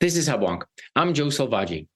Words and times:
This 0.00 0.16
is 0.16 0.28
Hubwonk. 0.28 0.62
I'm 0.94 1.12
Joe 1.12 1.26
Selvaggi. 1.26 1.88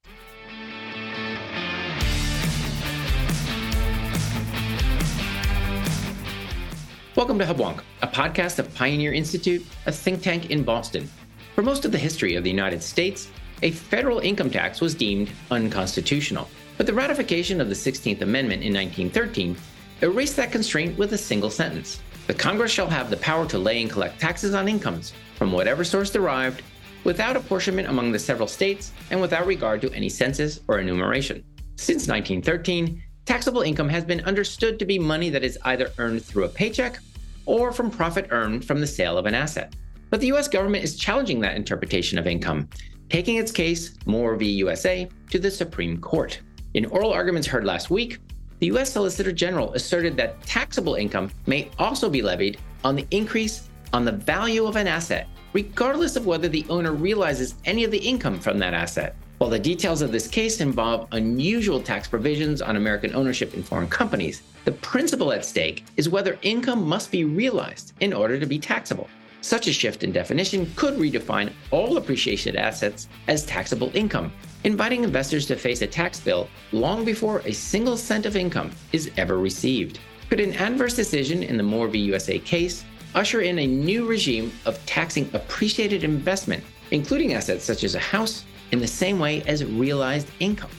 Welcome 7.14 7.38
to 7.38 7.44
Hubwonk, 7.44 7.82
a 8.02 8.08
podcast 8.08 8.58
of 8.58 8.74
Pioneer 8.74 9.12
Institute, 9.12 9.64
a 9.86 9.92
think 9.92 10.20
tank 10.20 10.50
in 10.50 10.64
Boston. 10.64 11.08
For 11.54 11.62
most 11.62 11.84
of 11.84 11.92
the 11.92 11.98
history 11.98 12.34
of 12.34 12.42
the 12.42 12.50
United 12.50 12.82
States, 12.82 13.28
a 13.62 13.70
federal 13.70 14.18
income 14.18 14.50
tax 14.50 14.80
was 14.80 14.96
deemed 14.96 15.30
unconstitutional. 15.52 16.48
But 16.78 16.86
the 16.86 16.94
ratification 16.94 17.60
of 17.60 17.68
the 17.68 17.76
16th 17.76 18.22
Amendment 18.22 18.64
in 18.64 18.74
1913 18.74 19.56
erased 20.00 20.34
that 20.38 20.50
constraint 20.50 20.98
with 20.98 21.12
a 21.12 21.18
single 21.18 21.50
sentence. 21.50 22.00
The 22.26 22.34
Congress 22.34 22.72
shall 22.72 22.88
have 22.88 23.10
the 23.10 23.16
power 23.18 23.46
to 23.46 23.58
lay 23.58 23.80
and 23.80 23.88
collect 23.88 24.20
taxes 24.20 24.54
on 24.54 24.66
incomes 24.66 25.12
from 25.36 25.52
whatever 25.52 25.84
source 25.84 26.10
derived 26.10 26.62
without 27.04 27.36
apportionment 27.36 27.88
among 27.88 28.12
the 28.12 28.18
several 28.18 28.48
states 28.48 28.92
and 29.10 29.20
without 29.20 29.46
regard 29.46 29.80
to 29.80 29.92
any 29.92 30.08
census 30.08 30.60
or 30.68 30.78
enumeration. 30.78 31.44
Since 31.76 32.08
1913, 32.08 33.02
taxable 33.24 33.62
income 33.62 33.88
has 33.88 34.04
been 34.04 34.20
understood 34.20 34.78
to 34.78 34.84
be 34.84 34.98
money 34.98 35.30
that 35.30 35.44
is 35.44 35.58
either 35.64 35.90
earned 35.98 36.24
through 36.24 36.44
a 36.44 36.48
paycheck 36.48 36.98
or 37.46 37.72
from 37.72 37.90
profit 37.90 38.28
earned 38.30 38.64
from 38.64 38.80
the 38.80 38.86
sale 38.86 39.18
of 39.18 39.26
an 39.26 39.34
asset. 39.34 39.74
But 40.10 40.20
the 40.20 40.32
US 40.32 40.48
government 40.48 40.84
is 40.84 40.96
challenging 40.96 41.40
that 41.40 41.56
interpretation 41.56 42.18
of 42.18 42.26
income, 42.26 42.68
taking 43.08 43.36
its 43.36 43.52
case, 43.52 43.96
Moore 44.06 44.36
v. 44.36 44.46
USA, 44.46 45.08
to 45.30 45.38
the 45.38 45.50
Supreme 45.50 45.98
Court. 45.98 46.40
In 46.74 46.86
oral 46.86 47.12
arguments 47.12 47.48
heard 47.48 47.64
last 47.64 47.90
week, 47.90 48.18
the 48.58 48.66
US 48.66 48.92
Solicitor 48.92 49.32
General 49.32 49.72
asserted 49.72 50.16
that 50.16 50.40
taxable 50.42 50.94
income 50.94 51.30
may 51.46 51.70
also 51.78 52.08
be 52.08 52.22
levied 52.22 52.58
on 52.84 52.94
the 52.94 53.06
increase 53.10 53.68
on 53.92 54.04
the 54.04 54.12
value 54.12 54.66
of 54.66 54.76
an 54.76 54.86
asset 54.86 55.26
regardless 55.52 56.16
of 56.16 56.26
whether 56.26 56.48
the 56.48 56.64
owner 56.68 56.92
realizes 56.92 57.54
any 57.64 57.84
of 57.84 57.90
the 57.90 57.98
income 57.98 58.38
from 58.38 58.58
that 58.58 58.74
asset. 58.74 59.14
While 59.38 59.50
the 59.50 59.58
details 59.58 60.02
of 60.02 60.12
this 60.12 60.28
case 60.28 60.60
involve 60.60 61.08
unusual 61.12 61.80
tax 61.80 62.06
provisions 62.06 62.62
on 62.62 62.76
American 62.76 63.14
ownership 63.14 63.54
in 63.54 63.62
foreign 63.62 63.88
companies, 63.88 64.42
the 64.64 64.72
principle 64.72 65.32
at 65.32 65.44
stake 65.44 65.84
is 65.96 66.08
whether 66.08 66.38
income 66.42 66.86
must 66.86 67.10
be 67.10 67.24
realized 67.24 67.92
in 67.98 68.12
order 68.12 68.38
to 68.38 68.46
be 68.46 68.58
taxable. 68.58 69.08
Such 69.40 69.66
a 69.66 69.72
shift 69.72 70.04
in 70.04 70.12
definition 70.12 70.72
could 70.76 70.94
redefine 70.94 71.52
all 71.72 71.96
appreciated 71.96 72.54
assets 72.54 73.08
as 73.26 73.44
taxable 73.44 73.90
income, 73.94 74.32
inviting 74.62 75.02
investors 75.02 75.46
to 75.46 75.56
face 75.56 75.82
a 75.82 75.86
tax 75.88 76.20
bill 76.20 76.48
long 76.70 77.04
before 77.04 77.40
a 77.40 77.52
single 77.52 77.96
cent 77.96 78.24
of 78.24 78.36
income 78.36 78.70
is 78.92 79.10
ever 79.16 79.38
received. 79.38 79.98
Could 80.30 80.38
an 80.38 80.54
adverse 80.54 80.94
decision 80.94 81.42
in 81.42 81.56
the 81.56 81.64
Moore 81.64 81.88
v. 81.88 81.98
USA 81.98 82.38
case 82.38 82.84
usher 83.14 83.40
in 83.40 83.58
a 83.58 83.66
new 83.66 84.06
regime 84.06 84.52
of 84.64 84.84
taxing 84.86 85.28
appreciated 85.34 86.04
investment, 86.04 86.62
including 86.90 87.34
assets 87.34 87.64
such 87.64 87.84
as 87.84 87.94
a 87.94 88.00
house, 88.00 88.44
in 88.72 88.78
the 88.78 88.86
same 88.86 89.18
way 89.18 89.42
as 89.42 89.64
realized 89.64 90.28
income. 90.40 90.70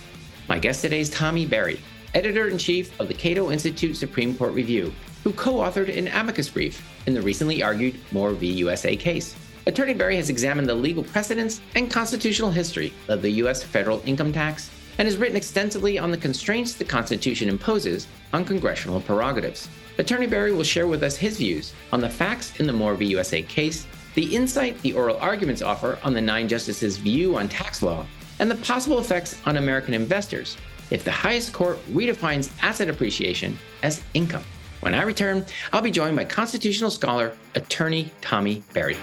My 0.49 0.59
guest 0.59 0.81
today 0.81 0.99
is 0.99 1.09
Tommy 1.09 1.45
Berry, 1.45 1.79
editor 2.13 2.47
in 2.47 2.57
chief 2.57 2.99
of 2.99 3.07
the 3.07 3.13
Cato 3.13 3.51
Institute 3.51 3.95
Supreme 3.95 4.35
Court 4.35 4.53
Review, 4.53 4.93
who 5.23 5.31
co 5.33 5.53
authored 5.55 5.95
an 5.95 6.07
amicus 6.07 6.49
brief 6.49 6.87
in 7.05 7.13
the 7.13 7.21
recently 7.21 7.61
argued 7.61 7.95
Moore 8.11 8.31
v. 8.31 8.47
USA 8.47 8.95
case. 8.95 9.35
Attorney 9.65 9.93
Berry 9.93 10.17
has 10.17 10.29
examined 10.29 10.67
the 10.67 10.75
legal 10.75 11.03
precedents 11.03 11.61
and 11.75 11.89
constitutional 11.89 12.51
history 12.51 12.93
of 13.07 13.21
the 13.21 13.29
U.S. 13.29 13.63
federal 13.63 14.01
income 14.05 14.33
tax 14.33 14.69
and 14.97 15.07
has 15.07 15.17
written 15.17 15.37
extensively 15.37 15.97
on 15.97 16.11
the 16.11 16.17
constraints 16.17 16.73
the 16.73 16.85
Constitution 16.85 17.49
imposes 17.49 18.07
on 18.33 18.45
congressional 18.45 19.01
prerogatives. 19.01 19.69
Attorney 19.97 20.27
Berry 20.27 20.53
will 20.53 20.63
share 20.63 20.87
with 20.87 21.03
us 21.03 21.15
his 21.15 21.37
views 21.37 21.73
on 21.91 22.01
the 22.01 22.09
facts 22.09 22.59
in 22.59 22.67
the 22.67 22.73
Moore 22.73 22.95
v. 22.95 23.05
USA 23.05 23.41
case, 23.41 23.85
the 24.15 24.35
insight 24.35 24.79
the 24.81 24.93
oral 24.93 25.17
arguments 25.17 25.61
offer 25.61 25.99
on 26.03 26.13
the 26.13 26.21
nine 26.21 26.47
justices' 26.47 26.97
view 26.97 27.35
on 27.37 27.49
tax 27.49 27.81
law, 27.81 28.05
and 28.39 28.49
the 28.49 28.55
possible 28.55 28.99
effects 28.99 29.39
on 29.45 29.57
American 29.57 29.93
investors 29.93 30.57
if 30.89 31.03
the 31.03 31.11
highest 31.11 31.53
court 31.53 31.79
redefines 31.91 32.51
asset 32.61 32.89
appreciation 32.89 33.57
as 33.81 34.03
income. 34.13 34.43
When 34.81 34.93
I 34.93 35.03
return, 35.03 35.45
I'll 35.71 35.81
be 35.81 35.91
joined 35.91 36.15
by 36.15 36.25
constitutional 36.25 36.91
scholar, 36.91 37.35
attorney 37.55 38.11
Tommy 38.21 38.63
Berry. 38.73 38.97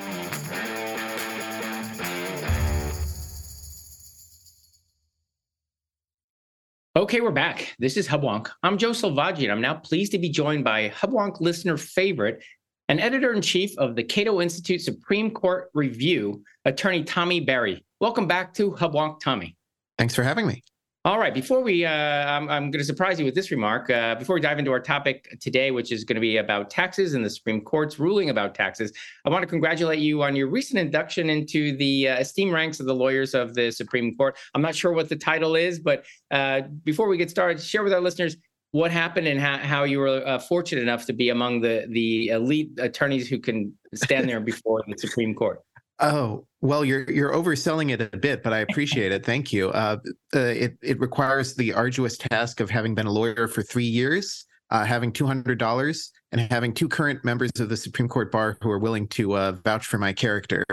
Okay, 7.11 7.23
we're 7.23 7.33
back. 7.33 7.75
This 7.81 7.97
is 7.97 8.07
Hubwonk. 8.07 8.51
I'm 8.63 8.79
Joe 8.79 8.91
Selvaggi, 8.91 9.43
and 9.43 9.51
I'm 9.51 9.61
now 9.61 9.75
pleased 9.75 10.13
to 10.13 10.19
be 10.21 10.29
joined 10.29 10.63
by 10.63 10.91
Hubwonk 10.91 11.41
listener 11.41 11.77
favorite 11.77 12.41
and 12.89 13.01
editor 13.01 13.33
in 13.33 13.43
chief 13.43 13.77
of 13.79 13.97
the 13.97 14.05
Cato 14.05 14.41
Institute 14.41 14.81
Supreme 14.81 15.33
Court 15.33 15.71
Review, 15.75 16.45
attorney 16.67 17.03
Tommy 17.03 17.41
Berry. 17.41 17.85
Welcome 17.99 18.29
back 18.29 18.55
to 18.55 18.71
Hubwonk, 18.71 19.19
Tommy. 19.19 19.57
Thanks 19.99 20.15
for 20.15 20.23
having 20.23 20.47
me. 20.47 20.63
All 21.07 21.19
right. 21.19 21.33
Before 21.33 21.63
we, 21.63 21.87
uh, 21.87 21.91
I'm, 21.91 22.51
I'm 22.51 22.71
going 22.71 22.73
to 22.73 22.85
surprise 22.85 23.19
you 23.19 23.25
with 23.25 23.35
this 23.35 23.51
remark. 23.51 23.89
Uh, 23.89 24.17
before 24.17 24.35
we 24.35 24.41
dive 24.43 24.59
into 24.59 24.71
our 24.71 24.81
topic 24.81 25.35
today, 25.41 25.71
which 25.71 25.93
is 25.93 26.05
going 26.05 26.17
to 26.17 26.21
be 26.21 26.37
about 26.37 26.69
taxes 26.69 27.15
and 27.15 27.25
the 27.25 27.31
Supreme 27.31 27.63
Court's 27.63 27.99
ruling 27.99 28.29
about 28.29 28.55
taxes, 28.55 28.93
I 29.25 29.31
want 29.31 29.41
to 29.41 29.47
congratulate 29.47 30.01
you 30.01 30.23
on 30.23 30.37
your 30.37 30.49
recent 30.49 30.79
induction 30.79 31.31
into 31.31 31.75
the 31.75 32.09
uh, 32.09 32.19
esteemed 32.19 32.53
ranks 32.53 32.81
of 32.81 32.87
the 32.87 32.95
lawyers 32.95 33.33
of 33.33 33.55
the 33.55 33.71
Supreme 33.71 34.15
Court. 34.15 34.37
I'm 34.55 34.61
not 34.61 34.75
sure 34.75 34.93
what 34.93 35.09
the 35.09 35.17
title 35.17 35.57
is, 35.57 35.79
but 35.79 36.05
uh, 36.33 36.63
before 36.85 37.09
we 37.09 37.17
get 37.17 37.31
started, 37.31 37.63
share 37.63 37.83
with 37.83 37.95
our 37.95 38.01
listeners 38.03 38.37
what 38.73 38.91
happened 38.91 39.27
and 39.27 39.41
how, 39.41 39.57
how 39.57 39.85
you 39.85 40.01
were 40.01 40.23
uh, 40.27 40.39
fortunate 40.39 40.83
enough 40.83 41.07
to 41.07 41.15
be 41.15 41.31
among 41.31 41.63
the 41.63 41.87
the 41.89 42.29
elite 42.29 42.71
attorneys 42.79 43.27
who 43.27 43.39
can 43.39 43.73
stand 43.95 44.29
there 44.29 44.39
before 44.39 44.85
the 44.87 44.99
Supreme 44.99 45.35
Court. 45.35 45.61
Oh 46.01 46.47
well, 46.63 46.85
you're 46.85 47.11
you're 47.11 47.33
overselling 47.33 47.91
it 47.91 48.01
a 48.01 48.17
bit, 48.17 48.43
but 48.43 48.53
I 48.53 48.59
appreciate 48.59 49.13
it. 49.13 49.25
Thank 49.25 49.53
you. 49.53 49.71
Uh, 49.71 49.99
uh, 50.35 50.39
it 50.39 50.77
it 50.83 50.99
requires 50.99 51.55
the 51.55 51.73
arduous 51.75 52.17
task 52.17 52.61
of 52.61 52.71
having 52.71 52.95
been 52.95 53.07
a 53.07 53.13
lawyer 53.13 53.49
for 53.49 53.63
three 53.63 53.85
years, 53.85 54.47
uh, 54.71 54.85
having 54.85 55.13
two 55.13 55.27
hundred 55.27 55.59
dollars, 55.59 56.11
and 56.33 56.41
having 56.41 56.73
two 56.73 56.89
current 56.89 57.23
members 57.23 57.51
of 57.61 57.69
the 57.69 57.77
Supreme 57.77 58.09
Court 58.09 58.33
bar 58.33 58.57
who 58.63 58.71
are 58.71 58.79
willing 58.79 59.09
to 59.09 59.35
uh, 59.37 59.53
vouch 59.65 59.87
for 59.87 59.99
my 59.99 60.13
character. 60.13 60.65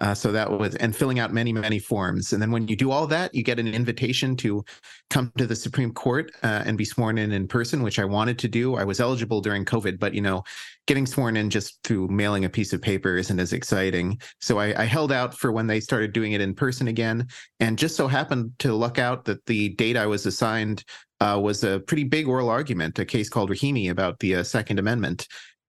Uh, 0.00 0.12
so 0.14 0.32
that 0.32 0.50
was 0.50 0.74
and 0.76 0.94
filling 0.94 1.18
out 1.18 1.32
many 1.32 1.52
many 1.52 1.78
forms, 1.78 2.34
and 2.34 2.42
then 2.42 2.50
when 2.50 2.68
you 2.68 2.76
do 2.76 2.90
all 2.90 3.06
that, 3.06 3.34
you 3.34 3.42
get 3.42 3.58
an 3.58 3.68
invitation 3.68 4.36
to 4.36 4.62
come 5.10 5.32
to 5.38 5.46
the 5.46 5.56
Supreme 5.56 5.92
Court 5.92 6.32
uh, 6.42 6.62
and 6.64 6.76
be 6.76 6.84
sworn 6.84 7.18
in 7.18 7.32
in 7.32 7.46
person, 7.46 7.82
which 7.82 7.98
I 7.98 8.04
wanted 8.04 8.38
to 8.40 8.48
do. 8.48 8.76
I 8.76 8.84
was 8.84 9.00
eligible 9.00 9.40
during 9.40 9.64
COVID, 9.64 9.98
but 9.98 10.14
you 10.14 10.20
know, 10.20 10.42
getting 10.86 11.06
sworn 11.06 11.36
in 11.36 11.50
just 11.50 11.82
through 11.84 12.08
mailing 12.08 12.44
a 12.44 12.48
piece 12.48 12.72
of 12.72 12.82
paper 12.82 13.16
isn't 13.16 13.38
as 13.38 13.52
exciting. 13.52 14.20
So 14.40 14.58
I, 14.58 14.82
I 14.82 14.84
held 14.84 15.12
out 15.12 15.34
for 15.34 15.52
when 15.52 15.66
they 15.66 15.80
started 15.80 16.12
doing 16.12 16.32
it 16.32 16.40
in 16.40 16.54
person 16.54 16.88
again, 16.88 17.28
and 17.60 17.78
just 17.78 17.96
so 17.96 18.08
happened 18.08 18.52
to 18.60 18.74
luck 18.74 18.98
out 18.98 19.24
that 19.26 19.44
the 19.46 19.70
date 19.70 19.96
I 19.96 20.06
was 20.06 20.26
assigned 20.26 20.84
uh, 21.20 21.38
was 21.40 21.64
a 21.64 21.80
pretty 21.80 22.04
big 22.04 22.28
oral 22.28 22.50
argument, 22.50 22.98
a 22.98 23.04
case 23.04 23.28
called 23.28 23.50
Rahimi 23.50 23.90
about 23.90 24.18
the 24.18 24.36
uh, 24.36 24.42
Second 24.42 24.78
Amendment. 24.78 25.26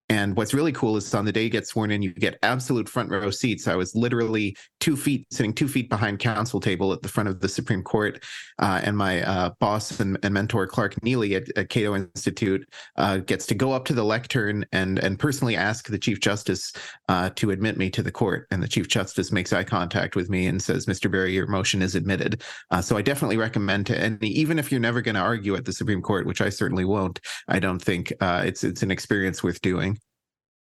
And 0.08 0.38
what's 0.38 0.54
really 0.54 0.72
cool 0.72 0.98
is 0.98 1.12
on 1.16 1.26
the 1.26 1.32
day 1.32 1.44
you 1.44 1.50
get 1.50 1.66
sworn 1.68 1.90
in, 1.90 2.04
you 2.04 2.14
get 2.14 2.38
absolute 2.44 2.88
front 2.88 3.10
row 3.10 3.32
seats. 3.32 3.68
I 3.68 3.76
was 3.76 3.96
literally 3.96 4.56
two 4.80 4.96
feet, 4.96 5.26
sitting 5.32 5.52
two 5.52 5.68
feet 5.68 5.90
behind 5.90 6.20
counsel 6.20 6.60
table 6.60 6.94
at 6.94 7.02
the 7.02 7.10
front 7.10 7.28
of 7.28 7.40
the 7.40 7.50
Supreme 7.50 7.82
Court. 7.82 8.24
Uh, 8.60 8.82
and 8.84 8.96
my 8.96 9.24
uh, 9.24 9.50
boss 9.60 10.00
and, 10.00 10.20
and, 10.22 10.32
mentor, 10.34 10.68
Clark 10.68 10.94
Neily 11.02 11.36
at, 11.36 11.58
at 11.58 11.70
Cato 11.70 11.96
Institute, 11.96 12.68
uh, 12.98 13.18
gets 13.18 13.48
to 13.48 13.56
go 13.56 13.72
up 13.72 13.86
to 13.86 13.94
the 13.94 14.04
lectern 14.04 14.64
and, 14.72 15.00
and 15.00 15.18
personally 15.18 15.56
ask 15.56 15.88
the 15.88 15.98
Chief 15.98 16.20
Justice 16.20 16.72
uh, 17.10 17.32
to 17.36 17.50
admit 17.50 17.78
me 17.78 17.90
to 17.90 18.04
the 18.04 18.12
court. 18.12 18.46
And 18.52 18.62
the 18.62 18.68
Chief 18.68 18.88
Justice 18.88 19.32
makes 19.32 19.54
eye 19.54 19.64
contact 19.64 20.16
with 20.16 20.30
me 20.30 20.46
and 20.46 20.62
says, 20.62 20.86
Mr. 20.86 21.10
Berry, 21.10 21.34
your 21.34 21.48
motion 21.48 21.82
is 21.82 21.96
admitted. 21.96 22.44
Uh, 22.70 22.82
so 22.82 22.96
I 22.96 23.02
definitely 23.02 23.38
recommend 23.38 23.88
to 23.88 24.00
any, 24.00 24.28
even 24.28 24.60
if 24.60 24.72
you're 24.72 24.80
never 24.80 25.02
going 25.02 25.16
to 25.16 25.22
argue 25.22 25.56
at 25.56 25.66
the 25.66 25.74
Supreme 25.74 26.04
Court, 26.04 26.28
which 26.28 26.42
I 26.42 26.50
certainly 26.50 26.86
won't, 26.86 27.20
I 27.48 27.58
don't 27.58 27.82
think 27.82 28.14
uh, 28.22 28.44
it's, 28.46 28.64
it's 28.64 28.84
an 28.84 28.92
experience 28.92 29.42
worth 29.42 29.62
doing. 29.62 29.95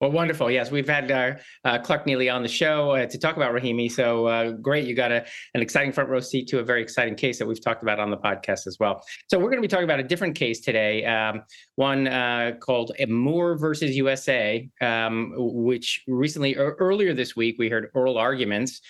Well, 0.00 0.12
wonderful. 0.12 0.50
Yes, 0.50 0.70
we've 0.70 0.88
had 0.88 1.10
uh, 1.10 1.34
uh, 1.62 1.78
Clark 1.78 2.06
Neily 2.06 2.34
on 2.34 2.40
the 2.42 2.48
show 2.48 2.92
uh, 2.92 3.04
to 3.04 3.18
talk 3.18 3.36
about 3.36 3.52
Rahimi. 3.52 3.92
So 3.92 4.24
uh, 4.28 4.52
great. 4.52 4.86
You 4.86 4.94
got 4.94 5.12
a, 5.12 5.26
an 5.52 5.60
exciting 5.60 5.92
front 5.92 6.08
row 6.08 6.20
seat 6.20 6.48
to 6.48 6.58
a 6.60 6.62
very 6.62 6.80
exciting 6.80 7.16
case 7.16 7.38
that 7.38 7.46
we've 7.46 7.62
talked 7.62 7.82
about 7.82 8.00
on 8.00 8.10
the 8.10 8.16
podcast 8.16 8.66
as 8.66 8.78
well. 8.80 9.04
So 9.28 9.38
we're 9.38 9.50
going 9.50 9.58
to 9.58 9.62
be 9.62 9.68
talking 9.68 9.84
about 9.84 10.00
a 10.00 10.04
different 10.04 10.36
case 10.36 10.60
today, 10.60 11.04
um, 11.04 11.42
one 11.74 12.08
uh, 12.08 12.52
called 12.60 12.92
Moore 13.08 13.58
versus 13.58 13.94
USA, 13.94 14.66
um, 14.80 15.34
which 15.36 16.02
recently, 16.08 16.56
er, 16.56 16.76
earlier 16.78 17.12
this 17.12 17.36
week, 17.36 17.56
we 17.58 17.68
heard 17.68 17.90
oral 17.92 18.16
arguments. 18.16 18.80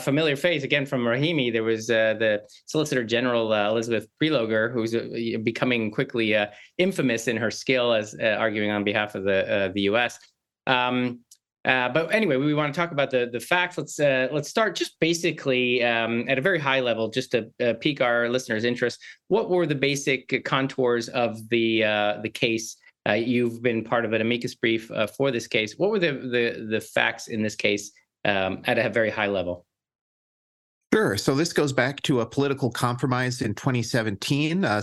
Familiar 0.00 0.36
face 0.36 0.64
again 0.64 0.84
from 0.84 1.02
Rahimi. 1.02 1.50
There 1.50 1.62
was 1.62 1.86
the 1.86 2.42
Solicitor 2.66 3.04
General 3.04 3.54
Elizabeth 3.54 4.08
Prelogar, 4.20 4.72
who's 4.72 4.92
becoming 5.44 5.92
quickly 5.92 6.36
infamous 6.78 7.28
in 7.28 7.36
her 7.36 7.50
skill 7.50 7.94
as 7.94 8.14
arguing 8.20 8.72
on 8.72 8.82
behalf 8.82 9.14
of 9.14 9.22
the 9.22 9.70
the 9.72 9.82
U.S. 9.82 10.18
Um, 10.68 11.20
uh, 11.64 11.88
but 11.88 12.14
anyway, 12.14 12.36
we 12.36 12.54
want 12.54 12.72
to 12.72 12.80
talk 12.80 12.92
about 12.92 13.10
the 13.10 13.28
the 13.30 13.40
facts. 13.40 13.76
Let's 13.76 13.98
uh, 13.98 14.28
let's 14.30 14.48
start 14.48 14.76
just 14.76 14.98
basically 15.00 15.82
um, 15.82 16.24
at 16.28 16.38
a 16.38 16.40
very 16.40 16.58
high 16.58 16.80
level, 16.80 17.08
just 17.08 17.32
to 17.32 17.50
uh, 17.60 17.74
pique 17.80 18.00
our 18.00 18.28
listeners' 18.28 18.64
interest. 18.64 19.00
What 19.26 19.50
were 19.50 19.66
the 19.66 19.74
basic 19.74 20.44
contours 20.44 21.08
of 21.08 21.48
the 21.48 21.84
uh, 21.84 22.20
the 22.22 22.30
case? 22.30 22.76
Uh, 23.08 23.14
you've 23.14 23.62
been 23.62 23.82
part 23.82 24.04
of 24.04 24.12
an 24.12 24.20
amicus 24.20 24.54
brief 24.54 24.90
uh, 24.92 25.06
for 25.06 25.30
this 25.30 25.46
case. 25.46 25.74
What 25.78 25.90
were 25.90 25.98
the 25.98 26.12
the 26.12 26.66
the 26.70 26.80
facts 26.80 27.28
in 27.28 27.42
this 27.42 27.56
case 27.56 27.90
um, 28.24 28.62
at 28.64 28.78
a 28.78 28.88
very 28.88 29.10
high 29.10 29.26
level? 29.26 29.66
Sure. 30.94 31.18
So 31.18 31.34
this 31.34 31.52
goes 31.52 31.74
back 31.74 32.00
to 32.04 32.20
a 32.20 32.26
political 32.26 32.70
compromise 32.70 33.42
in 33.42 33.54
2017, 33.54 34.64
uh, 34.64 34.80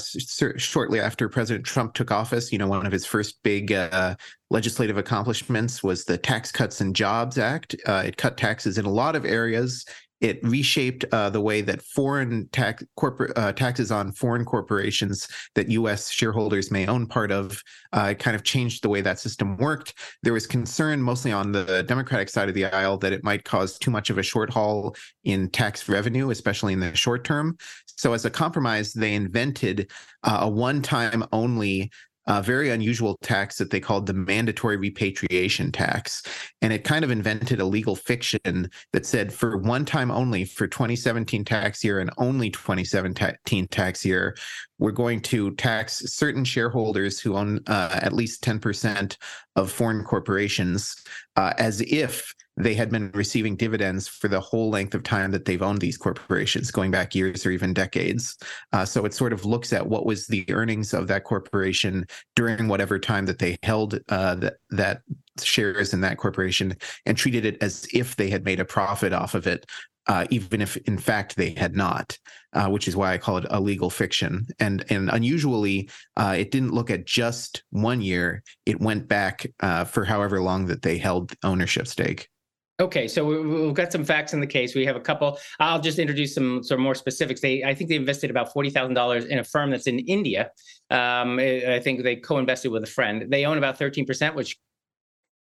shortly 0.56 1.00
after 1.00 1.28
President 1.28 1.66
Trump 1.66 1.96
took 1.96 2.12
office. 2.12 2.52
You 2.52 2.60
know, 2.60 2.68
one 2.68 2.86
of 2.86 2.92
his 2.92 3.07
first 3.07 3.42
big 3.42 3.72
uh, 3.72 4.16
legislative 4.52 4.98
accomplishments 4.98 5.81
was 5.81 6.06
the 6.06 6.16
Tax 6.16 6.52
Cuts 6.52 6.80
and 6.80 6.96
Jobs 6.96 7.40
Act. 7.40 7.75
Uh, 7.88 8.04
it 8.06 8.18
cut 8.18 8.38
taxes 8.38 8.78
in 8.78 8.86
a 8.86 8.90
lot 8.90 9.16
of 9.16 9.25
areas 9.25 9.84
it 10.21 10.41
reshaped 10.44 11.06
uh, 11.12 11.29
the 11.29 11.41
way 11.41 11.62
that 11.62 11.81
foreign 11.81 12.47
tax 12.50 12.83
corporate 12.95 13.38
uh, 13.38 13.51
taxes 13.51 13.91
on 13.91 14.12
foreign 14.12 14.45
corporations 14.45 15.27
that 15.56 15.69
U.S. 15.69 16.09
shareholders 16.09 16.71
may 16.71 16.88
own 16.88 17.06
part 17.06 17.31
of. 17.31 17.62
Uh, 17.94 18.13
kind 18.13 18.35
of 18.35 18.44
changed 18.44 18.83
the 18.83 18.89
way 18.89 19.01
that 19.01 19.19
system 19.19 19.57
worked. 19.57 19.94
There 20.23 20.33
was 20.33 20.47
concern, 20.47 21.01
mostly 21.01 21.31
on 21.31 21.51
the 21.51 21.83
Democratic 21.83 22.29
side 22.29 22.50
of 22.50 22.56
the 22.56 22.65
aisle, 22.65 22.97
that 22.97 23.13
it 23.13 23.23
might 23.23 23.44
cause 23.44 23.77
too 23.77 23.91
much 23.91 24.09
of 24.09 24.17
a 24.17 24.23
short 24.23 24.50
haul 24.50 24.95
in 25.23 25.50
tax 25.50 25.88
revenue, 25.88 26.29
especially 26.29 26.73
in 26.73 26.79
the 26.79 26.95
short 26.95 27.23
term. 27.23 27.57
So, 27.97 28.13
as 28.13 28.25
a 28.25 28.29
compromise, 28.29 28.94
they 28.94 29.13
invented 29.13 29.91
uh, 30.23 30.39
a 30.41 30.50
one-time 30.50 31.23
only 31.31 31.91
a 32.27 32.42
very 32.42 32.69
unusual 32.69 33.18
tax 33.22 33.57
that 33.57 33.69
they 33.69 33.80
called 33.80 34.06
the 34.06 34.13
mandatory 34.13 34.77
repatriation 34.77 35.72
tax. 35.72 36.24
And 36.62 36.74
it 36.74 36.83
kind 36.83 37.04
of 37.04 37.12
invented 37.12 37.60
a 37.60 37.66
legal 37.66 37.95
fiction 37.95 38.69
that 38.94 39.06
said 39.06 39.33
for 39.33 39.57
one 39.57 39.86
time 39.86 40.12
only 40.12 40.45
for 40.45 40.68
2017 40.68 41.45
tax 41.45 41.83
year 41.83 42.00
and 42.00 42.10
only 42.18 42.50
2017 42.50 43.68
tax 43.68 44.06
year, 44.06 44.36
we're 44.80 44.92
going 44.92 45.22
to 45.22 45.51
tax 45.56 45.98
certain 46.13 46.44
shareholders 46.44 47.19
who 47.19 47.36
own 47.36 47.60
uh, 47.68 48.00
at 48.01 48.13
least 48.13 48.44
10% 48.44 49.18
of 49.56 49.71
foreign 49.71 50.04
corporations 50.04 50.95
uh, 51.36 51.54
as 51.57 51.81
if 51.81 52.33
they 52.57 52.74
had 52.74 52.90
been 52.90 53.12
receiving 53.13 53.56
dividends 53.56 54.07
for 54.07 54.28
the 54.28 54.40
whole 54.40 54.69
length 54.69 54.96
of 54.96 55.04
time 55.04 55.31
that 55.31 55.46
they've 55.46 55.62
owned 55.62 55.81
these 55.81 55.98
corporations, 55.98 56.72
going 56.72 56.92
back 56.92 57.13
years 57.13 57.46
or 57.46 57.52
even 57.52 57.74
decades. 57.74 58.38
Uh, 58.72 58.86
so 58.86 59.06
it 59.06 59.13
sort 59.13 59.34
of 59.34 59.46
looks 59.46 59.74
at 59.74 59.88
what 59.88 60.06
was 60.06 60.28
the 60.28 60.46
earnings 60.50 60.94
of 60.94 61.07
that 61.07 61.25
corporation 61.25 62.06
during 62.36 62.68
whatever 62.68 62.98
time 62.98 63.25
that 63.25 63.40
they 63.40 63.57
held 63.63 64.00
uh, 64.10 64.36
that 64.36 64.56
that 64.69 65.02
shares 65.44 65.94
in 65.94 66.00
that 66.02 66.18
corporation 66.18 66.74
and 67.06 67.18
treated 67.18 67.46
it 67.46 67.62
as 67.62 67.88
if 67.94 68.16
they 68.16 68.30
had 68.30 68.46
made 68.46 68.60
a 68.60 68.66
profit 68.66 69.12
off 69.12 69.36
of 69.36 69.48
it. 69.48 69.66
Uh, 70.07 70.24
even 70.30 70.62
if 70.62 70.78
in 70.78 71.00
fact 71.00 71.36
they 71.36 71.50
had 71.57 71.75
not, 71.75 72.16
uh, 72.54 72.68
which 72.68 72.88
is 72.88 72.96
why 72.96 73.12
I 73.12 73.18
call 73.18 73.38
it 73.38 73.48
a 73.50 73.60
legal 73.60 73.90
fiction. 73.90 74.46
And 74.60 74.86
and 74.90 75.10
unusually, 75.10 75.90
uh, 76.16 76.36
it 76.38 76.52
didn't 76.52 76.75
look 76.75 76.92
at 76.92 77.06
just 77.06 77.63
one 77.72 78.02
year; 78.02 78.44
it 78.68 78.80
went 78.80 79.07
back 79.07 79.48
uh, 79.62 79.84
for 79.84 80.06
however 80.06 80.42
long 80.42 80.68
that 80.68 80.84
they 80.84 81.00
held 81.00 81.34
ownership 81.44 81.88
stake. 81.88 82.30
Okay, 82.77 83.07
so 83.07 83.25
we've 83.25 83.74
got 83.74 83.94
some 83.94 84.04
facts 84.04 84.33
in 84.33 84.42
the 84.42 84.48
case. 84.48 84.75
We 84.75 84.86
have 84.86 84.98
a 84.98 85.01
couple. 85.01 85.39
I'll 85.62 85.80
just 85.80 85.98
introduce 85.98 86.36
some 86.36 86.62
some 86.62 86.81
more 86.81 86.94
specifics. 86.94 87.39
They, 87.39 87.63
I 87.63 87.74
think, 87.74 87.89
they 87.89 87.95
invested 87.95 88.30
about 88.30 88.51
forty 88.51 88.69
thousand 88.69 88.95
dollars 88.95 89.25
in 89.25 89.39
a 89.39 89.45
firm 89.45 89.72
that's 89.72 89.88
in 89.88 90.00
India. 90.00 90.51
Um, 90.89 91.39
I 91.39 91.80
think 91.81 92.04
they 92.04 92.18
co-invested 92.18 92.72
with 92.72 92.83
a 92.83 92.88
friend. 92.88 93.31
They 93.31 93.45
own 93.45 93.57
about 93.57 93.77
thirteen 93.77 94.06
percent, 94.06 94.36
which 94.36 94.57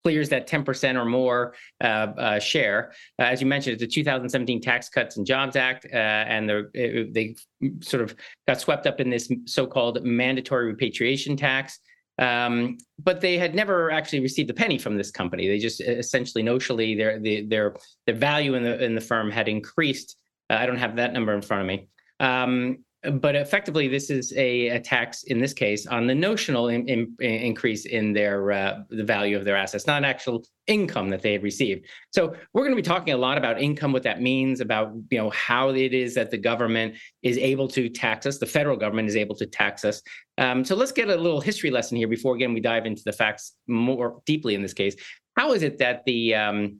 clears 0.05 0.29
that 0.29 0.49
10% 0.49 0.95
or 0.95 1.05
more 1.05 1.55
uh, 1.83 1.85
uh, 2.17 2.39
share. 2.39 2.93
Uh, 3.19 3.25
as 3.25 3.41
you 3.41 3.47
mentioned, 3.47 3.75
it's 3.75 3.81
the 3.81 3.87
2017 3.87 4.61
Tax 4.61 4.89
Cuts 4.89 5.17
and 5.17 5.27
Jobs 5.27 5.57
Act, 5.57 5.87
uh, 5.93 5.97
and 5.97 6.51
it, 6.73 7.13
they 7.13 7.35
sort 7.81 8.03
of 8.03 8.15
got 8.47 8.61
swept 8.61 8.87
up 8.87 9.01
in 9.01 9.11
this 9.11 9.31
so-called 9.47 10.03
mandatory 10.05 10.67
repatriation 10.67 11.37
tax. 11.37 11.81
Um, 12.19 12.79
but 12.99 13.21
they 13.21 13.39
had 13.39 13.55
never 13.55 13.91
actually 13.91 14.21
received 14.21 14.51
a 14.51 14.55
penny 14.55 14.79
from 14.79 14.97
this 14.97 15.11
company. 15.11 15.47
They 15.47 15.59
just 15.59 15.81
essentially 15.81 16.43
notionally 16.43 16.97
their 16.97 17.19
their 17.21 17.77
their 18.07 18.15
value 18.17 18.55
in 18.55 18.65
the 18.65 18.83
in 18.83 18.95
the 18.95 19.01
firm 19.01 19.31
had 19.31 19.49
increased. 19.49 20.17
Uh, 20.51 20.55
I 20.55 20.67
don't 20.67 20.79
have 20.79 20.97
that 20.97 21.13
number 21.13 21.33
in 21.35 21.43
front 21.43 21.63
of 21.63 21.67
me. 21.67 21.89
Um, 22.21 22.79
but 23.13 23.37
effectively, 23.37 23.87
this 23.87 24.11
is 24.11 24.33
a, 24.33 24.69
a, 24.69 24.81
tax 24.81 25.23
in 25.25 25.39
this 25.39 25.53
case 25.53 25.87
on 25.87 26.09
the 26.09 26.15
notional 26.15 26.69
in, 26.69 26.89
in, 26.89 27.15
increase 27.21 27.87
in 27.87 28.13
their 28.13 28.51
uh, 28.51 28.81
the 28.91 29.05
value 29.05 29.37
of 29.37 29.45
their 29.45 29.57
assets, 29.57 29.87
not 29.87 30.05
actual 30.05 30.45
income 30.67 31.09
that 31.11 31.23
they 31.23 31.35
have 31.35 31.45
received. 31.45 31.87
So 32.11 32.35
we're 32.53 32.63
going 32.63 32.73
to 32.73 32.77
be 32.77 32.83
talking 32.83 33.15
a 33.15 33.17
lot 33.17 33.39
about 33.39 33.63
income, 33.63 33.93
what 33.93 34.03
that 34.03 34.21
means, 34.21 34.61
about 34.61 34.95
you 35.11 35.19
know 35.19 35.31
how 35.31 35.71
it 35.71 35.95
is 35.95 36.15
that 36.17 36.33
the 36.33 36.39
government 36.39 36.97
is 37.23 37.39
able 37.39 37.69
to 37.69 37.89
tax 37.89 38.27
us, 38.27 38.39
the 38.39 38.47
federal 38.47 38.77
government 38.77 39.09
is 39.09 39.15
able 39.15 39.37
to 39.37 39.47
tax 39.47 39.85
us. 39.85 40.03
Um, 40.39 40.65
so 40.65 40.75
let's 40.75 40.93
get 40.93 41.11
a 41.11 41.17
little 41.17 41.41
history 41.41 41.71
lesson 41.71 41.97
here 41.97 42.09
before 42.09 42.35
again 42.35 42.55
we 42.55 42.61
dive 42.61 42.87
into 42.87 43.03
the 43.05 43.13
facts 43.13 43.55
more 43.67 44.23
deeply 44.25 44.55
in 44.55 44.63
this 44.63 44.73
case. 44.73 44.97
How 45.37 45.53
is 45.53 45.63
it 45.63 45.79
that 45.79 46.05
the 46.07 46.35
um, 46.35 46.79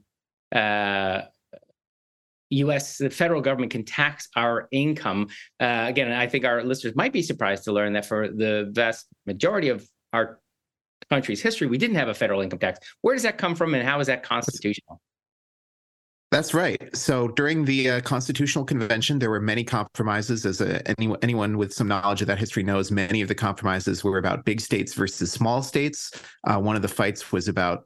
uh, 0.53 1.21
U.S. 2.51 2.97
the 2.97 3.09
federal 3.09 3.41
government 3.41 3.71
can 3.71 3.85
tax 3.85 4.27
our 4.35 4.67
income. 4.71 5.27
Uh, 5.59 5.85
again, 5.87 6.11
I 6.11 6.27
think 6.27 6.45
our 6.45 6.63
listeners 6.63 6.95
might 6.95 7.13
be 7.13 7.21
surprised 7.21 7.63
to 7.65 7.71
learn 7.71 7.93
that 7.93 8.05
for 8.05 8.27
the 8.27 8.69
vast 8.71 9.07
majority 9.25 9.69
of 9.69 9.87
our 10.13 10.39
country's 11.09 11.41
history, 11.41 11.67
we 11.67 11.77
didn't 11.77 11.97
have 11.97 12.07
a 12.07 12.13
federal 12.13 12.41
income 12.41 12.59
tax. 12.59 12.79
Where 13.01 13.13
does 13.13 13.23
that 13.23 13.37
come 13.37 13.55
from, 13.55 13.73
and 13.75 13.87
how 13.87 13.99
is 13.99 14.07
that 14.07 14.23
constitutional? 14.23 14.99
That's 16.31 16.53
right. 16.53 16.95
So 16.95 17.29
during 17.29 17.65
the 17.65 17.89
uh, 17.89 18.01
Constitutional 18.01 18.63
Convention, 18.63 19.17
there 19.17 19.31
were 19.31 19.39
many 19.39 19.63
compromises. 19.63 20.45
As 20.45 20.61
a, 20.61 20.87
any, 20.87 21.11
anyone 21.23 21.57
with 21.57 21.73
some 21.73 21.87
knowledge 21.87 22.21
of 22.21 22.27
that 22.27 22.37
history 22.37 22.61
knows, 22.61 22.91
many 22.91 23.21
of 23.21 23.27
the 23.27 23.33
compromises 23.33 24.03
were 24.03 24.19
about 24.19 24.45
big 24.45 24.61
states 24.61 24.93
versus 24.93 25.31
small 25.31 25.63
states. 25.63 26.11
Uh, 26.43 26.59
one 26.59 26.75
of 26.75 26.83
the 26.83 26.87
fights 26.87 27.31
was 27.31 27.47
about, 27.47 27.83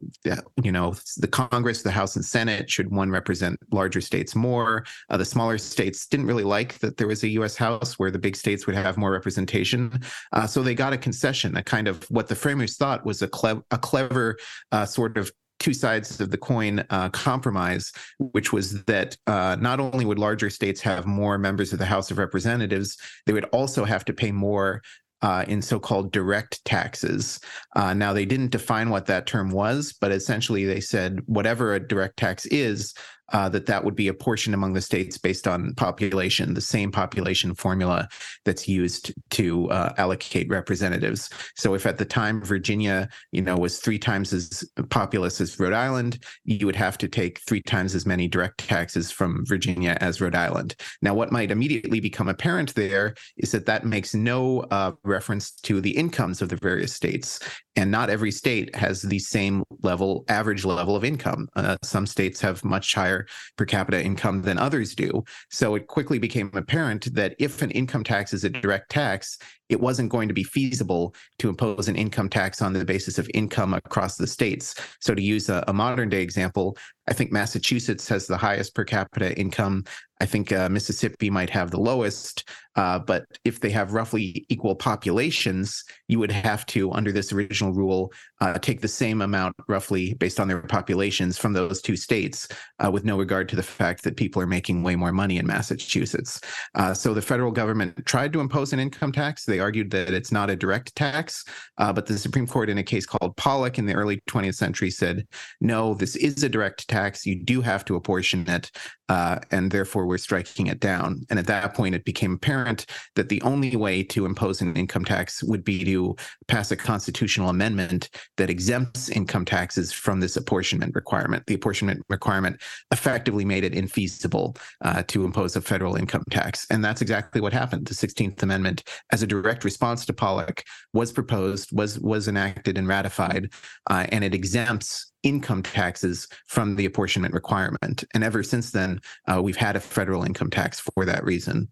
you 0.61 0.73
know, 0.73 0.93
the 1.17 1.27
Congress, 1.27 1.83
the 1.83 1.91
House, 1.91 2.17
and 2.17 2.25
Senate. 2.25 2.69
Should 2.69 2.91
one 2.91 3.09
represent 3.11 3.57
larger 3.71 4.01
states 4.01 4.35
more? 4.35 4.85
Uh, 5.09 5.15
the 5.15 5.23
smaller 5.23 5.57
states 5.57 6.05
didn't 6.05 6.25
really 6.25 6.43
like 6.43 6.79
that 6.79 6.97
there 6.97 7.07
was 7.07 7.23
a 7.23 7.29
U.S. 7.29 7.55
House 7.55 7.97
where 7.97 8.11
the 8.11 8.19
big 8.19 8.35
states 8.35 8.67
would 8.67 8.75
have 8.75 8.97
more 8.97 9.11
representation. 9.11 10.01
Uh, 10.33 10.45
so 10.45 10.61
they 10.61 10.75
got 10.75 10.91
a 10.91 10.97
concession, 10.97 11.55
a 11.55 11.63
kind 11.63 11.87
of 11.87 12.03
what 12.11 12.27
the 12.27 12.35
framers 12.35 12.75
thought 12.75 13.05
was 13.05 13.21
a, 13.21 13.29
a 13.71 13.77
clever 13.77 14.37
uh, 14.73 14.85
sort 14.85 15.17
of 15.17 15.31
two 15.63 15.73
sides 15.73 16.19
of 16.19 16.29
the 16.29 16.37
coin 16.37 16.83
uh, 16.89 17.09
compromise, 17.09 17.91
which 18.19 18.51
was 18.51 18.83
that 18.83 19.17
uh, 19.27 19.55
not 19.59 19.79
only 19.79 20.05
would 20.05 20.19
larger 20.19 20.49
states 20.49 20.81
have 20.81 21.05
more 21.05 21.37
members 21.37 21.71
of 21.71 21.79
the 21.79 21.85
House 21.85 22.11
of 22.11 22.17
Representatives, 22.17 22.97
they 23.25 23.33
would 23.33 23.45
also 23.45 23.85
have 23.85 24.03
to 24.05 24.13
pay 24.13 24.31
more 24.31 24.81
uh, 25.21 25.45
in 25.47 25.61
so-called 25.61 26.11
direct 26.11 26.63
taxes. 26.65 27.39
Uh, 27.77 27.93
now 27.93 28.11
they 28.11 28.25
didn't 28.25 28.51
define 28.51 28.89
what 28.89 29.05
that 29.05 29.25
term 29.25 29.49
was, 29.51 29.93
but 30.01 30.11
essentially 30.11 30.65
they 30.65 30.81
said 30.81 31.21
whatever 31.27 31.73
a 31.73 31.79
direct 31.79 32.17
tax 32.17 32.45
is, 32.47 32.93
uh, 33.31 33.49
that 33.49 33.65
that 33.65 33.83
would 33.83 33.95
be 33.95 34.07
apportioned 34.07 34.53
among 34.53 34.73
the 34.73 34.81
states 34.81 35.17
based 35.17 35.47
on 35.47 35.73
population, 35.75 36.53
the 36.53 36.61
same 36.61 36.91
population 36.91 37.55
formula 37.55 38.07
that's 38.45 38.67
used 38.67 39.13
to 39.31 39.69
uh, 39.71 39.93
allocate 39.97 40.49
representatives. 40.49 41.29
So 41.55 41.73
if 41.73 41.85
at 41.85 41.97
the 41.97 42.05
time 42.05 42.43
Virginia, 42.43 43.09
you 43.31 43.41
know, 43.41 43.55
was 43.55 43.79
three 43.79 43.99
times 43.99 44.33
as 44.33 44.63
populous 44.89 45.39
as 45.39 45.59
Rhode 45.59 45.73
Island, 45.73 46.19
you 46.43 46.65
would 46.65 46.75
have 46.75 46.97
to 46.99 47.07
take 47.07 47.39
three 47.39 47.61
times 47.61 47.95
as 47.95 48.05
many 48.05 48.27
direct 48.27 48.67
taxes 48.67 49.11
from 49.11 49.45
Virginia 49.45 49.97
as 50.01 50.19
Rhode 50.19 50.35
Island. 50.35 50.75
Now, 51.01 51.13
what 51.13 51.31
might 51.31 51.51
immediately 51.51 51.99
become 51.99 52.27
apparent 52.27 52.75
there 52.75 53.15
is 53.37 53.51
that 53.51 53.65
that 53.65 53.85
makes 53.85 54.13
no 54.13 54.61
uh, 54.71 54.91
reference 55.03 55.51
to 55.51 55.79
the 55.81 55.95
incomes 55.95 56.41
of 56.41 56.49
the 56.49 56.57
various 56.57 56.93
states 56.93 57.39
and 57.75 57.89
not 57.89 58.09
every 58.09 58.31
state 58.31 58.75
has 58.75 59.01
the 59.01 59.19
same 59.19 59.63
level 59.81 60.25
average 60.27 60.65
level 60.65 60.95
of 60.95 61.03
income 61.03 61.47
uh, 61.55 61.77
some 61.83 62.05
states 62.05 62.39
have 62.39 62.63
much 62.63 62.93
higher 62.93 63.12
per 63.57 63.65
capita 63.65 64.01
income 64.01 64.41
than 64.41 64.57
others 64.57 64.95
do. 64.95 65.23
So 65.49 65.75
it 65.75 65.87
quickly 65.87 66.19
became 66.19 66.49
apparent 66.53 67.13
that 67.15 67.35
if 67.39 67.61
an 67.61 67.71
income 67.71 68.03
tax 68.03 68.33
is 68.33 68.43
a 68.43 68.49
direct 68.49 68.89
tax 68.89 69.37
it 69.73 69.81
wasn't 69.81 70.09
going 70.09 70.27
to 70.27 70.33
be 70.33 70.43
feasible 70.43 71.13
to 71.39 71.49
impose 71.49 71.87
an 71.87 71.95
income 71.95 72.29
tax 72.29 72.61
on 72.61 72.71
the 72.71 72.85
basis 72.85 73.17
of 73.17 73.29
income 73.33 73.73
across 73.73 74.15
the 74.15 74.27
states 74.27 74.75
so 75.01 75.13
to 75.13 75.21
use 75.21 75.49
a, 75.49 75.63
a 75.67 75.73
modern 75.73 76.07
day 76.07 76.21
example 76.21 76.77
i 77.07 77.13
think 77.13 77.31
massachusetts 77.31 78.07
has 78.07 78.27
the 78.27 78.37
highest 78.37 78.73
per 78.73 78.85
capita 78.85 79.37
income 79.37 79.83
I 80.23 80.25
think 80.25 80.53
uh, 80.53 80.69
Mississippi 80.69 81.29
might 81.29 81.49
have 81.49 81.69
the 81.69 81.79
lowest, 81.79 82.47
uh, 82.77 82.97
but 82.97 83.25
if 83.43 83.59
they 83.59 83.69
have 83.71 83.91
roughly 83.91 84.45
equal 84.47 84.73
populations, 84.73 85.83
you 86.07 86.17
would 86.17 86.31
have 86.31 86.65
to, 86.67 86.93
under 86.93 87.11
this 87.11 87.33
original 87.33 87.73
rule, 87.73 88.13
uh, 88.39 88.57
take 88.57 88.79
the 88.79 88.87
same 88.87 89.21
amount 89.21 89.53
roughly 89.67 90.13
based 90.13 90.39
on 90.39 90.47
their 90.47 90.61
populations 90.61 91.37
from 91.37 91.51
those 91.51 91.81
two 91.81 91.97
states, 91.97 92.47
uh, 92.79 92.89
with 92.89 93.03
no 93.03 93.17
regard 93.17 93.49
to 93.49 93.57
the 93.57 93.63
fact 93.63 94.03
that 94.03 94.15
people 94.15 94.41
are 94.41 94.47
making 94.47 94.81
way 94.81 94.95
more 94.95 95.11
money 95.11 95.39
in 95.39 95.45
Massachusetts. 95.45 96.39
Uh, 96.75 96.93
so 96.93 97.13
the 97.13 97.21
federal 97.21 97.51
government 97.51 98.05
tried 98.05 98.31
to 98.31 98.39
impose 98.39 98.71
an 98.71 98.79
income 98.79 99.11
tax. 99.11 99.43
They 99.43 99.59
argued 99.63 99.89
that 99.91 100.13
it's 100.13 100.31
not 100.31 100.49
a 100.49 100.55
direct 100.55 100.95
tax, 100.95 101.43
uh, 101.79 101.91
but 101.91 102.05
the 102.05 102.17
Supreme 102.17 102.45
Court, 102.45 102.69
in 102.69 102.77
a 102.77 102.83
case 102.83 103.05
called 103.05 103.35
Pollock 103.37 103.79
in 103.79 103.85
the 103.85 103.93
early 103.93 104.21
20th 104.29 104.55
century, 104.55 104.91
said, 104.91 105.25
no, 105.61 105.95
this 105.95 106.15
is 106.15 106.43
a 106.43 106.49
direct 106.49 106.87
tax. 106.87 107.25
You 107.25 107.43
do 107.43 107.61
have 107.61 107.85
to 107.85 107.95
apportion 107.95 108.47
it, 108.47 108.69
uh, 109.09 109.39
and 109.51 109.71
therefore 109.71 110.05
we're 110.05 110.17
striking 110.17 110.67
it 110.67 110.79
down. 110.79 111.25
And 111.29 111.39
at 111.39 111.47
that 111.47 111.73
point, 111.73 111.95
it 111.95 112.05
became 112.05 112.33
apparent 112.33 112.85
that 113.15 113.29
the 113.29 113.41
only 113.43 113.75
way 113.75 114.03
to 114.03 114.25
impose 114.25 114.61
an 114.61 114.75
income 114.75 115.05
tax 115.05 115.43
would 115.43 115.63
be 115.63 115.83
to 115.85 116.15
pass 116.47 116.71
a 116.71 116.75
constitutional 116.75 117.49
amendment 117.49 118.09
that 118.37 118.49
exempts 118.49 119.09
income 119.09 119.45
taxes 119.45 119.91
from 119.91 120.19
this 120.19 120.35
apportionment 120.35 120.95
requirement. 120.95 121.45
The 121.47 121.53
apportionment 121.53 122.03
requirement 122.09 122.61
effectively 122.91 123.45
made 123.45 123.63
it 123.63 123.73
infeasible 123.73 124.57
uh, 124.81 125.03
to 125.07 125.25
impose 125.25 125.55
a 125.55 125.61
federal 125.61 125.95
income 125.95 126.23
tax. 126.31 126.65
And 126.69 126.83
that's 126.83 127.01
exactly 127.01 127.39
what 127.39 127.53
happened. 127.53 127.87
The 127.87 127.93
16th 127.93 128.41
Amendment, 128.41 128.83
as 129.11 129.21
a 129.21 129.27
direct 129.27 129.52
response 129.61 130.05
to 130.05 130.13
Pollock, 130.13 130.63
was 130.93 131.11
proposed, 131.11 131.71
was 131.71 131.99
was 131.99 132.27
enacted 132.27 132.77
and 132.77 132.87
ratified, 132.87 133.51
uh, 133.89 134.05
and 134.09 134.23
it 134.23 134.33
exempts 134.33 135.11
income 135.23 135.63
taxes 135.63 136.27
from 136.47 136.75
the 136.75 136.85
apportionment 136.85 137.33
requirement. 137.33 138.03
And 138.13 138.23
ever 138.23 138.43
since 138.43 138.71
then, 138.71 138.99
uh, 139.27 139.41
we've 139.41 139.55
had 139.55 139.75
a 139.75 139.79
federal 139.79 140.23
income 140.23 140.49
tax 140.49 140.79
for 140.79 141.05
that 141.05 141.23
reason. 141.23 141.69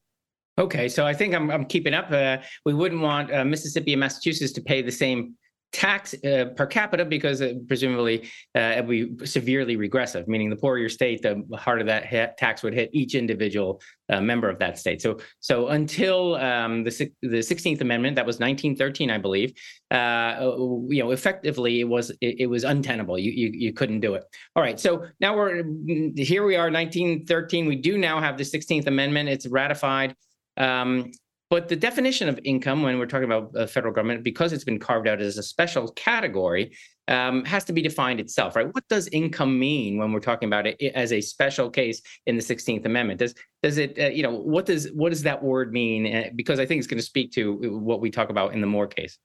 Okay, 0.58 0.90
so 0.90 1.06
I 1.06 1.14
think 1.14 1.34
I'm, 1.34 1.50
I'm 1.50 1.66
keeping 1.66 1.94
up. 1.94 2.12
Uh, 2.12 2.38
we 2.66 2.74
wouldn't 2.74 3.02
want 3.02 3.34
uh, 3.34 3.46
Mississippi 3.46 3.94
and 3.94 4.00
Massachusetts 4.00 4.52
to 4.54 4.62
pay 4.62 4.82
the 4.82 4.92
same 4.92 5.36
tax 5.72 6.14
uh, 6.26 6.46
per 6.56 6.66
capita 6.66 7.06
because 7.06 7.42
uh, 7.42 7.54
presumably 7.68 8.30
uh, 8.56 8.74
it 8.78 8.86
would 8.86 9.18
be 9.18 9.26
severely 9.26 9.78
regressive, 9.78 10.28
meaning 10.28 10.50
the 10.50 10.56
poorer 10.56 10.78
your 10.78 10.90
state, 10.90 11.22
the 11.22 11.44
harder 11.56 11.84
that 11.84 12.38
tax 12.38 12.62
would 12.62 12.74
hit 12.74 12.90
each 12.92 13.16
individual 13.16 13.82
uh, 14.10 14.20
member 14.20 14.50
of 14.50 14.60
that 14.60 14.78
state. 14.78 15.02
So, 15.02 15.20
so 15.40 15.70
until 15.70 16.36
um, 16.36 16.84
the 16.84 17.12
the 17.22 17.38
16th 17.38 17.82
Amendment, 17.82 18.16
that 18.18 18.26
was 18.26 18.36
1913, 18.36 19.10
I 19.10 19.18
believe, 19.18 19.54
uh, 19.92 20.56
you 20.90 21.04
know, 21.04 21.12
effectively 21.12 21.80
it 21.80 21.88
was 21.88 22.10
it, 22.22 22.42
it, 22.42 22.48
was 22.48 22.64
untenable. 22.64 23.18
You, 23.18 23.32
you 23.32 23.52
you 23.54 23.74
couldn't 23.74 24.02
do 24.02 24.16
it. 24.16 24.24
All 24.56 24.64
right. 24.64 24.80
So 24.80 25.06
now 25.22 25.36
we're 25.36 25.64
here. 26.16 26.46
We 26.46 26.56
are 26.56 26.70
1913. 26.70 27.66
We 27.66 27.78
do 27.78 27.98
now 27.98 28.20
have 28.20 28.38
the 28.38 28.44
16th 28.44 28.88
Amendment. 28.88 29.30
It's 29.30 29.48
ratified. 29.48 30.16
Um, 30.58 31.12
but 31.52 31.68
the 31.68 31.76
definition 31.76 32.30
of 32.30 32.40
income, 32.46 32.82
when 32.82 32.98
we're 32.98 33.06
talking 33.06 33.26
about 33.26 33.52
the 33.52 33.68
federal 33.68 33.94
government, 33.94 34.24
because 34.24 34.54
it's 34.54 34.64
been 34.64 34.80
carved 34.80 35.06
out 35.06 35.22
as 35.22 35.38
a 35.38 35.44
special 35.44 35.92
category, 35.92 36.72
um, 37.10 37.44
has 37.44 37.66
to 37.66 37.74
be 37.74 37.82
defined 37.82 38.22
itself, 38.22 38.56
right? 38.56 38.74
What 38.74 38.88
does 38.88 39.10
income 39.10 39.60
mean 39.60 39.98
when 39.98 40.14
we're 40.14 40.22
talking 40.22 40.48
about 40.48 40.66
it 40.66 40.82
as 40.96 41.12
a 41.12 41.20
special 41.20 41.70
case 41.70 42.02
in 42.26 42.38
the 42.38 42.42
Sixteenth 42.42 42.86
Amendment? 42.86 43.20
Does 43.20 43.36
does 43.62 43.78
it, 43.78 44.00
uh, 44.00 44.08
you 44.08 44.24
know, 44.24 44.32
what 44.34 44.66
does 44.66 44.90
what 44.94 45.10
does 45.10 45.24
that 45.24 45.44
word 45.44 45.74
mean? 45.74 46.16
Uh, 46.16 46.30
because 46.36 46.58
I 46.58 46.66
think 46.66 46.80
it's 46.80 46.88
going 46.88 47.00
to 47.00 47.06
speak 47.06 47.34
to 47.34 47.80
what 47.80 48.00
we 48.00 48.10
talk 48.10 48.30
about 48.30 48.54
in 48.54 48.62
the 48.62 48.68
Moore 48.68 48.88
case. 48.88 49.20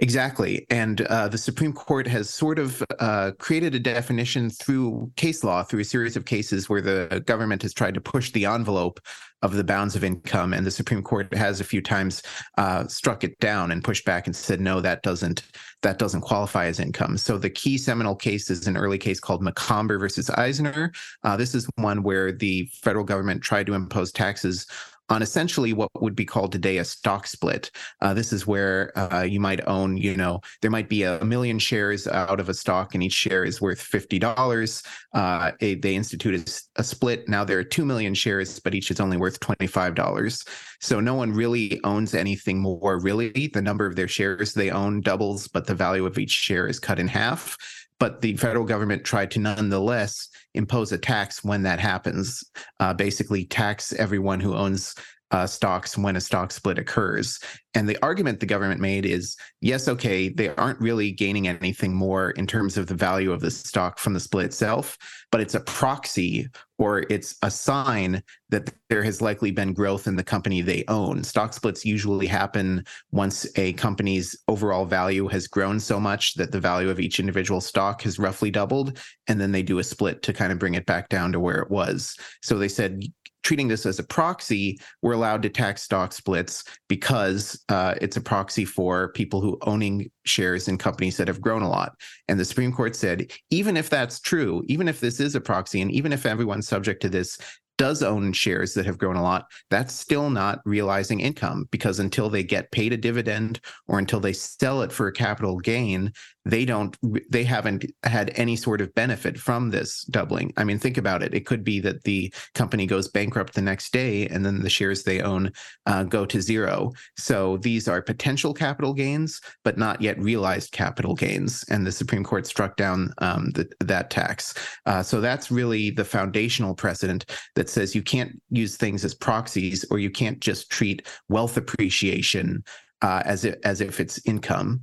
Exactly. 0.00 0.66
And 0.70 1.02
uh, 1.02 1.28
the 1.28 1.38
Supreme 1.38 1.72
Court 1.72 2.08
has 2.08 2.28
sort 2.28 2.58
of 2.58 2.82
uh, 2.98 3.30
created 3.38 3.76
a 3.76 3.78
definition 3.78 4.50
through 4.50 5.12
case 5.14 5.44
law, 5.44 5.62
through 5.62 5.80
a 5.80 5.84
series 5.84 6.16
of 6.16 6.24
cases 6.24 6.68
where 6.68 6.80
the 6.80 7.22
government 7.26 7.62
has 7.62 7.72
tried 7.72 7.94
to 7.94 8.00
push 8.00 8.32
the 8.32 8.46
envelope 8.46 8.98
of 9.42 9.54
the 9.54 9.62
bounds 9.62 9.94
of 9.94 10.02
income. 10.02 10.52
And 10.52 10.66
the 10.66 10.70
Supreme 10.72 11.02
Court 11.02 11.32
has 11.34 11.60
a 11.60 11.64
few 11.64 11.80
times 11.80 12.22
uh, 12.58 12.88
struck 12.88 13.22
it 13.22 13.38
down 13.38 13.70
and 13.70 13.84
pushed 13.84 14.04
back 14.04 14.26
and 14.26 14.34
said, 14.34 14.60
no, 14.60 14.80
that 14.80 15.02
doesn't 15.02 15.44
that 15.82 15.98
doesn't 15.98 16.22
qualify 16.22 16.64
as 16.64 16.80
income. 16.80 17.16
So 17.18 17.36
the 17.36 17.50
key 17.50 17.76
seminal 17.76 18.16
case 18.16 18.50
is 18.50 18.66
an 18.66 18.76
early 18.76 18.98
case 18.98 19.20
called 19.20 19.42
Macomber 19.42 19.98
versus 19.98 20.30
Eisner. 20.30 20.92
Uh, 21.22 21.36
this 21.36 21.54
is 21.54 21.68
one 21.76 22.02
where 22.02 22.32
the 22.32 22.68
federal 22.72 23.04
government 23.04 23.42
tried 23.42 23.66
to 23.66 23.74
impose 23.74 24.10
taxes 24.10 24.66
on 25.08 25.22
essentially 25.22 25.72
what 25.72 25.90
would 26.00 26.16
be 26.16 26.24
called 26.24 26.52
today 26.52 26.78
a 26.78 26.84
stock 26.84 27.26
split. 27.26 27.70
Uh, 28.00 28.14
this 28.14 28.32
is 28.32 28.46
where 28.46 28.96
uh, 28.98 29.22
you 29.22 29.38
might 29.38 29.66
own, 29.66 29.96
you 29.96 30.16
know, 30.16 30.40
there 30.62 30.70
might 30.70 30.88
be 30.88 31.02
a 31.02 31.22
million 31.24 31.58
shares 31.58 32.06
out 32.06 32.40
of 32.40 32.48
a 32.48 32.54
stock 32.54 32.94
and 32.94 33.02
each 33.02 33.12
share 33.12 33.44
is 33.44 33.60
worth 33.60 33.80
$50. 33.80 34.86
Uh, 35.12 35.52
a, 35.60 35.74
they 35.76 35.94
instituted 35.94 36.48
a, 36.48 36.80
a 36.80 36.84
split. 36.84 37.28
Now 37.28 37.44
there 37.44 37.58
are 37.58 37.64
2 37.64 37.84
million 37.84 38.14
shares, 38.14 38.58
but 38.58 38.74
each 38.74 38.90
is 38.90 39.00
only 39.00 39.16
worth 39.16 39.40
$25. 39.40 40.48
So 40.80 41.00
no 41.00 41.14
one 41.14 41.32
really 41.32 41.80
owns 41.84 42.14
anything 42.14 42.58
more, 42.58 42.98
really. 42.98 43.50
The 43.52 43.62
number 43.62 43.86
of 43.86 43.96
their 43.96 44.08
shares 44.08 44.54
they 44.54 44.70
own 44.70 45.00
doubles, 45.00 45.48
but 45.48 45.66
the 45.66 45.74
value 45.74 46.06
of 46.06 46.18
each 46.18 46.30
share 46.30 46.66
is 46.66 46.78
cut 46.80 46.98
in 46.98 47.08
half. 47.08 47.56
But 48.00 48.20
the 48.20 48.36
federal 48.36 48.64
government 48.64 49.04
tried 49.04 49.30
to 49.32 49.38
nonetheless 49.38 50.28
impose 50.54 50.92
a 50.92 50.98
tax 50.98 51.44
when 51.44 51.62
that 51.62 51.80
happens. 51.80 52.42
Uh, 52.80 52.92
basically, 52.92 53.44
tax 53.44 53.92
everyone 53.92 54.40
who 54.40 54.54
owns 54.54 54.94
uh, 55.34 55.48
stocks 55.48 55.98
when 55.98 56.14
a 56.14 56.20
stock 56.20 56.52
split 56.52 56.78
occurs. 56.78 57.40
And 57.74 57.88
the 57.88 57.98
argument 58.02 58.38
the 58.38 58.46
government 58.46 58.80
made 58.80 59.04
is 59.04 59.36
yes, 59.60 59.88
okay, 59.88 60.28
they 60.28 60.50
aren't 60.50 60.80
really 60.80 61.10
gaining 61.10 61.48
anything 61.48 61.92
more 61.92 62.30
in 62.30 62.46
terms 62.46 62.76
of 62.76 62.86
the 62.86 62.94
value 62.94 63.32
of 63.32 63.40
the 63.40 63.50
stock 63.50 63.98
from 63.98 64.14
the 64.14 64.20
split 64.20 64.46
itself, 64.46 64.96
but 65.32 65.40
it's 65.40 65.56
a 65.56 65.60
proxy 65.60 66.48
or 66.78 67.04
it's 67.10 67.36
a 67.42 67.50
sign 67.50 68.22
that 68.50 68.72
there 68.88 69.02
has 69.02 69.20
likely 69.20 69.50
been 69.50 69.72
growth 69.72 70.06
in 70.06 70.14
the 70.14 70.22
company 70.22 70.60
they 70.60 70.84
own. 70.86 71.24
Stock 71.24 71.52
splits 71.52 71.84
usually 71.84 72.28
happen 72.28 72.84
once 73.10 73.44
a 73.56 73.72
company's 73.72 74.36
overall 74.46 74.84
value 74.84 75.26
has 75.26 75.48
grown 75.48 75.80
so 75.80 75.98
much 75.98 76.34
that 76.34 76.52
the 76.52 76.60
value 76.60 76.90
of 76.90 77.00
each 77.00 77.18
individual 77.18 77.60
stock 77.60 78.02
has 78.02 78.20
roughly 78.20 78.52
doubled. 78.52 79.00
And 79.26 79.40
then 79.40 79.50
they 79.50 79.64
do 79.64 79.80
a 79.80 79.84
split 79.84 80.22
to 80.22 80.32
kind 80.32 80.52
of 80.52 80.60
bring 80.60 80.74
it 80.74 80.86
back 80.86 81.08
down 81.08 81.32
to 81.32 81.40
where 81.40 81.60
it 81.60 81.70
was. 81.72 82.16
So 82.40 82.56
they 82.56 82.68
said, 82.68 83.02
treating 83.44 83.68
this 83.68 83.86
as 83.86 83.98
a 83.98 84.02
proxy, 84.02 84.78
we're 85.02 85.12
allowed 85.12 85.42
to 85.42 85.48
tax 85.48 85.82
stock 85.82 86.12
splits 86.12 86.64
because 86.88 87.62
uh, 87.68 87.94
it's 88.00 88.16
a 88.16 88.20
proxy 88.20 88.64
for 88.64 89.12
people 89.12 89.40
who 89.40 89.58
owning 89.62 90.10
shares 90.24 90.66
in 90.66 90.78
companies 90.78 91.16
that 91.18 91.28
have 91.28 91.40
grown 91.40 91.62
a 91.62 91.68
lot. 91.68 91.92
And 92.28 92.40
the 92.40 92.44
Supreme 92.44 92.72
Court 92.72 92.96
said, 92.96 93.30
even 93.50 93.76
if 93.76 93.88
that's 93.88 94.18
true, 94.18 94.64
even 94.66 94.88
if 94.88 95.00
this 95.00 95.20
is 95.20 95.34
a 95.34 95.40
proxy, 95.40 95.80
and 95.80 95.92
even 95.92 96.12
if 96.12 96.26
everyone's 96.26 96.66
subject 96.66 97.02
to 97.02 97.08
this 97.08 97.38
does 97.76 98.02
own 98.02 98.32
shares 98.32 98.74
that 98.74 98.86
have 98.86 98.98
grown 98.98 99.16
a 99.16 99.22
lot, 99.22 99.46
that's 99.70 99.92
still 99.92 100.30
not 100.30 100.60
realizing 100.64 101.20
income 101.20 101.66
because 101.70 101.98
until 101.98 102.30
they 102.30 102.42
get 102.42 102.70
paid 102.70 102.92
a 102.92 102.96
dividend 102.96 103.60
or 103.88 103.98
until 103.98 104.20
they 104.20 104.32
sell 104.32 104.82
it 104.82 104.92
for 104.92 105.08
a 105.08 105.12
capital 105.12 105.58
gain, 105.58 106.12
they 106.44 106.64
don't 106.64 106.96
they 107.30 107.44
haven't 107.44 107.86
had 108.02 108.32
any 108.36 108.56
sort 108.56 108.80
of 108.80 108.94
benefit 108.94 109.38
from 109.38 109.70
this 109.70 110.04
doubling. 110.04 110.52
I 110.56 110.64
mean, 110.64 110.78
think 110.78 110.98
about 110.98 111.22
it. 111.22 111.34
It 111.34 111.46
could 111.46 111.64
be 111.64 111.80
that 111.80 112.04
the 112.04 112.32
company 112.54 112.86
goes 112.86 113.08
bankrupt 113.08 113.54
the 113.54 113.62
next 113.62 113.92
day 113.92 114.26
and 114.26 114.44
then 114.44 114.62
the 114.62 114.70
shares 114.70 115.02
they 115.02 115.22
own 115.22 115.52
uh, 115.86 116.04
go 116.04 116.26
to 116.26 116.40
zero. 116.40 116.92
So 117.16 117.56
these 117.58 117.88
are 117.88 118.02
potential 118.02 118.52
capital 118.52 118.92
gains, 118.92 119.40
but 119.64 119.78
not 119.78 120.02
yet 120.02 120.18
realized 120.18 120.72
capital 120.72 121.14
gains. 121.14 121.64
And 121.70 121.86
the 121.86 121.92
Supreme 121.92 122.24
Court 122.24 122.46
struck 122.46 122.76
down 122.76 123.12
um, 123.18 123.50
the, 123.50 123.70
that 123.80 124.10
tax. 124.10 124.54
Uh, 124.86 125.02
so 125.02 125.20
that's 125.20 125.50
really 125.50 125.90
the 125.90 126.04
foundational 126.04 126.74
precedent 126.74 127.24
that 127.54 127.70
says 127.70 127.94
you 127.94 128.02
can't 128.02 128.40
use 128.50 128.76
things 128.76 129.04
as 129.04 129.14
proxies 129.14 129.84
or 129.90 129.98
you 129.98 130.10
can't 130.10 130.40
just 130.40 130.70
treat 130.70 131.06
wealth 131.28 131.56
appreciation 131.56 132.62
uh, 133.02 133.22
as 133.24 133.44
if, 133.44 133.56
as 133.64 133.80
if 133.80 134.00
it's 134.00 134.20
income. 134.26 134.82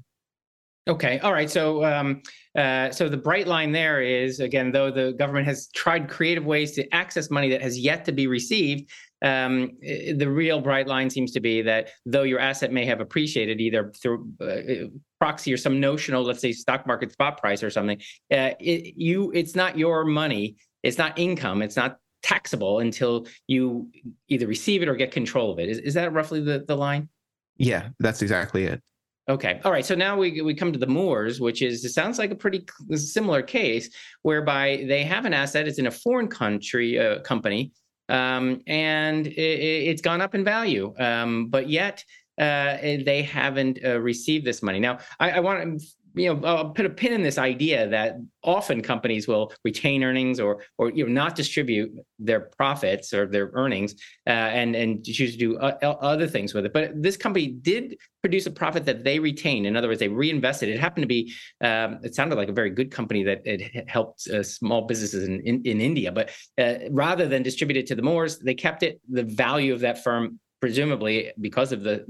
Okay. 0.91 1.19
All 1.19 1.31
right. 1.31 1.49
So, 1.49 1.85
um, 1.85 2.21
uh, 2.53 2.91
so 2.91 3.07
the 3.07 3.15
bright 3.15 3.47
line 3.47 3.71
there 3.71 4.01
is 4.01 4.41
again, 4.41 4.73
though 4.73 4.91
the 4.91 5.13
government 5.13 5.47
has 5.47 5.69
tried 5.73 6.09
creative 6.09 6.45
ways 6.45 6.73
to 6.73 6.93
access 6.93 7.31
money 7.31 7.49
that 7.49 7.61
has 7.61 7.79
yet 7.79 8.03
to 8.05 8.11
be 8.11 8.27
received, 8.27 8.89
um, 9.21 9.71
the 9.81 10.25
real 10.29 10.59
bright 10.59 10.87
line 10.87 11.09
seems 11.09 11.31
to 11.31 11.39
be 11.39 11.61
that 11.61 11.91
though 12.05 12.23
your 12.23 12.39
asset 12.39 12.73
may 12.73 12.85
have 12.85 12.99
appreciated 12.99 13.61
either 13.61 13.93
through 14.01 14.29
uh, 14.41 14.89
proxy 15.17 15.53
or 15.53 15.57
some 15.57 15.79
notional, 15.79 16.23
let's 16.23 16.41
say 16.41 16.51
stock 16.51 16.85
market 16.85 17.13
spot 17.13 17.39
price 17.39 17.63
or 17.63 17.69
something, 17.69 17.97
uh, 18.29 18.51
it, 18.59 18.93
you 18.97 19.31
it's 19.33 19.55
not 19.55 19.77
your 19.77 20.03
money. 20.03 20.57
It's 20.83 20.97
not 20.97 21.17
income. 21.17 21.61
It's 21.61 21.77
not 21.77 21.99
taxable 22.21 22.79
until 22.79 23.27
you 23.47 23.89
either 24.27 24.45
receive 24.45 24.81
it 24.81 24.89
or 24.89 24.95
get 24.95 25.11
control 25.11 25.53
of 25.53 25.59
it. 25.59 25.69
Is, 25.69 25.77
is 25.77 25.93
that 25.93 26.11
roughly 26.11 26.41
the, 26.41 26.65
the 26.67 26.75
line? 26.75 27.07
Yeah, 27.55 27.89
that's 27.99 28.21
exactly 28.21 28.65
it. 28.65 28.81
Okay. 29.29 29.61
All 29.63 29.71
right. 29.71 29.85
So 29.85 29.95
now 29.95 30.17
we 30.17 30.41
we 30.41 30.53
come 30.53 30.73
to 30.73 30.79
the 30.79 30.87
Moores, 30.87 31.39
which 31.39 31.61
is 31.61 31.85
it 31.85 31.89
sounds 31.89 32.17
like 32.17 32.31
a 32.31 32.35
pretty 32.35 32.65
similar 32.95 33.41
case 33.41 33.89
whereby 34.23 34.83
they 34.87 35.03
have 35.03 35.25
an 35.25 35.33
asset. 35.33 35.67
It's 35.67 35.79
in 35.79 35.87
a 35.87 35.91
foreign 35.91 36.27
country 36.27 36.99
uh, 36.99 37.19
company, 37.19 37.71
um, 38.09 38.61
and 38.65 39.27
it, 39.27 39.91
has 39.91 40.01
gone 40.01 40.21
up 40.21 40.33
in 40.33 40.43
value, 40.43 40.93
um, 40.99 41.47
but 41.49 41.69
yet 41.69 42.03
uh, 42.39 42.77
they 42.81 43.21
haven't 43.21 43.79
uh, 43.85 43.99
received 43.99 44.45
this 44.45 44.63
money. 44.63 44.79
Now, 44.79 44.97
I, 45.19 45.31
I 45.31 45.39
want 45.39 45.79
to 45.79 45.85
you 46.13 46.33
know, 46.33 46.47
I'll 46.47 46.69
put 46.69 46.85
a 46.85 46.89
pin 46.89 47.13
in 47.13 47.23
this 47.23 47.37
idea 47.37 47.87
that 47.89 48.17
often 48.43 48.81
companies 48.81 49.27
will 49.27 49.53
retain 49.63 50.03
earnings 50.03 50.39
or, 50.39 50.63
or 50.77 50.89
you 50.91 51.05
know, 51.05 51.11
not 51.11 51.35
distribute 51.35 51.91
their 52.19 52.41
profits 52.41 53.13
or 53.13 53.25
their 53.25 53.51
earnings, 53.53 53.95
uh, 54.27 54.29
and 54.29 54.75
and 54.75 55.03
choose 55.05 55.33
to 55.33 55.37
do 55.37 55.57
uh, 55.57 55.77
other 56.01 56.27
things 56.27 56.53
with 56.53 56.65
it. 56.65 56.73
But 56.73 57.01
this 57.01 57.17
company 57.17 57.47
did 57.47 57.97
produce 58.21 58.45
a 58.45 58.51
profit 58.51 58.85
that 58.85 59.03
they 59.03 59.19
retained. 59.19 59.65
In 59.65 59.75
other 59.75 59.87
words, 59.87 59.99
they 59.99 60.07
reinvested. 60.07 60.69
It 60.69 60.79
happened 60.79 61.03
to 61.03 61.07
be, 61.07 61.33
um, 61.61 61.99
it 62.03 62.13
sounded 62.13 62.35
like 62.35 62.49
a 62.49 62.53
very 62.53 62.69
good 62.69 62.91
company 62.91 63.23
that 63.23 63.41
it 63.45 63.89
helped 63.89 64.27
uh, 64.27 64.43
small 64.43 64.81
businesses 64.87 65.27
in 65.27 65.39
in, 65.41 65.61
in 65.63 65.81
India. 65.81 66.11
But 66.11 66.31
uh, 66.57 66.89
rather 66.89 67.27
than 67.27 67.43
distribute 67.43 67.77
it 67.77 67.87
to 67.87 67.95
the 67.95 68.01
Moores, 68.01 68.39
they 68.39 68.55
kept 68.55 68.83
it. 68.83 68.99
The 69.09 69.23
value 69.23 69.73
of 69.73 69.79
that 69.81 70.03
firm 70.03 70.39
presumably 70.59 71.31
because 71.41 71.71
of 71.71 71.83
the 71.83 72.05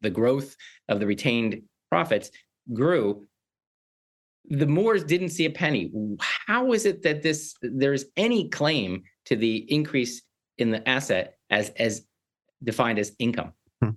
the 0.00 0.10
growth 0.10 0.54
of 0.88 1.00
the 1.00 1.06
retained 1.06 1.62
profits 1.90 2.30
grew 2.72 3.26
the 4.48 4.66
Moores 4.66 5.04
didn't 5.04 5.30
see 5.30 5.46
a 5.46 5.50
penny. 5.50 5.90
How 6.20 6.72
is 6.72 6.84
it 6.84 7.02
that 7.02 7.22
this 7.22 7.54
there's 7.62 8.04
any 8.16 8.48
claim 8.48 9.02
to 9.26 9.36
the 9.36 9.56
increase 9.72 10.22
in 10.58 10.70
the 10.70 10.86
asset 10.88 11.38
as 11.50 11.70
as 11.70 12.04
defined 12.62 12.98
as 12.98 13.12
income? 13.18 13.52
Hmm. 13.82 13.90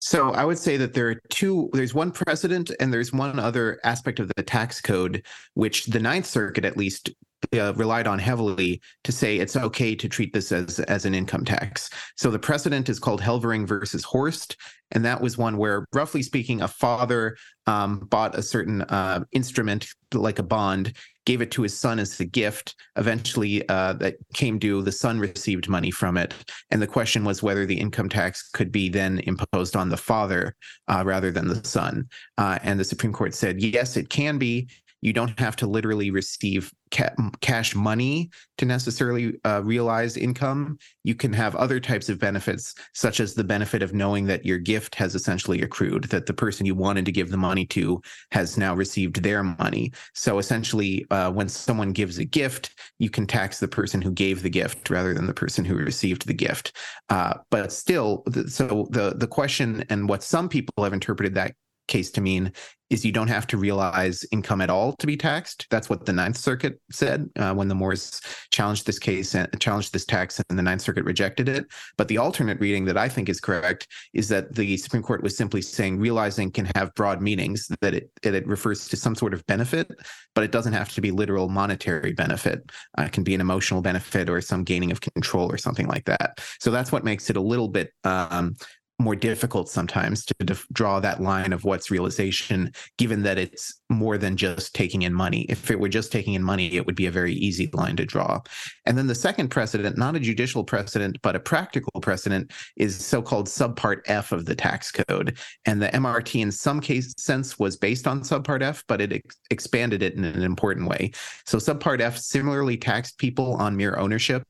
So 0.00 0.32
I 0.32 0.44
would 0.44 0.58
say 0.58 0.76
that 0.78 0.94
there 0.94 1.08
are 1.10 1.20
two. 1.28 1.70
There's 1.72 1.94
one 1.94 2.10
precedent, 2.10 2.72
and 2.80 2.92
there's 2.92 3.12
one 3.12 3.38
other 3.38 3.78
aspect 3.84 4.18
of 4.18 4.30
the 4.36 4.42
tax 4.42 4.80
code, 4.80 5.24
which 5.54 5.86
the 5.86 6.00
Ninth 6.00 6.26
Circuit 6.26 6.64
at 6.64 6.76
least 6.76 7.10
uh, 7.52 7.72
relied 7.74 8.06
on 8.06 8.18
heavily 8.18 8.80
to 9.04 9.12
say 9.12 9.38
it's 9.38 9.56
okay 9.56 9.94
to 9.94 10.08
treat 10.08 10.32
this 10.32 10.52
as 10.52 10.80
as 10.80 11.04
an 11.04 11.14
income 11.14 11.44
tax. 11.44 11.90
So 12.16 12.30
the 12.30 12.38
precedent 12.38 12.88
is 12.88 12.98
called 12.98 13.20
Helvering 13.20 13.66
versus 13.66 14.04
Horst, 14.04 14.56
and 14.92 15.04
that 15.04 15.20
was 15.20 15.38
one 15.38 15.56
where, 15.56 15.86
roughly 15.92 16.22
speaking, 16.22 16.62
a 16.62 16.68
father 16.68 17.36
um, 17.66 18.00
bought 18.10 18.38
a 18.38 18.42
certain 18.42 18.82
uh, 18.82 19.24
instrument 19.32 19.86
like 20.14 20.38
a 20.38 20.44
bond, 20.44 20.94
gave 21.26 21.40
it 21.40 21.50
to 21.52 21.62
his 21.62 21.78
son 21.78 21.98
as 21.98 22.18
a 22.20 22.24
gift. 22.24 22.74
Eventually, 22.96 23.68
uh, 23.68 23.94
that 23.94 24.16
came 24.34 24.58
due. 24.58 24.82
The 24.82 24.92
son 24.92 25.18
received 25.18 25.68
money 25.68 25.90
from 25.90 26.16
it, 26.16 26.34
and 26.70 26.80
the 26.80 26.86
question 26.86 27.24
was 27.24 27.42
whether 27.42 27.66
the 27.66 27.78
income 27.78 28.08
tax 28.08 28.48
could 28.48 28.70
be 28.70 28.88
then 28.88 29.18
imposed 29.20 29.76
on 29.76 29.88
the 29.88 29.96
father 29.96 30.54
uh, 30.88 31.02
rather 31.04 31.30
than 31.30 31.48
the 31.48 31.64
son. 31.64 32.08
Uh, 32.38 32.58
and 32.62 32.78
the 32.78 32.84
Supreme 32.84 33.12
Court 33.12 33.34
said 33.34 33.62
yes, 33.62 33.96
it 33.96 34.08
can 34.08 34.38
be 34.38 34.68
you 35.00 35.12
don't 35.12 35.38
have 35.38 35.56
to 35.56 35.66
literally 35.66 36.10
receive 36.10 36.72
ca- 36.90 37.14
cash 37.40 37.74
money 37.74 38.30
to 38.58 38.64
necessarily 38.64 39.38
uh, 39.44 39.62
realize 39.64 40.16
income. 40.16 40.78
You 41.04 41.14
can 41.14 41.32
have 41.32 41.56
other 41.56 41.80
types 41.80 42.08
of 42.08 42.18
benefits, 42.18 42.74
such 42.94 43.20
as 43.20 43.34
the 43.34 43.44
benefit 43.44 43.82
of 43.82 43.94
knowing 43.94 44.26
that 44.26 44.44
your 44.44 44.58
gift 44.58 44.94
has 44.94 45.14
essentially 45.14 45.62
accrued, 45.62 46.04
that 46.04 46.26
the 46.26 46.34
person 46.34 46.66
you 46.66 46.74
wanted 46.74 47.04
to 47.06 47.12
give 47.12 47.30
the 47.30 47.36
money 47.36 47.66
to 47.66 48.00
has 48.32 48.58
now 48.58 48.74
received 48.74 49.22
their 49.22 49.42
money. 49.42 49.92
So 50.14 50.38
essentially, 50.38 51.06
uh, 51.10 51.30
when 51.30 51.48
someone 51.48 51.92
gives 51.92 52.18
a 52.18 52.24
gift, 52.24 52.74
you 52.98 53.10
can 53.10 53.26
tax 53.26 53.58
the 53.58 53.68
person 53.68 54.02
who 54.02 54.12
gave 54.12 54.42
the 54.42 54.50
gift 54.50 54.90
rather 54.90 55.14
than 55.14 55.26
the 55.26 55.34
person 55.34 55.64
who 55.64 55.74
received 55.74 56.26
the 56.26 56.34
gift. 56.34 56.76
Uh, 57.08 57.34
but 57.50 57.72
still, 57.72 58.24
so 58.46 58.86
the 58.90 59.14
the 59.16 59.26
question 59.26 59.84
and 59.88 60.08
what 60.08 60.22
some 60.22 60.48
people 60.48 60.84
have 60.84 60.92
interpreted 60.92 61.34
that 61.34 61.54
case 61.86 62.10
to 62.12 62.20
mean 62.20 62.52
is 62.90 63.04
you 63.04 63.12
don't 63.12 63.28
have 63.28 63.46
to 63.46 63.56
realize 63.56 64.24
income 64.32 64.60
at 64.60 64.68
all 64.68 64.92
to 64.94 65.06
be 65.06 65.16
taxed. 65.16 65.66
That's 65.70 65.88
what 65.88 66.06
the 66.06 66.12
Ninth 66.12 66.36
Circuit 66.36 66.80
said 66.90 67.30
uh, 67.38 67.54
when 67.54 67.68
the 67.68 67.74
Moores 67.74 68.20
challenged 68.50 68.84
this 68.84 68.98
case 68.98 69.34
and 69.34 69.48
challenged 69.60 69.92
this 69.92 70.04
tax, 70.04 70.42
and 70.50 70.58
the 70.58 70.62
Ninth 70.62 70.82
Circuit 70.82 71.04
rejected 71.04 71.48
it. 71.48 71.66
But 71.96 72.08
the 72.08 72.18
alternate 72.18 72.58
reading 72.60 72.84
that 72.86 72.96
I 72.96 73.08
think 73.08 73.28
is 73.28 73.40
correct 73.40 73.86
is 74.12 74.28
that 74.28 74.56
the 74.56 74.76
Supreme 74.76 75.04
Court 75.04 75.22
was 75.22 75.36
simply 75.36 75.62
saying 75.62 76.00
realizing 76.00 76.50
can 76.50 76.68
have 76.74 76.92
broad 76.94 77.22
meanings, 77.22 77.68
that 77.80 77.94
it, 77.94 78.10
it 78.24 78.46
refers 78.46 78.88
to 78.88 78.96
some 78.96 79.14
sort 79.14 79.34
of 79.34 79.46
benefit, 79.46 79.88
but 80.34 80.42
it 80.42 80.50
doesn't 80.50 80.72
have 80.72 80.92
to 80.94 81.00
be 81.00 81.12
literal 81.12 81.48
monetary 81.48 82.12
benefit. 82.12 82.72
Uh, 82.98 83.02
it 83.02 83.12
can 83.12 83.22
be 83.22 83.34
an 83.34 83.40
emotional 83.40 83.82
benefit 83.82 84.28
or 84.28 84.40
some 84.40 84.64
gaining 84.64 84.90
of 84.90 85.00
control 85.00 85.50
or 85.50 85.58
something 85.58 85.86
like 85.86 86.06
that. 86.06 86.40
So 86.58 86.72
that's 86.72 86.90
what 86.90 87.04
makes 87.04 87.30
it 87.30 87.36
a 87.36 87.40
little 87.40 87.68
bit 87.68 87.92
um, 88.02 88.56
more 89.00 89.16
difficult 89.16 89.68
sometimes 89.68 90.24
to 90.24 90.34
def- 90.44 90.66
draw 90.72 91.00
that 91.00 91.22
line 91.22 91.52
of 91.52 91.64
what's 91.64 91.90
realization, 91.90 92.72
given 92.98 93.22
that 93.22 93.38
it's 93.38 93.80
more 93.88 94.18
than 94.18 94.36
just 94.36 94.74
taking 94.74 95.02
in 95.02 95.12
money. 95.12 95.42
If 95.48 95.70
it 95.70 95.80
were 95.80 95.88
just 95.88 96.12
taking 96.12 96.34
in 96.34 96.42
money, 96.42 96.74
it 96.74 96.86
would 96.86 96.94
be 96.94 97.06
a 97.06 97.10
very 97.10 97.34
easy 97.34 97.70
line 97.72 97.96
to 97.96 98.06
draw. 98.06 98.40
And 98.86 98.96
then 98.96 99.06
the 99.06 99.14
second 99.14 99.48
precedent, 99.48 99.98
not 99.98 100.16
a 100.16 100.20
judicial 100.20 100.64
precedent, 100.64 101.18
but 101.22 101.36
a 101.36 101.40
practical 101.40 102.00
precedent, 102.00 102.52
is 102.76 103.04
so 103.04 103.20
called 103.20 103.46
subpart 103.46 104.00
F 104.06 104.32
of 104.32 104.46
the 104.46 104.54
tax 104.54 104.92
code. 104.92 105.38
And 105.66 105.82
the 105.82 105.88
MRT, 105.88 106.40
in 106.40 106.52
some 106.52 106.80
case 106.80 107.12
sense, 107.18 107.58
was 107.58 107.76
based 107.76 108.06
on 108.06 108.20
subpart 108.20 108.62
F, 108.62 108.84
but 108.86 109.00
it 109.00 109.12
ex- 109.12 109.36
expanded 109.50 110.02
it 110.02 110.14
in 110.14 110.24
an 110.24 110.42
important 110.42 110.88
way. 110.88 111.10
So 111.46 111.58
subpart 111.58 112.00
F 112.00 112.16
similarly 112.16 112.76
taxed 112.76 113.18
people 113.18 113.54
on 113.54 113.76
mere 113.76 113.96
ownership 113.96 114.44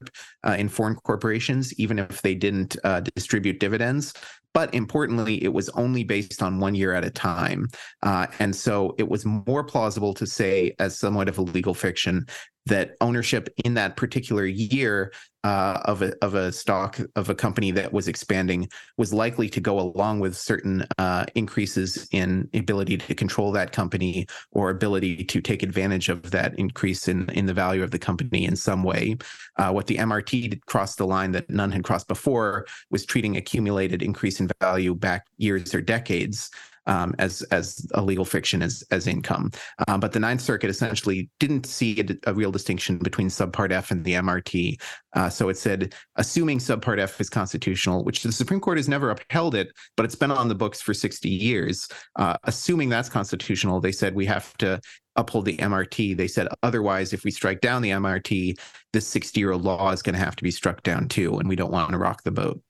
uh, 0.47 0.57
in 0.59 0.69
foreign 0.69 0.97
corporations, 0.97 1.73
even 1.75 1.99
if 1.99 2.23
they 2.23 2.35
didn't 2.35 2.77
uh, 2.85 3.01
distribute 3.15 3.61
dividends. 3.61 4.15
But 4.53 4.75
importantly, 4.75 5.43
it 5.43 5.53
was 5.53 5.69
only 5.71 6.05
based 6.05 6.43
on 6.43 6.59
one 6.59 6.75
year 6.75 6.93
at 6.93 7.05
a 7.05 7.11
time. 7.11 7.69
Uh, 8.03 8.27
and 8.39 8.55
so 8.55 8.95
it 8.99 9.09
was 9.09 9.25
more 9.25 9.63
plausible 9.63 10.15
to 10.15 10.27
say, 10.27 10.75
as 10.79 10.99
somewhat 10.99 11.29
of 11.29 11.39
a 11.39 11.43
legal 11.43 11.75
fiction, 11.75 12.27
that 12.71 12.97
ownership 13.01 13.49
in 13.65 13.75
that 13.75 13.97
particular 13.97 14.47
year 14.47 15.13
uh, 15.43 15.81
of 15.85 16.03
a 16.03 16.13
of 16.23 16.35
a 16.35 16.53
stock 16.53 16.99
of 17.17 17.31
a 17.31 17.35
company 17.35 17.71
that 17.71 17.93
was 17.93 18.09
expanding 18.09 18.69
was 18.99 19.13
likely 19.13 19.49
to 19.49 19.61
go 19.61 19.81
along 19.81 20.21
with 20.21 20.37
certain 20.37 20.87
uh, 20.99 21.25
increases 21.35 22.07
in 22.13 22.49
ability 22.53 22.99
to 22.99 23.15
control 23.15 23.51
that 23.51 23.73
company 23.73 24.27
or 24.53 24.69
ability 24.69 25.25
to 25.25 25.41
take 25.41 25.63
advantage 25.63 26.09
of 26.11 26.31
that 26.31 26.59
increase 26.59 27.09
in 27.09 27.29
in 27.31 27.47
the 27.47 27.55
value 27.55 27.83
of 27.83 27.91
the 27.91 27.99
company 27.99 28.45
in 28.45 28.55
some 28.55 28.83
way. 28.83 29.17
Uh, 29.57 29.71
what 29.71 29.87
the 29.87 29.97
MRT 29.97 30.61
crossed 30.67 30.99
the 30.99 31.07
line 31.07 31.33
that 31.33 31.49
none 31.49 31.73
had 31.73 31.85
crossed 31.85 32.09
before 32.09 32.67
was 32.91 33.07
treating 33.07 33.37
accumulated 33.37 34.03
increase 34.03 34.41
in 34.41 34.51
value 34.61 34.95
back 34.95 35.27
years 35.39 35.75
or 35.75 35.81
decades 35.81 36.51
um, 36.91 37.15
as 37.19 37.43
as 37.53 37.87
a 37.95 38.03
legal 38.03 38.25
fiction 38.25 38.63
as 38.63 38.83
as 38.91 39.07
income. 39.07 39.51
Um, 39.89 40.01
but 40.01 40.13
the 40.13 40.21
Ninth 40.21 40.41
Circuit 40.41 40.69
essentially 40.69 41.31
didn't 41.39 41.65
see 41.65 42.01
a, 42.01 42.31
a, 42.31 42.35
real 42.35 42.51
distinction 42.51 42.99
between 42.99 43.29
Subpart 43.29 43.71
F 43.71 43.93
and 43.93 44.05
the 44.05 44.15
MRT. 44.15 44.75
Uh, 45.15 45.29
so 45.29 45.49
it 45.49 45.57
said, 45.57 45.95
assuming 46.17 46.59
Subpart 46.59 46.99
F 46.99 47.21
is 47.21 47.31
constitutional, 47.31 48.05
which 48.05 48.23
the 48.25 48.33
Supreme 48.33 48.61
Court 48.61 48.77
has 48.77 48.89
never 48.89 49.11
upheld 49.11 49.55
it, 49.55 49.69
but 49.97 50.05
it's 50.05 50.17
been 50.17 50.33
on 50.33 50.49
the 50.49 50.55
books 50.55 50.83
for 50.83 50.93
60 50.93 51.29
years. 51.29 51.89
Uh, 52.17 52.37
assuming 52.45 52.89
that's 52.89 53.09
constitutional, 53.09 53.81
they 53.81 53.93
said 53.93 54.15
we 54.15 54.27
have 54.27 54.57
to 54.59 54.81
uphold 55.15 55.45
the 55.45 55.57
MRT. 55.59 56.17
They 56.17 56.29
said 56.29 56.49
otherwise, 56.65 57.13
if 57.13 57.23
we 57.23 57.31
strike 57.31 57.61
down 57.61 57.83
the 57.83 57.91
MRT, 57.91 58.59
this 58.93 59.07
60 59.07 59.39
year 59.39 59.53
old 59.53 59.63
law 59.63 59.93
is 59.93 60.03
going 60.03 60.15
to 60.15 60.25
have 60.25 60.37
to 60.37 60.43
be 60.43 60.51
struck 60.51 60.83
down 60.83 61.09
too, 61.09 61.39
and 61.39 61.49
we 61.49 61.57
don't 61.57 61.73
want 61.73 61.91
to 61.91 61.99
rock 61.99 62.25
the 62.25 62.33
boat. 62.33 62.61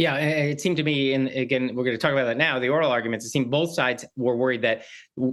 Yeah, 0.00 0.16
it 0.16 0.62
seemed 0.62 0.78
to 0.78 0.82
me, 0.82 1.12
and 1.12 1.28
again, 1.28 1.72
we're 1.74 1.84
going 1.84 1.94
to 1.94 1.98
talk 1.98 2.12
about 2.12 2.24
that 2.24 2.38
now. 2.38 2.58
The 2.58 2.70
oral 2.70 2.90
arguments, 2.90 3.26
it 3.26 3.28
seemed 3.28 3.50
both 3.50 3.74
sides 3.74 4.02
were 4.16 4.34
worried 4.34 4.62
that, 4.62 4.84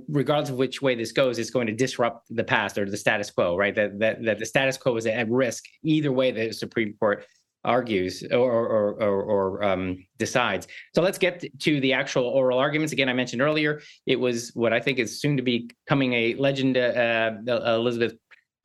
regardless 0.09 0.49
of 0.49 0.57
which 0.57 0.81
way 0.81 0.93
this 0.93 1.13
goes, 1.13 1.39
it's 1.39 1.49
going 1.49 1.67
to 1.67 1.73
disrupt 1.73 2.27
the 2.29 2.43
past 2.43 2.77
or 2.77 2.83
the 2.83 2.97
status 2.97 3.31
quo, 3.31 3.55
right? 3.55 3.73
That 3.73 3.97
that, 3.99 4.25
that 4.25 4.39
the 4.39 4.45
status 4.45 4.75
quo 4.75 4.97
is 4.97 5.05
at 5.05 5.29
risk 5.29 5.63
either 5.83 6.11
way 6.11 6.31
the 6.31 6.51
Supreme 6.51 6.93
Court 6.99 7.25
argues 7.63 8.23
or 8.29 8.51
or 8.51 9.01
or, 9.01 9.23
or 9.23 9.63
um, 9.63 10.05
decides. 10.17 10.67
So 10.93 11.01
let's 11.01 11.17
get 11.17 11.45
to 11.59 11.79
the 11.79 11.93
actual 11.93 12.25
oral 12.25 12.59
arguments. 12.59 12.91
Again, 12.91 13.07
I 13.07 13.13
mentioned 13.13 13.41
earlier 13.41 13.79
it 14.05 14.19
was 14.19 14.51
what 14.53 14.73
I 14.73 14.81
think 14.81 14.99
is 14.99 15.21
soon 15.21 15.37
to 15.37 15.43
be 15.43 15.69
coming 15.87 16.11
a 16.11 16.35
legend. 16.35 16.75
Uh, 16.75 17.35
Elizabeth 17.47 18.15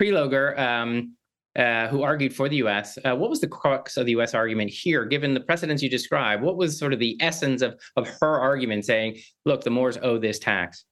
Prelogar. 0.01 0.59
Um, 0.59 1.15
uh, 1.57 1.89
who 1.89 2.03
argued 2.03 2.35
for 2.35 2.49
the 2.49 2.57
U.S. 2.57 2.99
Uh, 3.05 3.15
what 3.15 3.31
was 3.31 3.41
the 3.41 3.49
crux 3.49 3.97
of 3.97 4.07
the 4.07 4.13
U.S. 4.13 4.35
argument 4.35 4.71
here, 4.71 5.05
given 5.05 5.35
the 5.35 5.41
precedents 5.41 5.83
you 5.83 5.91
described? 5.91 6.43
What 6.43 6.57
was 6.57 6.79
sort 6.79 6.93
of 6.93 6.99
the 6.99 7.17
essence 7.21 7.63
of 7.63 7.81
of 7.97 8.09
her 8.21 8.41
argument, 8.41 8.85
saying, 8.85 9.19
"Look, 9.45 9.65
the 9.65 9.71
Moores 9.71 9.99
owe 10.03 10.19
this 10.19 10.39
tax"? 10.39 10.85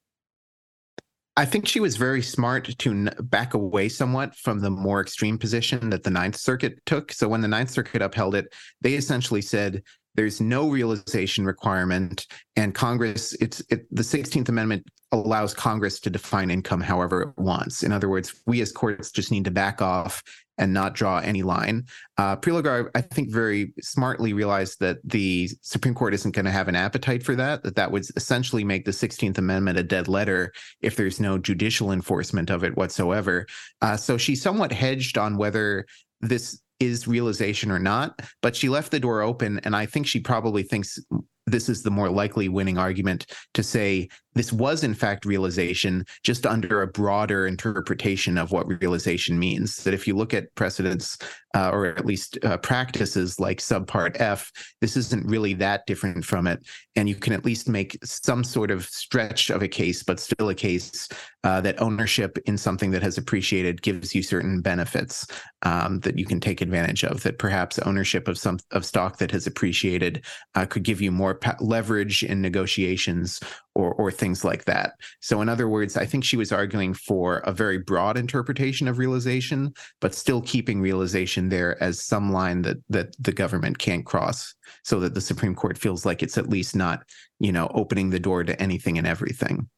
I 1.37 1.45
think 1.45 1.65
she 1.67 1.79
was 1.79 1.95
very 1.95 2.21
smart 2.21 2.77
to 2.77 3.09
back 3.21 3.53
away 3.53 3.87
somewhat 3.87 4.35
from 4.35 4.59
the 4.59 4.69
more 4.69 4.99
extreme 4.99 5.37
position 5.37 5.89
that 5.89 6.03
the 6.03 6.09
Ninth 6.09 6.35
Circuit 6.35 6.79
took. 6.85 7.13
So 7.13 7.29
when 7.29 7.39
the 7.39 7.47
Ninth 7.47 7.69
Circuit 7.69 8.01
upheld 8.01 8.35
it, 8.35 8.53
they 8.81 8.95
essentially 8.95 9.41
said 9.41 9.81
there's 10.15 10.41
no 10.41 10.69
realization 10.69 11.45
requirement, 11.45 12.27
and 12.55 12.75
Congress, 12.75 13.33
it's 13.33 13.61
it, 13.69 13.85
the 13.93 14.03
16th 14.03 14.49
Amendment 14.49 14.85
allows 15.11 15.53
Congress 15.53 15.99
to 15.99 16.09
define 16.09 16.49
income 16.49 16.81
however 16.81 17.21
it 17.21 17.37
wants. 17.37 17.83
In 17.83 17.91
other 17.91 18.09
words, 18.09 18.33
we 18.45 18.61
as 18.61 18.71
courts 18.71 19.11
just 19.11 19.31
need 19.31 19.43
to 19.45 19.51
back 19.51 19.81
off 19.81 20.23
and 20.57 20.73
not 20.73 20.93
draw 20.93 21.17
any 21.17 21.41
line. 21.41 21.85
Uh, 22.17 22.35
Prelogar, 22.35 22.89
I 22.93 23.01
think, 23.01 23.31
very 23.31 23.73
smartly 23.81 24.31
realized 24.31 24.79
that 24.79 24.97
the 25.03 25.49
Supreme 25.61 25.95
Court 25.95 26.13
isn't 26.13 26.35
going 26.35 26.45
to 26.45 26.51
have 26.51 26.67
an 26.67 26.75
appetite 26.75 27.23
for 27.23 27.35
that, 27.35 27.63
that 27.63 27.75
that 27.75 27.91
would 27.91 28.05
essentially 28.15 28.63
make 28.63 28.85
the 28.85 28.91
16th 28.91 29.37
Amendment 29.37 29.79
a 29.79 29.83
dead 29.83 30.07
letter 30.07 30.53
if 30.81 30.95
there's 30.95 31.19
no 31.19 31.37
judicial 31.37 31.91
enforcement 31.91 32.49
of 32.49 32.63
it 32.63 32.77
whatsoever. 32.77 33.47
Uh, 33.81 33.97
so 33.97 34.17
she 34.17 34.35
somewhat 34.35 34.71
hedged 34.71 35.17
on 35.17 35.35
whether 35.35 35.85
this 36.21 36.61
is 36.81 37.07
realization 37.07 37.71
or 37.71 37.79
not, 37.79 38.21
but 38.41 38.55
she 38.55 38.69
left 38.69 38.91
the 38.91 38.99
door 38.99 39.21
open. 39.21 39.59
And 39.59 39.75
I 39.75 39.85
think 39.85 40.07
she 40.07 40.19
probably 40.19 40.63
thinks 40.63 40.99
this 41.47 41.69
is 41.69 41.83
the 41.83 41.91
more 41.91 42.09
likely 42.09 42.49
winning 42.49 42.77
argument 42.77 43.25
to 43.53 43.63
say 43.63 44.07
this 44.35 44.53
was 44.53 44.83
in 44.83 44.93
fact 44.93 45.25
realization 45.25 46.05
just 46.23 46.45
under 46.45 46.81
a 46.81 46.87
broader 46.87 47.47
interpretation 47.47 48.37
of 48.37 48.51
what 48.51 48.67
realization 48.81 49.39
means 49.39 49.77
that 49.77 49.93
if 49.93 50.07
you 50.07 50.15
look 50.15 50.33
at 50.33 50.53
precedents 50.55 51.17
uh, 51.53 51.69
or 51.71 51.85
at 51.85 52.05
least 52.05 52.37
uh, 52.43 52.57
practices 52.57 53.39
like 53.39 53.59
subpart 53.59 54.19
F, 54.19 54.51
this 54.79 54.95
isn't 54.95 55.25
really 55.25 55.53
that 55.55 55.85
different 55.85 56.23
from 56.23 56.47
it. 56.47 56.65
And 56.95 57.07
you 57.07 57.15
can 57.15 57.33
at 57.33 57.45
least 57.45 57.69
make 57.69 57.97
some 58.03 58.43
sort 58.43 58.71
of 58.71 58.85
stretch 58.85 59.49
of 59.49 59.61
a 59.61 59.67
case, 59.67 60.03
but 60.03 60.19
still 60.19 60.49
a 60.49 60.55
case 60.55 61.07
uh, 61.43 61.61
that 61.61 61.81
ownership 61.81 62.37
in 62.45 62.57
something 62.57 62.91
that 62.91 63.01
has 63.01 63.17
appreciated 63.17 63.81
gives 63.81 64.13
you 64.13 64.21
certain 64.21 64.61
benefits 64.61 65.25
um, 65.63 65.99
that 66.01 66.17
you 66.17 66.25
can 66.25 66.39
take 66.39 66.61
advantage 66.61 67.03
of. 67.03 67.23
That 67.23 67.39
perhaps 67.39 67.79
ownership 67.79 68.27
of 68.27 68.37
some 68.37 68.59
of 68.71 68.85
stock 68.85 69.17
that 69.17 69.31
has 69.31 69.47
appreciated 69.47 70.25
uh, 70.55 70.65
could 70.65 70.83
give 70.83 71.01
you 71.01 71.11
more 71.11 71.35
pa- 71.35 71.55
leverage 71.59 72.23
in 72.23 72.41
negotiations 72.41 73.39
or 73.75 73.93
or 73.93 74.11
things 74.11 74.43
like 74.43 74.65
that. 74.65 74.93
So 75.19 75.41
in 75.41 75.49
other 75.49 75.67
words, 75.67 75.97
I 75.97 76.05
think 76.05 76.23
she 76.23 76.37
was 76.37 76.51
arguing 76.51 76.93
for 76.93 77.37
a 77.39 77.51
very 77.51 77.77
broad 77.77 78.17
interpretation 78.17 78.87
of 78.87 78.97
realization, 78.97 79.73
but 79.99 80.15
still 80.15 80.41
keeping 80.41 80.81
realization 80.81 81.49
there 81.49 81.81
as 81.81 82.03
some 82.03 82.31
line 82.31 82.61
that 82.63 82.77
that 82.89 83.15
the 83.19 83.31
government 83.31 83.77
can't 83.77 84.05
cross, 84.05 84.53
so 84.83 84.99
that 84.99 85.13
the 85.13 85.21
Supreme 85.21 85.55
Court 85.55 85.77
feels 85.77 86.05
like 86.05 86.23
it's 86.23 86.37
at 86.37 86.49
least 86.49 86.75
not 86.75 87.03
you 87.39 87.51
know 87.51 87.69
opening 87.73 88.09
the 88.09 88.19
door 88.19 88.43
to 88.43 88.59
anything 88.61 88.97
and 88.97 89.07
everything. 89.07 89.69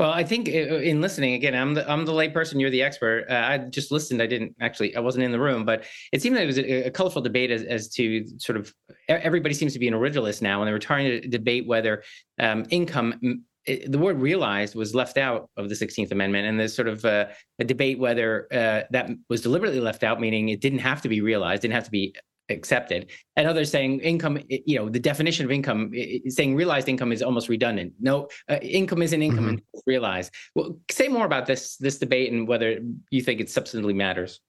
Well, 0.00 0.12
I 0.12 0.24
think 0.24 0.48
in 0.48 1.02
listening 1.02 1.34
again, 1.34 1.54
I'm 1.54 1.74
the 1.74 1.86
I'm 1.86 2.06
the 2.06 2.12
layperson. 2.12 2.58
You're 2.58 2.70
the 2.70 2.80
expert. 2.80 3.26
Uh, 3.28 3.34
I 3.34 3.58
just 3.58 3.90
listened. 3.90 4.22
I 4.22 4.26
didn't 4.26 4.56
actually. 4.58 4.96
I 4.96 5.00
wasn't 5.00 5.24
in 5.24 5.30
the 5.30 5.38
room, 5.38 5.66
but 5.66 5.84
it 6.10 6.22
seemed 6.22 6.36
like 6.36 6.44
it 6.44 6.46
was 6.46 6.58
a, 6.58 6.86
a, 6.86 6.90
colorful 6.90 7.20
debate 7.20 7.50
as, 7.50 7.64
as 7.64 7.90
to 7.96 8.26
sort 8.38 8.56
of 8.56 8.72
everybody 9.10 9.52
seems 9.52 9.74
to 9.74 9.78
be 9.78 9.88
an 9.88 9.92
originalist 9.92 10.40
now, 10.40 10.62
and 10.62 10.66
they 10.66 10.72
were 10.72 10.78
trying 10.78 11.04
to 11.04 11.28
debate 11.28 11.66
whether 11.66 12.02
um, 12.38 12.64
income. 12.70 13.44
It, 13.66 13.92
the 13.92 13.98
word 13.98 14.18
realized 14.18 14.74
was 14.74 14.94
left 14.94 15.18
out 15.18 15.50
of 15.58 15.68
the 15.68 15.74
16th 15.74 16.10
Amendment, 16.10 16.48
and 16.48 16.58
there's 16.58 16.74
sort 16.74 16.88
of 16.88 17.04
uh, 17.04 17.26
a 17.58 17.64
debate 17.64 17.98
whether 17.98 18.46
uh, 18.50 18.88
that 18.92 19.10
was 19.28 19.42
deliberately 19.42 19.80
left 19.80 20.02
out, 20.02 20.18
meaning 20.18 20.48
it 20.48 20.62
didn't 20.62 20.78
have 20.78 21.02
to 21.02 21.10
be 21.10 21.20
realized, 21.20 21.60
didn't 21.60 21.74
have 21.74 21.84
to 21.84 21.90
be 21.90 22.14
accepted 22.50 23.10
and 23.36 23.46
others 23.46 23.70
saying 23.70 24.00
income 24.00 24.38
you 24.48 24.78
know 24.78 24.88
the 24.88 24.98
definition 24.98 25.44
of 25.44 25.52
income 25.52 25.92
saying 26.28 26.54
realized 26.54 26.88
income 26.88 27.12
is 27.12 27.22
almost 27.22 27.48
redundant 27.48 27.92
no 28.00 28.28
uh, 28.48 28.58
income 28.62 29.02
isn't 29.02 29.22
income 29.22 29.56
mm-hmm. 29.56 29.78
realized 29.86 30.32
well 30.54 30.76
say 30.90 31.08
more 31.08 31.26
about 31.26 31.46
this 31.46 31.76
this 31.76 31.98
debate 31.98 32.32
and 32.32 32.48
whether 32.48 32.78
you 33.10 33.22
think 33.22 33.40
it 33.40 33.50
substantially 33.50 33.94
matters 33.94 34.40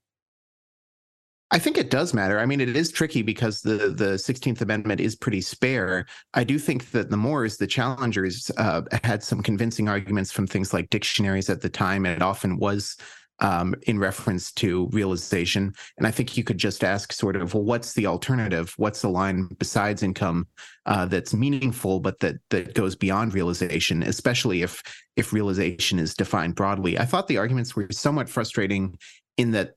I 1.54 1.60
think 1.60 1.78
it 1.78 1.90
does 1.90 2.14
matter. 2.14 2.40
I 2.40 2.46
mean, 2.46 2.62
it 2.62 2.78
is 2.78 2.92
tricky 2.92 3.22
because 3.22 3.62
the 3.62 3.90
the 3.90 4.18
Sixteenth 4.18 4.62
Amendment 4.62 5.02
is 5.02 5.18
pretty 5.18 5.42
spare. 5.42 6.06
I 6.34 6.46
do 6.46 6.58
think 6.58 6.92
that 6.92 7.10
the 7.10 7.18
Moores, 7.18 7.58
the 7.58 7.68
challengers, 7.68 8.50
uh, 8.56 8.84
had 9.04 9.22
some 9.22 9.44
convincing 9.44 9.90
arguments 9.90 10.32
from 10.32 10.48
things 10.48 10.74
like 10.74 10.90
dictionaries 10.90 11.50
at 11.50 11.60
the 11.60 11.70
time, 11.70 12.06
and 12.06 12.16
it 12.16 12.22
often 12.22 12.58
was 12.58 12.96
um, 13.41 13.75
in 13.84 13.99
reference 13.99 14.51
to 14.54 14.88
realization. 14.91 15.73
And 15.97 16.08
I 16.08 16.12
think 16.12 16.38
you 16.38 16.43
could 16.43 16.58
just 16.58 16.84
ask, 16.84 17.12
sort 17.12 17.36
of, 17.36 17.54
well, 17.54 17.63
what's 17.63 17.93
the 17.93 18.06
alternative? 18.06 18.73
What's 18.77 19.01
the 19.01 19.10
line 19.10 19.49
besides 19.58 20.04
income 20.04 20.47
uh, 20.86 21.06
that's 21.06 21.34
meaningful, 21.34 21.99
but 21.99 22.19
that 22.19 22.36
that 22.51 22.73
goes 22.75 22.95
beyond 22.95 23.34
realization, 23.34 24.04
especially 24.04 24.62
if 24.62 24.82
if 25.15 25.34
realization 25.34 25.99
is 25.99 26.13
defined 26.13 26.56
broadly? 26.56 26.97
I 26.97 27.06
thought 27.06 27.27
the 27.27 27.39
arguments 27.39 27.75
were 27.75 27.88
somewhat 27.91 28.30
frustrating 28.30 28.97
in 29.38 29.51
that 29.51 29.73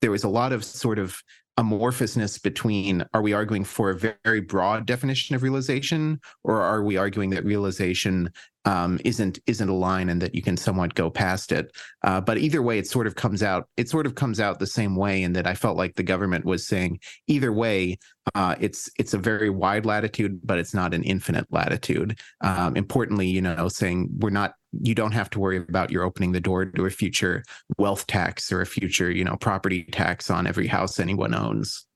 there 0.00 0.10
was 0.10 0.24
a 0.24 0.28
lot 0.28 0.52
of 0.52 0.64
sort 0.64 0.98
of 0.98 1.22
amorphousness 1.58 2.42
between 2.42 3.04
are 3.12 3.20
we 3.20 3.32
arguing 3.32 3.64
for 3.64 3.90
a 3.90 4.14
very 4.24 4.40
broad 4.40 4.86
definition 4.86 5.36
of 5.36 5.42
realization 5.42 6.18
or 6.44 6.62
are 6.62 6.82
we 6.82 6.96
arguing 6.96 7.30
that 7.30 7.44
realization 7.44 8.30
um, 8.64 8.98
isn't 9.04 9.38
isn't 9.46 9.68
a 9.68 9.74
line 9.74 10.08
and 10.08 10.22
that 10.22 10.34
you 10.34 10.40
can 10.40 10.56
somewhat 10.56 10.94
go 10.94 11.10
past 11.10 11.52
it? 11.52 11.70
Uh, 12.04 12.20
but 12.20 12.38
either 12.38 12.62
way 12.62 12.78
it 12.78 12.86
sort 12.86 13.06
of 13.06 13.16
comes 13.16 13.42
out 13.42 13.68
it 13.76 13.88
sort 13.88 14.06
of 14.06 14.14
comes 14.14 14.40
out 14.40 14.58
the 14.58 14.66
same 14.66 14.96
way 14.96 15.22
in 15.22 15.34
that 15.34 15.46
i 15.46 15.54
felt 15.54 15.76
like 15.76 15.94
the 15.94 16.02
government 16.02 16.44
was 16.44 16.66
saying 16.66 16.98
either 17.26 17.52
way 17.52 17.98
uh, 18.34 18.54
it's 18.60 18.88
it's 18.98 19.14
a 19.14 19.18
very 19.18 19.50
wide 19.50 19.84
latitude 19.84 20.40
but 20.44 20.58
it's 20.58 20.72
not 20.72 20.94
an 20.94 21.02
infinite 21.02 21.46
latitude. 21.50 22.18
Um, 22.40 22.76
importantly 22.76 23.26
you 23.26 23.42
know 23.42 23.68
saying 23.68 24.08
we're 24.18 24.30
not 24.30 24.54
you 24.80 24.94
don't 24.94 25.12
have 25.12 25.30
to 25.30 25.38
worry 25.38 25.58
about 25.58 25.90
your 25.90 26.04
opening 26.04 26.32
the 26.32 26.40
door 26.40 26.64
to 26.64 26.86
a 26.86 26.90
future 26.90 27.44
wealth 27.78 28.06
tax 28.06 28.50
or 28.50 28.60
a 28.60 28.66
future, 28.66 29.10
you 29.10 29.24
know, 29.24 29.36
property 29.36 29.84
tax 29.84 30.30
on 30.30 30.46
every 30.46 30.66
house 30.66 30.98
anyone 30.98 31.34
owns. 31.34 31.86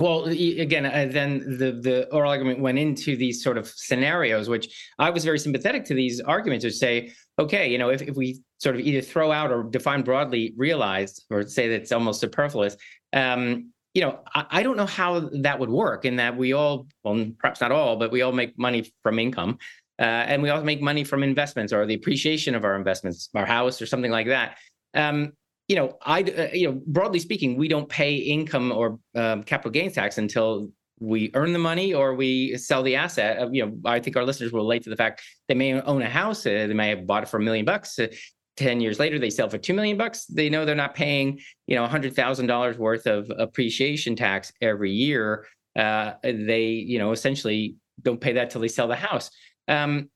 Well, 0.00 0.24
again, 0.24 0.86
uh, 0.86 1.08
then 1.10 1.38
the 1.58 1.70
the 1.70 2.12
oral 2.12 2.30
argument 2.30 2.58
went 2.58 2.78
into 2.78 3.16
these 3.16 3.44
sort 3.44 3.56
of 3.56 3.68
scenarios, 3.68 4.48
which 4.48 4.76
I 4.98 5.10
was 5.10 5.24
very 5.24 5.38
sympathetic 5.38 5.84
to 5.84 5.94
these 5.94 6.20
arguments, 6.20 6.64
which 6.64 6.74
say, 6.74 7.12
okay, 7.38 7.70
you 7.70 7.78
know, 7.78 7.90
if, 7.90 8.02
if 8.02 8.16
we 8.16 8.42
sort 8.58 8.74
of 8.74 8.80
either 8.80 9.00
throw 9.00 9.30
out 9.30 9.52
or 9.52 9.62
define 9.62 10.02
broadly 10.02 10.52
realized, 10.56 11.24
or 11.30 11.46
say 11.46 11.68
that 11.68 11.82
it's 11.82 11.92
almost 11.92 12.20
superfluous, 12.20 12.76
um, 13.12 13.70
you 13.94 14.02
know, 14.02 14.18
I, 14.34 14.46
I, 14.50 14.62
don't 14.64 14.76
know 14.76 14.86
how 14.86 15.20
that 15.20 15.60
would 15.60 15.70
work. 15.70 16.04
In 16.04 16.16
that 16.16 16.36
we 16.36 16.52
all, 16.52 16.88
well, 17.04 17.26
perhaps 17.38 17.60
not 17.60 17.70
all, 17.70 17.94
but 17.96 18.10
we 18.10 18.22
all 18.22 18.32
make 18.32 18.58
money 18.58 18.92
from 19.04 19.20
income, 19.20 19.58
uh, 19.98 20.02
and 20.02 20.42
we 20.42 20.50
also 20.50 20.64
make 20.64 20.80
money 20.80 21.04
from 21.04 21.22
investments 21.22 21.72
or 21.72 21.86
the 21.86 21.94
appreciation 21.94 22.54
of 22.54 22.64
our 22.64 22.76
investments, 22.76 23.28
our 23.34 23.46
house 23.46 23.80
or 23.80 23.86
something 23.86 24.10
like 24.10 24.26
that. 24.26 24.58
Um, 24.94 25.32
you 25.68 25.76
know, 25.76 25.96
I, 26.04 26.22
uh, 26.22 26.48
you 26.52 26.70
know, 26.70 26.80
broadly 26.86 27.18
speaking, 27.18 27.56
we 27.56 27.68
don't 27.68 27.88
pay 27.88 28.16
income 28.16 28.72
or 28.72 28.98
um, 29.14 29.42
capital 29.42 29.70
gains 29.70 29.94
tax 29.94 30.18
until 30.18 30.70
we 31.00 31.30
earn 31.34 31.52
the 31.52 31.58
money 31.58 31.94
or 31.94 32.14
we 32.14 32.56
sell 32.56 32.82
the 32.82 32.96
asset. 32.96 33.38
Uh, 33.40 33.50
you 33.50 33.64
know, 33.64 33.76
I 33.84 34.00
think 34.00 34.16
our 34.16 34.24
listeners 34.24 34.52
will 34.52 34.60
relate 34.60 34.82
to 34.84 34.90
the 34.90 34.96
fact 34.96 35.22
they 35.48 35.54
may 35.54 35.80
own 35.80 36.02
a 36.02 36.08
house, 36.08 36.44
uh, 36.46 36.66
they 36.68 36.74
may 36.74 36.90
have 36.90 37.06
bought 37.06 37.22
it 37.22 37.28
for 37.28 37.38
a 37.38 37.42
million 37.42 37.64
bucks. 37.64 37.98
Uh, 37.98 38.08
10 38.56 38.80
years 38.80 39.00
later 39.00 39.18
they 39.18 39.30
sell 39.30 39.48
for 39.48 39.58
2 39.58 39.74
million 39.74 39.96
bucks 39.96 40.26
they 40.26 40.48
know 40.48 40.64
they're 40.64 40.76
not 40.76 40.94
paying 40.94 41.40
you 41.66 41.74
know 41.74 41.84
$100000 41.88 42.78
worth 42.78 43.06
of 43.06 43.28
appreciation 43.36 44.14
tax 44.14 44.52
every 44.60 44.92
year 44.92 45.44
uh, 45.76 46.12
they 46.22 46.66
you 46.66 46.98
know 46.98 47.10
essentially 47.10 47.74
don't 48.02 48.20
pay 48.20 48.32
that 48.32 48.50
till 48.50 48.60
they 48.60 48.68
sell 48.68 48.86
the 48.86 48.94
house 48.94 49.28
um, 49.68 50.08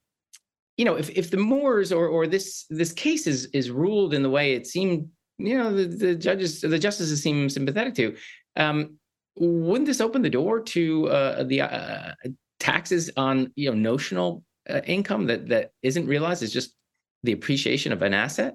you 0.76 0.84
know, 0.84 0.94
if 0.94 1.10
if 1.10 1.30
the 1.30 1.36
Moores 1.36 1.92
or 1.92 2.06
or 2.06 2.26
this 2.26 2.64
this 2.70 2.92
case 2.92 3.26
is 3.26 3.46
is 3.46 3.70
ruled 3.70 4.14
in 4.14 4.22
the 4.22 4.30
way 4.30 4.54
it 4.54 4.66
seemed, 4.66 5.08
you 5.38 5.58
know, 5.58 5.74
the, 5.74 5.84
the 5.84 6.14
judges 6.14 6.60
the 6.60 6.78
justices 6.78 7.22
seem 7.22 7.48
sympathetic 7.48 7.94
to, 7.96 8.16
um, 8.56 8.96
wouldn't 9.36 9.86
this 9.86 10.00
open 10.00 10.22
the 10.22 10.30
door 10.30 10.60
to 10.60 11.08
uh, 11.08 11.42
the 11.42 11.62
uh, 11.62 12.12
taxes 12.60 13.10
on 13.16 13.52
you 13.56 13.70
know 13.70 13.76
notional 13.76 14.44
uh, 14.70 14.80
income 14.86 15.26
that 15.26 15.48
that 15.48 15.72
isn't 15.82 16.06
realized 16.06 16.42
is 16.42 16.52
just 16.52 16.74
the 17.24 17.32
appreciation 17.32 17.92
of 17.92 18.02
an 18.02 18.14
asset? 18.14 18.54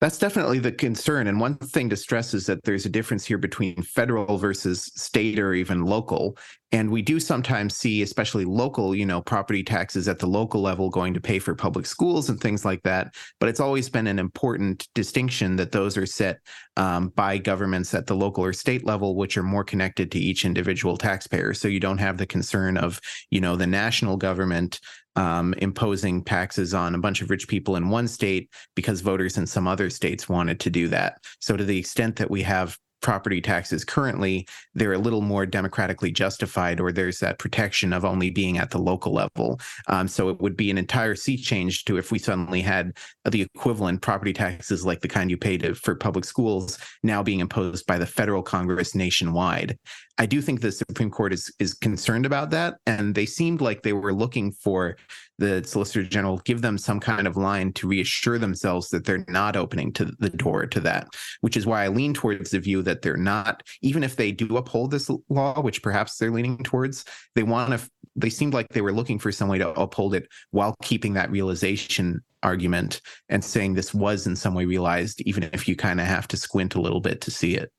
That's 0.00 0.16
definitely 0.16 0.60
the 0.60 0.72
concern. 0.72 1.26
And 1.26 1.38
one 1.38 1.56
thing 1.56 1.90
to 1.90 1.96
stress 1.96 2.32
is 2.32 2.46
that 2.46 2.64
there's 2.64 2.86
a 2.86 2.90
difference 2.90 3.26
here 3.26 3.36
between 3.36 3.82
federal 3.82 4.38
versus 4.38 4.84
state 4.94 5.38
or 5.38 5.52
even 5.52 5.84
local. 5.84 6.38
And 6.72 6.88
we 6.90 7.02
do 7.02 7.20
sometimes 7.20 7.76
see, 7.76 8.00
especially 8.00 8.46
local, 8.46 8.94
you 8.94 9.04
know, 9.04 9.20
property 9.20 9.62
taxes 9.62 10.08
at 10.08 10.18
the 10.18 10.26
local 10.26 10.62
level 10.62 10.88
going 10.88 11.12
to 11.14 11.20
pay 11.20 11.38
for 11.38 11.54
public 11.54 11.84
schools 11.84 12.30
and 12.30 12.40
things 12.40 12.64
like 12.64 12.82
that. 12.84 13.14
But 13.40 13.50
it's 13.50 13.60
always 13.60 13.90
been 13.90 14.06
an 14.06 14.18
important 14.18 14.88
distinction 14.94 15.56
that 15.56 15.72
those 15.72 15.98
are 15.98 16.06
set 16.06 16.38
um, 16.76 17.08
by 17.08 17.36
governments 17.36 17.92
at 17.92 18.06
the 18.06 18.14
local 18.14 18.44
or 18.44 18.54
state 18.54 18.86
level, 18.86 19.16
which 19.16 19.36
are 19.36 19.42
more 19.42 19.64
connected 19.64 20.10
to 20.12 20.18
each 20.18 20.46
individual 20.46 20.96
taxpayer. 20.96 21.52
So 21.52 21.68
you 21.68 21.80
don't 21.80 21.98
have 21.98 22.16
the 22.16 22.26
concern 22.26 22.78
of, 22.78 23.00
you 23.30 23.40
know, 23.40 23.56
the 23.56 23.66
national 23.66 24.16
government 24.16 24.80
um, 25.16 25.54
imposing 25.58 26.22
taxes 26.24 26.74
on 26.74 26.94
a 26.94 26.98
bunch 26.98 27.22
of 27.22 27.30
rich 27.30 27.48
people 27.48 27.76
in 27.76 27.90
one 27.90 28.08
state 28.08 28.50
because 28.74 29.00
voters 29.00 29.36
in 29.36 29.46
some 29.46 29.66
other 29.66 29.90
states 29.90 30.28
wanted 30.28 30.60
to 30.60 30.70
do 30.70 30.88
that. 30.88 31.18
So, 31.40 31.56
to 31.56 31.64
the 31.64 31.78
extent 31.78 32.16
that 32.16 32.30
we 32.30 32.42
have 32.42 32.78
property 33.00 33.40
taxes 33.40 33.84
currently, 33.84 34.46
they're 34.74 34.92
a 34.92 34.98
little 34.98 35.20
more 35.20 35.46
democratically 35.46 36.10
justified, 36.10 36.80
or 36.80 36.92
there's 36.92 37.18
that 37.20 37.38
protection 37.38 37.92
of 37.92 38.04
only 38.04 38.30
being 38.30 38.58
at 38.58 38.70
the 38.70 38.78
local 38.78 39.12
level. 39.12 39.60
Um, 39.88 40.08
so 40.08 40.28
it 40.28 40.40
would 40.40 40.56
be 40.56 40.70
an 40.70 40.78
entire 40.78 41.14
sea 41.14 41.36
change 41.36 41.84
to 41.86 41.96
if 41.96 42.12
we 42.12 42.18
suddenly 42.18 42.60
had 42.60 42.96
the 43.28 43.42
equivalent 43.42 44.02
property 44.02 44.32
taxes 44.32 44.84
like 44.84 45.00
the 45.00 45.08
kind 45.08 45.30
you 45.30 45.36
pay 45.36 45.58
to, 45.58 45.74
for 45.74 45.94
public 45.94 46.24
schools 46.24 46.78
now 47.02 47.22
being 47.22 47.40
imposed 47.40 47.86
by 47.86 47.98
the 47.98 48.06
federal 48.06 48.42
Congress 48.42 48.94
nationwide. 48.94 49.78
I 50.18 50.26
do 50.26 50.42
think 50.42 50.60
the 50.60 50.70
Supreme 50.70 51.10
Court 51.10 51.32
is 51.32 51.50
is 51.58 51.72
concerned 51.72 52.26
about 52.26 52.50
that, 52.50 52.74
and 52.86 53.14
they 53.14 53.24
seemed 53.24 53.62
like 53.62 53.82
they 53.82 53.94
were 53.94 54.12
looking 54.12 54.52
for 54.52 54.96
the 55.40 55.64
Solicitor 55.64 56.04
General 56.04 56.38
give 56.44 56.60
them 56.60 56.78
some 56.78 57.00
kind 57.00 57.26
of 57.26 57.36
line 57.36 57.72
to 57.72 57.88
reassure 57.88 58.38
themselves 58.38 58.90
that 58.90 59.06
they're 59.06 59.24
not 59.26 59.56
opening 59.56 59.92
to 59.94 60.04
the 60.18 60.28
door 60.28 60.66
to 60.66 60.80
that. 60.80 61.08
Which 61.40 61.56
is 61.56 61.66
why 61.66 61.84
I 61.84 61.88
lean 61.88 62.14
towards 62.14 62.50
the 62.50 62.60
view 62.60 62.82
that 62.82 63.02
they're 63.02 63.16
not, 63.16 63.62
even 63.80 64.04
if 64.04 64.16
they 64.16 64.32
do 64.32 64.56
uphold 64.56 64.90
this 64.90 65.10
law, 65.28 65.60
which 65.60 65.82
perhaps 65.82 66.16
they're 66.16 66.30
leaning 66.30 66.58
towards, 66.58 67.04
they 67.34 67.42
want 67.42 67.72
to. 67.72 67.90
They 68.16 68.30
seemed 68.30 68.54
like 68.54 68.68
they 68.68 68.80
were 68.82 68.92
looking 68.92 69.18
for 69.18 69.32
some 69.32 69.48
way 69.48 69.58
to 69.58 69.70
uphold 69.80 70.14
it 70.14 70.28
while 70.50 70.76
keeping 70.82 71.14
that 71.14 71.30
realization 71.30 72.20
argument 72.42 73.00
and 73.28 73.44
saying 73.44 73.74
this 73.74 73.94
was 73.94 74.26
in 74.26 74.36
some 74.36 74.54
way 74.54 74.64
realized, 74.66 75.20
even 75.22 75.44
if 75.52 75.68
you 75.68 75.76
kind 75.76 76.00
of 76.00 76.06
have 76.06 76.28
to 76.28 76.36
squint 76.36 76.74
a 76.74 76.80
little 76.80 77.00
bit 77.00 77.20
to 77.22 77.30
see 77.30 77.54
it. 77.56 77.72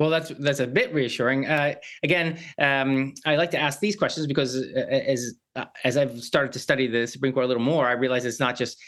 Well, 0.00 0.08
that's 0.08 0.30
that's 0.38 0.60
a 0.60 0.66
bit 0.66 0.94
reassuring. 0.94 1.46
Uh, 1.46 1.74
again, 2.02 2.38
um, 2.58 3.12
I 3.26 3.36
like 3.36 3.50
to 3.50 3.58
ask 3.60 3.80
these 3.80 3.96
questions 3.96 4.26
because 4.26 4.56
uh, 4.56 4.78
as 4.88 5.34
uh, 5.54 5.66
as 5.84 5.98
I've 5.98 6.22
started 6.22 6.52
to 6.54 6.58
study 6.58 6.86
the 6.86 7.06
Supreme 7.06 7.34
Court 7.34 7.44
a 7.44 7.48
little 7.48 7.62
more, 7.62 7.86
I 7.86 7.92
realize 7.92 8.24
it's 8.24 8.40
not 8.40 8.56
just 8.56 8.78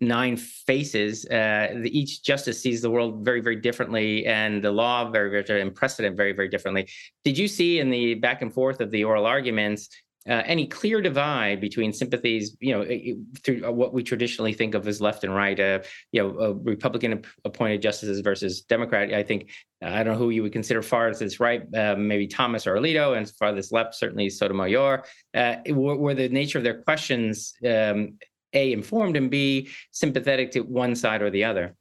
nine 0.00 0.38
faces. 0.38 1.26
Uh, 1.26 1.74
the, 1.82 1.90
each 1.96 2.22
justice 2.22 2.58
sees 2.58 2.80
the 2.80 2.90
world 2.90 3.22
very, 3.22 3.42
very 3.42 3.56
differently, 3.56 4.24
and 4.24 4.64
the 4.64 4.70
law 4.70 5.10
very, 5.10 5.42
very, 5.42 5.60
and 5.60 5.74
precedent 5.74 6.16
very, 6.16 6.32
very 6.32 6.48
differently. 6.48 6.88
Did 7.22 7.36
you 7.36 7.48
see 7.48 7.78
in 7.78 7.90
the 7.90 8.14
back 8.14 8.40
and 8.40 8.52
forth 8.52 8.80
of 8.80 8.90
the 8.90 9.04
oral 9.04 9.26
arguments 9.26 9.90
uh, 10.28 10.42
any 10.44 10.66
clear 10.66 11.00
divide 11.00 11.60
between 11.60 11.92
sympathies, 11.92 12.56
you 12.60 12.72
know, 12.72 12.84
through 13.42 13.64
uh, 13.64 13.70
what 13.70 13.92
we 13.92 14.02
traditionally 14.02 14.52
think 14.52 14.74
of 14.74 14.86
as 14.88 15.00
left 15.00 15.24
and 15.24 15.34
right, 15.34 15.58
uh, 15.58 15.80
you 16.12 16.22
know, 16.22 16.38
uh, 16.40 16.52
Republican 16.54 17.22
appointed 17.44 17.80
justices 17.82 18.20
versus 18.20 18.62
Democrat. 18.62 19.12
I 19.12 19.22
think 19.22 19.50
I 19.82 20.02
don't 20.02 20.14
know 20.14 20.18
who 20.18 20.30
you 20.30 20.42
would 20.42 20.52
consider 20.52 20.82
farthest 20.82 21.38
right, 21.38 21.62
uh, 21.74 21.94
maybe 21.96 22.26
Thomas 22.26 22.66
or 22.66 22.74
Alito, 22.74 23.16
and 23.16 23.30
farthest 23.38 23.72
left 23.72 23.94
certainly 23.94 24.28
Sotomayor. 24.30 25.04
Uh, 25.34 25.56
were, 25.68 25.96
were, 25.96 26.14
the 26.14 26.28
nature 26.28 26.58
of 26.58 26.64
their 26.64 26.82
questions 26.82 27.54
um, 27.64 28.14
a 28.52 28.72
informed 28.72 29.16
and 29.16 29.30
b 29.30 29.68
sympathetic 29.92 30.50
to 30.52 30.60
one 30.60 30.96
side 30.96 31.22
or 31.22 31.30
the 31.30 31.44
other? 31.44 31.76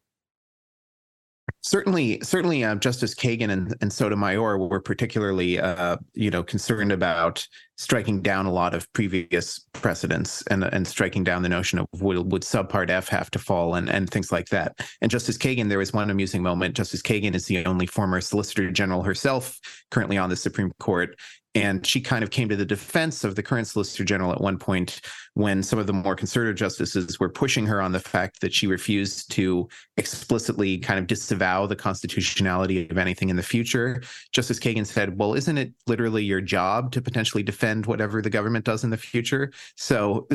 Certainly, 1.62 2.20
certainly, 2.22 2.64
uh, 2.64 2.76
Justice 2.76 3.16
Kagan 3.16 3.50
and, 3.50 3.76
and 3.82 3.92
Sotomayor 3.92 4.58
were 4.58 4.80
particularly, 4.80 5.60
uh, 5.60 5.98
you 6.14 6.30
know, 6.30 6.44
concerned 6.44 6.92
about 6.92 7.48
striking 7.78 8.22
down 8.22 8.46
a 8.46 8.52
lot 8.52 8.74
of 8.74 8.92
previous 8.94 9.60
precedents 9.74 10.44
and 10.44 10.64
and 10.64 10.88
striking 10.88 11.24
down 11.24 11.44
the 11.44 11.50
notion 11.50 11.80
of 11.80 11.88
would, 11.94 12.32
would 12.32 12.44
subpart 12.44 12.90
F 12.90 13.08
have 13.10 13.32
to 13.32 13.40
fall 13.40 13.76
and 13.76 13.90
and 13.90 14.10
things 14.10 14.32
like 14.32 14.50
that. 14.50 14.80
And 15.02 15.10
Justice 15.12 15.38
Kagan, 15.38 15.70
there 15.70 15.80
was 15.80 15.92
one 15.94 16.10
amusing 16.10 16.44
moment. 16.44 16.76
Justice 16.76 17.02
Kagan 17.02 17.36
is 17.36 17.46
the 17.46 17.66
only 17.66 17.88
former 17.88 18.22
Solicitor 18.22 18.70
General 18.72 19.04
herself 19.04 19.60
currently 19.92 20.18
on 20.18 20.30
the 20.30 20.36
Supreme 20.36 20.72
Court, 20.80 21.16
and 21.56 21.86
she 21.88 22.02
kind 22.02 22.22
of 22.22 22.30
came 22.30 22.50
to 22.50 22.56
the 22.58 22.66
defense 22.66 23.24
of 23.24 23.36
the 23.36 23.42
current 23.42 23.68
Solicitor 23.68 24.04
General 24.04 24.34
at 24.34 24.42
one 24.42 24.60
point 24.60 25.00
when 25.36 25.64
some 25.64 25.80
of 25.80 25.88
the 25.88 25.94
more 25.94 26.16
conservative 26.16 26.58
justices 26.58 27.18
were 27.20 27.30
pushing 27.30 27.66
her 27.66 27.82
on 27.82 27.94
the 27.94 28.00
fact 28.00 28.42
that 28.42 28.54
she 28.54 28.68
refused 28.68 29.32
to 29.32 29.68
explicitly 29.96 30.78
kind 30.78 31.00
of 31.00 31.08
disavow 31.08 31.66
the 31.66 31.76
constitutionality 31.76 32.88
of 32.90 32.98
anything 32.98 33.30
in 33.30 33.38
the 33.38 33.44
future. 33.44 34.04
Justice 34.34 34.60
Kagan 34.60 34.86
said, 34.86 35.18
Well, 35.18 35.34
isn't 35.34 35.58
it 35.58 35.74
literally 35.88 36.26
your 36.26 36.42
job 36.42 36.92
to 36.92 37.02
potentially 37.02 37.44
defend 37.44 37.86
whatever 37.86 38.22
the 38.22 38.30
government 38.30 38.66
does 38.66 38.84
in 38.84 38.90
the 38.90 38.98
future? 38.98 39.52
So 39.78 40.28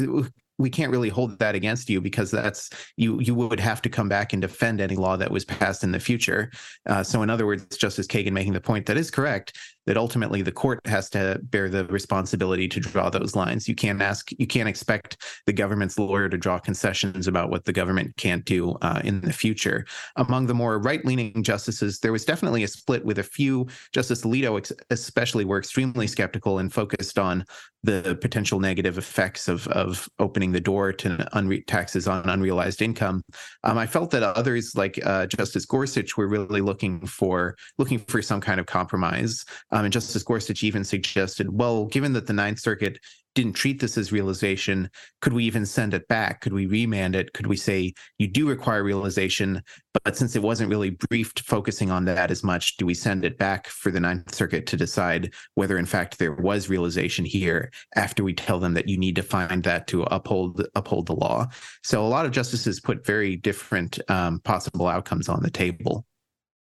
we 0.61 0.70
can't 0.70 0.92
really 0.92 1.09
hold 1.09 1.38
that 1.38 1.54
against 1.54 1.88
you 1.88 2.00
because 2.00 2.30
that's 2.30 2.70
you 2.96 3.18
you 3.20 3.35
would 3.35 3.59
have 3.59 3.80
to 3.83 3.88
come 3.88 4.09
back 4.09 4.33
and 4.33 4.42
defend 4.42 4.80
any 4.80 4.94
law 4.94 5.16
that 5.16 5.30
was 5.30 5.44
passed 5.44 5.83
in 5.83 5.90
the 5.90 5.98
future. 5.98 6.50
Uh, 6.87 7.02
so 7.02 7.22
in 7.22 7.30
other 7.30 7.46
words, 7.46 7.76
Justice 7.76 8.06
Kagan 8.06 8.33
making 8.33 8.52
the 8.52 8.61
point 8.61 8.87
that 8.87 8.98
is 8.98 9.11
correct 9.11 9.59
that 9.90 9.96
ultimately 9.96 10.40
the 10.40 10.53
court 10.53 10.79
has 10.87 11.11
to 11.11 11.40
bear 11.42 11.68
the 11.68 11.85
responsibility 11.87 12.68
to 12.68 12.79
draw 12.79 13.11
those 13.11 13.35
lines. 13.35 13.68
You 13.68 13.74
can't 13.74 14.00
ask 14.00 14.31
you 14.38 14.46
can't 14.46 14.68
expect 14.68 15.16
the 15.46 15.53
government's 15.53 15.98
lawyer 15.98 16.29
to 16.29 16.38
draw 16.38 16.61
concessions 16.61 17.26
about 17.26 17.50
what 17.50 17.64
the 17.64 17.72
government 17.72 18.16
can't 18.16 18.44
do 18.44 18.76
uh, 18.83 19.00
in 19.03 19.20
the 19.20 19.33
future. 19.33 19.85
Among 20.14 20.46
the 20.46 20.55
more 20.55 20.79
right 20.79 21.05
leaning 21.05 21.42
justices, 21.42 21.98
there 21.98 22.12
was 22.12 22.24
definitely 22.24 22.62
a 22.62 22.68
split 22.68 23.05
with 23.05 23.18
a 23.18 23.24
few. 23.24 23.66
Justice 23.92 24.22
Alito, 24.22 24.70
especially, 24.90 25.44
were 25.44 25.59
extremely 25.59 26.07
skeptical 26.07 26.61
and 26.61 26.72
focused 26.72 27.18
on 27.18 27.44
the 27.83 28.16
potential 28.20 28.61
negative 28.61 28.98
effects 28.98 29.48
of 29.48 29.66
of 29.68 30.09
opening 30.18 30.53
the 30.53 30.61
door 30.61 30.92
to 30.92 31.09
unre- 31.35 31.66
taxes 31.66 32.07
on 32.07 32.29
unrealized 32.29 32.81
income. 32.81 33.22
Um, 33.64 33.79
I 33.79 33.87
felt 33.87 34.11
that 34.11 34.22
others, 34.22 34.74
like 34.76 35.00
uh, 35.05 35.26
Justice 35.26 35.64
Gorsuch, 35.64 36.16
were 36.16 36.29
really 36.29 36.61
looking 36.61 37.05
for 37.07 37.57
looking 37.79 37.98
for 37.98 38.22
some 38.22 38.40
kind 38.40 38.61
of 38.61 38.66
compromise. 38.66 39.44
And 39.84 39.92
Justice 39.92 40.22
Gorsuch 40.22 40.62
even 40.62 40.84
suggested, 40.84 41.48
well, 41.50 41.86
given 41.86 42.12
that 42.14 42.26
the 42.26 42.32
Ninth 42.32 42.60
Circuit 42.60 42.98
didn't 43.34 43.52
treat 43.52 43.80
this 43.80 43.96
as 43.96 44.10
realization, 44.10 44.90
could 45.20 45.32
we 45.32 45.44
even 45.44 45.64
send 45.64 45.94
it 45.94 46.08
back? 46.08 46.40
Could 46.40 46.52
we 46.52 46.66
remand 46.66 47.14
it? 47.14 47.32
Could 47.32 47.46
we 47.46 47.56
say 47.56 47.94
you 48.18 48.26
do 48.26 48.48
require 48.48 48.82
realization, 48.82 49.62
but 50.04 50.16
since 50.16 50.34
it 50.34 50.42
wasn't 50.42 50.70
really 50.70 50.90
briefed 50.90 51.40
focusing 51.40 51.90
on 51.90 52.04
that 52.06 52.30
as 52.30 52.42
much, 52.42 52.76
do 52.76 52.86
we 52.86 52.94
send 52.94 53.24
it 53.24 53.38
back 53.38 53.68
for 53.68 53.92
the 53.92 54.00
Ninth 54.00 54.34
Circuit 54.34 54.66
to 54.66 54.76
decide 54.76 55.32
whether 55.54 55.78
in 55.78 55.86
fact 55.86 56.18
there 56.18 56.34
was 56.34 56.68
realization 56.68 57.24
here 57.24 57.70
after 57.94 58.24
we 58.24 58.34
tell 58.34 58.58
them 58.58 58.74
that 58.74 58.88
you 58.88 58.98
need 58.98 59.16
to 59.16 59.22
find 59.22 59.62
that 59.62 59.86
to 59.88 60.02
uphold 60.04 60.66
uphold 60.74 61.06
the 61.06 61.14
law? 61.14 61.46
So 61.84 62.04
a 62.04 62.08
lot 62.08 62.26
of 62.26 62.32
justices 62.32 62.80
put 62.80 63.06
very 63.06 63.36
different 63.36 63.98
um, 64.10 64.40
possible 64.40 64.88
outcomes 64.88 65.28
on 65.28 65.42
the 65.42 65.50
table. 65.50 66.04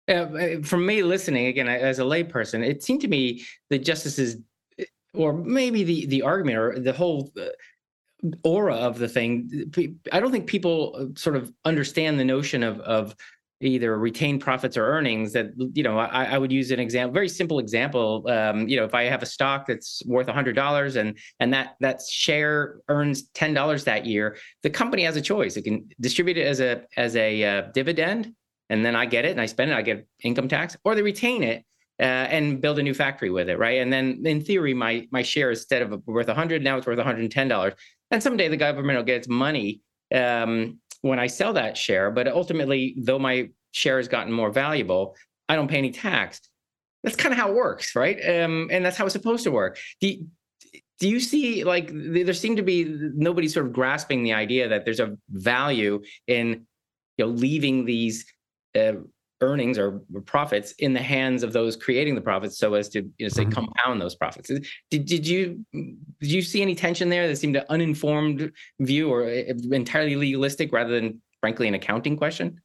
Uh, 0.08 0.62
from 0.62 0.86
me 0.86 1.02
listening 1.02 1.46
again 1.46 1.68
as 1.68 1.98
a 1.98 2.02
layperson, 2.02 2.64
it 2.64 2.82
seemed 2.82 3.00
to 3.00 3.08
me 3.08 3.44
the 3.70 3.78
justices 3.78 4.36
or 5.16 5.32
maybe 5.32 5.82
the 5.82 6.06
the 6.06 6.22
argument 6.22 6.58
or 6.58 6.78
the 6.78 6.92
whole 6.92 7.32
uh, 7.40 7.46
aura 8.44 8.74
of 8.74 8.98
the 8.98 9.08
thing 9.08 9.70
i 10.12 10.20
don't 10.20 10.32
think 10.32 10.46
people 10.46 10.94
uh, 10.98 11.18
sort 11.18 11.36
of 11.36 11.52
understand 11.64 12.18
the 12.18 12.24
notion 12.24 12.62
of 12.62 12.80
of 12.80 13.16
either 13.62 13.98
retained 13.98 14.40
profits 14.40 14.76
or 14.76 14.86
earnings 14.86 15.32
that 15.32 15.46
you 15.74 15.82
know 15.82 15.98
i, 15.98 16.24
I 16.24 16.38
would 16.38 16.52
use 16.52 16.70
an 16.70 16.80
example 16.80 17.12
very 17.12 17.28
simple 17.28 17.58
example 17.58 18.24
um, 18.28 18.68
you 18.68 18.76
know 18.76 18.84
if 18.84 18.94
i 18.94 19.04
have 19.04 19.22
a 19.22 19.26
stock 19.26 19.66
that's 19.66 20.02
worth 20.06 20.26
$100 20.26 20.96
and 20.96 21.18
and 21.40 21.52
that 21.54 21.76
that 21.80 22.00
share 22.02 22.80
earns 22.88 23.30
$10 23.30 23.84
that 23.84 24.04
year 24.06 24.36
the 24.62 24.70
company 24.70 25.04
has 25.04 25.16
a 25.16 25.22
choice. 25.22 25.56
It 25.56 25.62
can 25.62 25.88
distribute 26.00 26.36
it 26.36 26.46
as 26.46 26.60
a 26.60 26.82
as 26.96 27.16
a 27.16 27.44
uh, 27.44 27.62
dividend 27.72 28.34
and 28.70 28.84
then 28.84 28.96
i 28.96 29.06
get 29.06 29.24
it 29.24 29.30
and 29.30 29.40
i 29.40 29.46
spend 29.46 29.70
it 29.70 29.74
i 29.74 29.82
get 29.82 30.06
income 30.22 30.48
tax 30.48 30.76
or 30.84 30.94
they 30.94 31.02
retain 31.02 31.42
it 31.42 31.64
uh, 31.98 32.02
and 32.02 32.60
build 32.60 32.78
a 32.78 32.82
new 32.82 32.92
factory 32.94 33.30
with 33.30 33.48
it, 33.48 33.58
right? 33.58 33.80
And 33.80 33.92
then 33.92 34.22
in 34.24 34.42
theory, 34.42 34.74
my 34.74 35.08
my 35.10 35.22
share 35.22 35.50
instead 35.50 35.82
of 35.82 36.06
worth 36.06 36.26
100, 36.26 36.62
now 36.62 36.76
it's 36.76 36.86
worth 36.86 36.98
110 36.98 37.48
dollars. 37.48 37.72
And 38.10 38.22
someday 38.22 38.48
the 38.48 38.56
government 38.56 38.98
will 38.98 39.04
get 39.04 39.16
its 39.16 39.28
money 39.28 39.80
um, 40.14 40.78
when 41.00 41.18
I 41.18 41.26
sell 41.26 41.52
that 41.54 41.76
share. 41.76 42.10
But 42.10 42.28
ultimately, 42.28 42.94
though 42.98 43.18
my 43.18 43.48
share 43.72 43.96
has 43.96 44.08
gotten 44.08 44.32
more 44.32 44.50
valuable, 44.50 45.16
I 45.48 45.56
don't 45.56 45.68
pay 45.68 45.78
any 45.78 45.90
tax. 45.90 46.40
That's 47.02 47.16
kind 47.16 47.32
of 47.32 47.38
how 47.38 47.48
it 47.50 47.54
works, 47.54 47.96
right? 47.96 48.16
Um, 48.16 48.68
and 48.70 48.84
that's 48.84 48.96
how 48.96 49.06
it's 49.06 49.12
supposed 49.12 49.44
to 49.44 49.50
work. 49.50 49.78
Do, 50.00 50.14
do 50.98 51.08
you 51.08 51.20
see 51.20 51.64
like 51.64 51.90
there 51.92 52.34
seem 52.34 52.56
to 52.56 52.62
be 52.62 52.84
nobody 53.14 53.48
sort 53.48 53.66
of 53.66 53.72
grasping 53.72 54.22
the 54.22 54.32
idea 54.32 54.68
that 54.68 54.84
there's 54.84 55.00
a 55.00 55.16
value 55.30 56.02
in 56.26 56.66
you 57.16 57.24
know 57.24 57.30
leaving 57.30 57.84
these 57.84 58.26
uh, 58.76 58.92
earnings 59.42 59.78
or 59.78 60.00
profits 60.24 60.72
in 60.78 60.94
the 60.94 61.02
hands 61.02 61.42
of 61.42 61.52
those 61.52 61.76
creating 61.76 62.14
the 62.14 62.20
profits 62.20 62.58
so 62.58 62.72
as 62.74 62.88
to 62.88 63.02
you 63.18 63.26
know 63.26 63.28
say 63.28 63.42
mm-hmm. 63.42 63.52
compound 63.52 64.00
those 64.00 64.14
profits 64.14 64.50
did, 64.90 65.04
did 65.04 65.26
you 65.26 65.62
did 65.72 66.30
you 66.30 66.40
see 66.40 66.62
any 66.62 66.74
tension 66.74 67.10
there 67.10 67.28
that 67.28 67.36
seemed 67.36 67.54
an 67.54 67.64
uninformed 67.68 68.50
view 68.80 69.10
or 69.10 69.24
eh, 69.24 69.52
entirely 69.72 70.16
legalistic 70.16 70.72
rather 70.72 70.98
than 70.98 71.20
frankly 71.40 71.68
an 71.68 71.74
accounting 71.74 72.16
question 72.16 72.58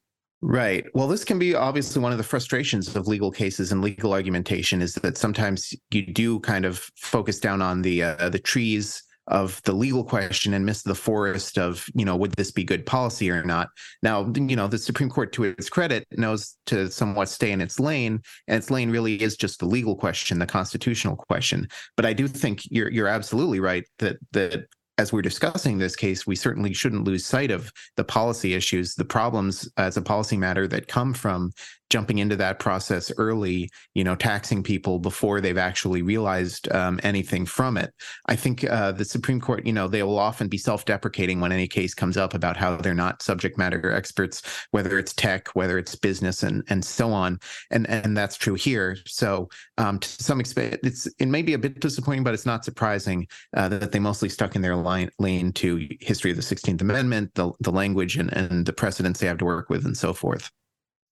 Right. 0.44 0.88
Well, 0.96 1.08
this 1.08 1.24
can 1.24 1.38
be 1.38 1.54
obviously 1.54 2.02
one 2.02 2.12
of 2.12 2.18
the 2.18 2.24
frustrations 2.24 2.96
of 2.96 3.08
legal 3.08 3.30
cases 3.30 3.72
and 3.72 3.80
legal 3.80 4.12
argumentation 4.12 4.82
is 4.82 4.96
that 4.96 5.16
sometimes 5.16 5.72
you 5.92 6.04
do 6.04 6.40
kind 6.40 6.66
of 6.66 6.90
focus 6.98 7.40
down 7.40 7.62
on 7.62 7.84
the 7.84 8.02
uh, 8.02 8.28
the 8.30 8.40
trees 8.40 9.04
of 9.28 9.62
the 9.64 9.74
legal 9.74 10.04
question 10.04 10.54
and 10.54 10.66
miss 10.66 10.82
the 10.82 10.96
forest 10.96 11.58
of 11.58 11.86
you 11.94 12.06
know 12.06 12.16
would 12.16 12.34
this 12.34 12.52
be 12.52 12.64
good 12.64 12.86
policy 12.86 13.30
or 13.30 13.44
not? 13.44 13.70
Now 14.04 14.32
you 14.36 14.56
know 14.56 14.68
the 14.68 14.78
supreme 14.78 15.10
court 15.10 15.32
to 15.34 15.44
its 15.44 15.70
credit 15.70 16.06
knows 16.12 16.58
to 16.68 16.90
somewhat 16.90 17.30
stay 17.30 17.52
in 17.52 17.62
its 17.62 17.80
lane 17.80 18.22
and 18.48 18.58
its 18.58 18.72
lane 18.72 18.90
really 18.90 19.22
is 19.22 19.36
just 19.36 19.60
the 19.60 19.66
legal 19.66 19.96
question 19.96 20.40
the 20.40 20.46
constitutional 20.46 21.16
question. 21.16 21.68
But 21.96 22.06
i 22.06 22.14
do 22.14 22.28
think 22.28 22.62
you're 22.70 22.92
you're 22.92 23.08
absolutely 23.08 23.60
right 23.60 23.86
that 24.00 24.18
that 24.32 24.68
as 24.98 25.12
we're 25.12 25.22
discussing 25.22 25.78
this 25.78 25.96
case, 25.96 26.28
we 26.28 26.36
certainly 26.36 26.74
shouldn't 26.74 27.06
lose 27.06 27.26
sight 27.26 27.50
of 27.50 27.72
the 27.98 28.04
policy 28.04 28.54
issues, 28.54 28.94
the 28.94 29.06
problems 29.06 29.68
as 29.78 29.98
a 29.98 30.02
policy 30.02 30.38
matter 30.38 30.68
that 30.68 30.88
come 30.88 31.14
from 31.14 31.52
jumping 31.92 32.20
into 32.20 32.38
that 32.38 32.58
process 32.58 33.12
early, 33.18 33.70
you 33.94 34.04
know, 34.04 34.16
taxing 34.16 34.64
people 34.64 34.98
before 34.98 35.42
they've 35.42 35.58
actually 35.58 36.02
realized 36.02 36.72
um, 36.72 37.00
anything 37.04 37.46
from 37.46 37.76
it. 37.76 37.94
I 38.28 38.36
think 38.38 38.64
uh, 38.64 38.94
the 38.94 39.04
Supreme 39.04 39.42
Court, 39.42 39.66
you 39.66 39.74
know, 39.74 39.90
they 39.90 40.02
will 40.02 40.18
often 40.18 40.48
be 40.48 40.58
self-deprecating 40.58 41.42
when 41.42 41.52
any 41.52 41.68
case 41.68 41.94
comes 41.94 42.16
up 42.16 42.34
about 42.34 42.56
how 42.56 42.78
they're 42.78 42.94
not 42.94 43.22
subject 43.22 43.58
matter 43.58 43.92
experts, 43.92 44.42
whether 44.72 44.98
it's 44.98 45.14
tech, 45.14 45.50
whether 45.50 45.78
it's 45.78 45.94
business, 45.96 46.44
and 46.44 46.64
and 46.70 46.84
so 46.84 47.12
on. 47.12 47.40
And 47.72 47.88
and 47.90 48.16
that's 48.16 48.38
true 48.38 48.56
here. 48.56 48.98
So 49.06 49.50
um, 49.78 50.00
to 50.00 50.08
some 50.08 50.40
extent, 50.40 50.80
it's 50.84 51.08
it 51.20 51.28
may 51.28 51.42
be 51.42 51.54
a 51.54 51.60
bit 51.60 51.82
disappointing, 51.82 52.24
but 52.24 52.34
it's 52.34 52.46
not 52.46 52.64
surprising 52.64 53.28
uh, 53.58 53.68
that 53.68 53.92
they 53.92 54.00
mostly 54.00 54.30
stuck 54.30 54.56
in 54.56 54.62
their 54.62 54.78
line 54.78 55.10
lane 55.20 55.52
to 55.54 55.88
history 56.00 56.32
of 56.32 56.38
the 56.38 56.44
16th 56.44 56.80
Amendment, 56.80 57.36
the 57.36 57.52
the 57.60 57.72
language 57.72 58.16
and 58.16 58.32
and 58.32 58.66
the 58.66 58.74
precedents 58.74 59.20
they 59.20 59.28
have 59.28 59.40
to 59.40 59.46
work 59.46 59.70
with, 59.70 59.86
and 59.86 59.98
so 59.98 60.14
forth 60.14 60.50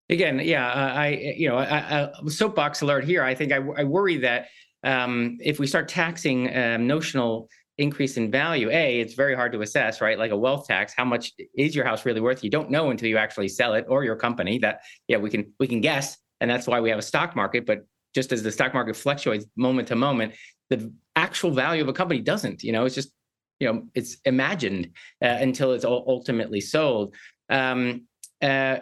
again, 0.10 0.40
yeah, 0.44 0.68
I, 0.68 1.36
you 1.38 1.48
know, 1.50 2.12
soapbox 2.28 2.82
alert 2.82 3.04
here. 3.04 3.24
I 3.24 3.36
think 3.36 3.52
I, 3.52 3.58
I 3.58 3.84
worry 3.84 4.18
that 4.18 4.48
um, 4.84 5.38
if 5.42 5.60
we 5.60 5.68
start 5.68 5.88
taxing 5.88 6.56
um, 6.56 6.88
notional 6.88 7.50
increase 7.78 8.18
in 8.18 8.30
value, 8.32 8.70
a, 8.70 9.00
it's 9.00 9.14
very 9.14 9.36
hard 9.36 9.52
to 9.54 9.62
assess, 9.62 10.02
right? 10.02 10.18
Like 10.18 10.32
a 10.32 10.38
wealth 10.38 10.68
tax, 10.68 10.94
how 10.96 11.06
much 11.06 11.32
is 11.56 11.76
your 11.76 11.86
house 11.86 12.06
really 12.06 12.22
worth? 12.22 12.44
You 12.44 12.50
don't 12.50 12.70
know 12.70 12.90
until 12.90 13.08
you 13.08 13.18
actually 13.18 13.50
sell 13.50 13.74
it, 13.74 13.86
or 13.88 14.04
your 14.04 14.16
company. 14.16 14.58
That, 14.60 14.82
yeah, 15.08 15.18
we 15.18 15.30
can 15.30 15.54
we 15.60 15.68
can 15.68 15.82
guess, 15.82 16.18
and 16.42 16.50
that's 16.50 16.68
why 16.68 16.80
we 16.82 16.90
have 16.90 17.00
a 17.00 17.04
stock 17.04 17.36
market. 17.36 17.66
But 17.66 17.86
just 18.16 18.32
as 18.32 18.44
the 18.44 18.52
stock 18.52 18.74
market 18.74 18.96
fluctuates 18.96 19.46
moment 19.56 19.88
to 19.90 19.96
moment, 19.96 20.34
the 20.70 20.92
actual 21.16 21.52
value 21.52 21.82
of 21.82 21.88
a 21.88 21.94
company 21.94 22.20
doesn't. 22.20 22.64
You 22.64 22.72
know, 22.72 22.86
it's 22.86 22.96
just 22.96 23.12
you 23.60 23.72
know 23.72 23.84
it's 23.94 24.18
imagined 24.26 24.90
uh, 25.22 25.38
until 25.40 25.74
it's 25.74 25.86
ultimately 25.86 26.62
sold. 26.62 27.16
Um, 27.50 28.08
uh, 28.42 28.80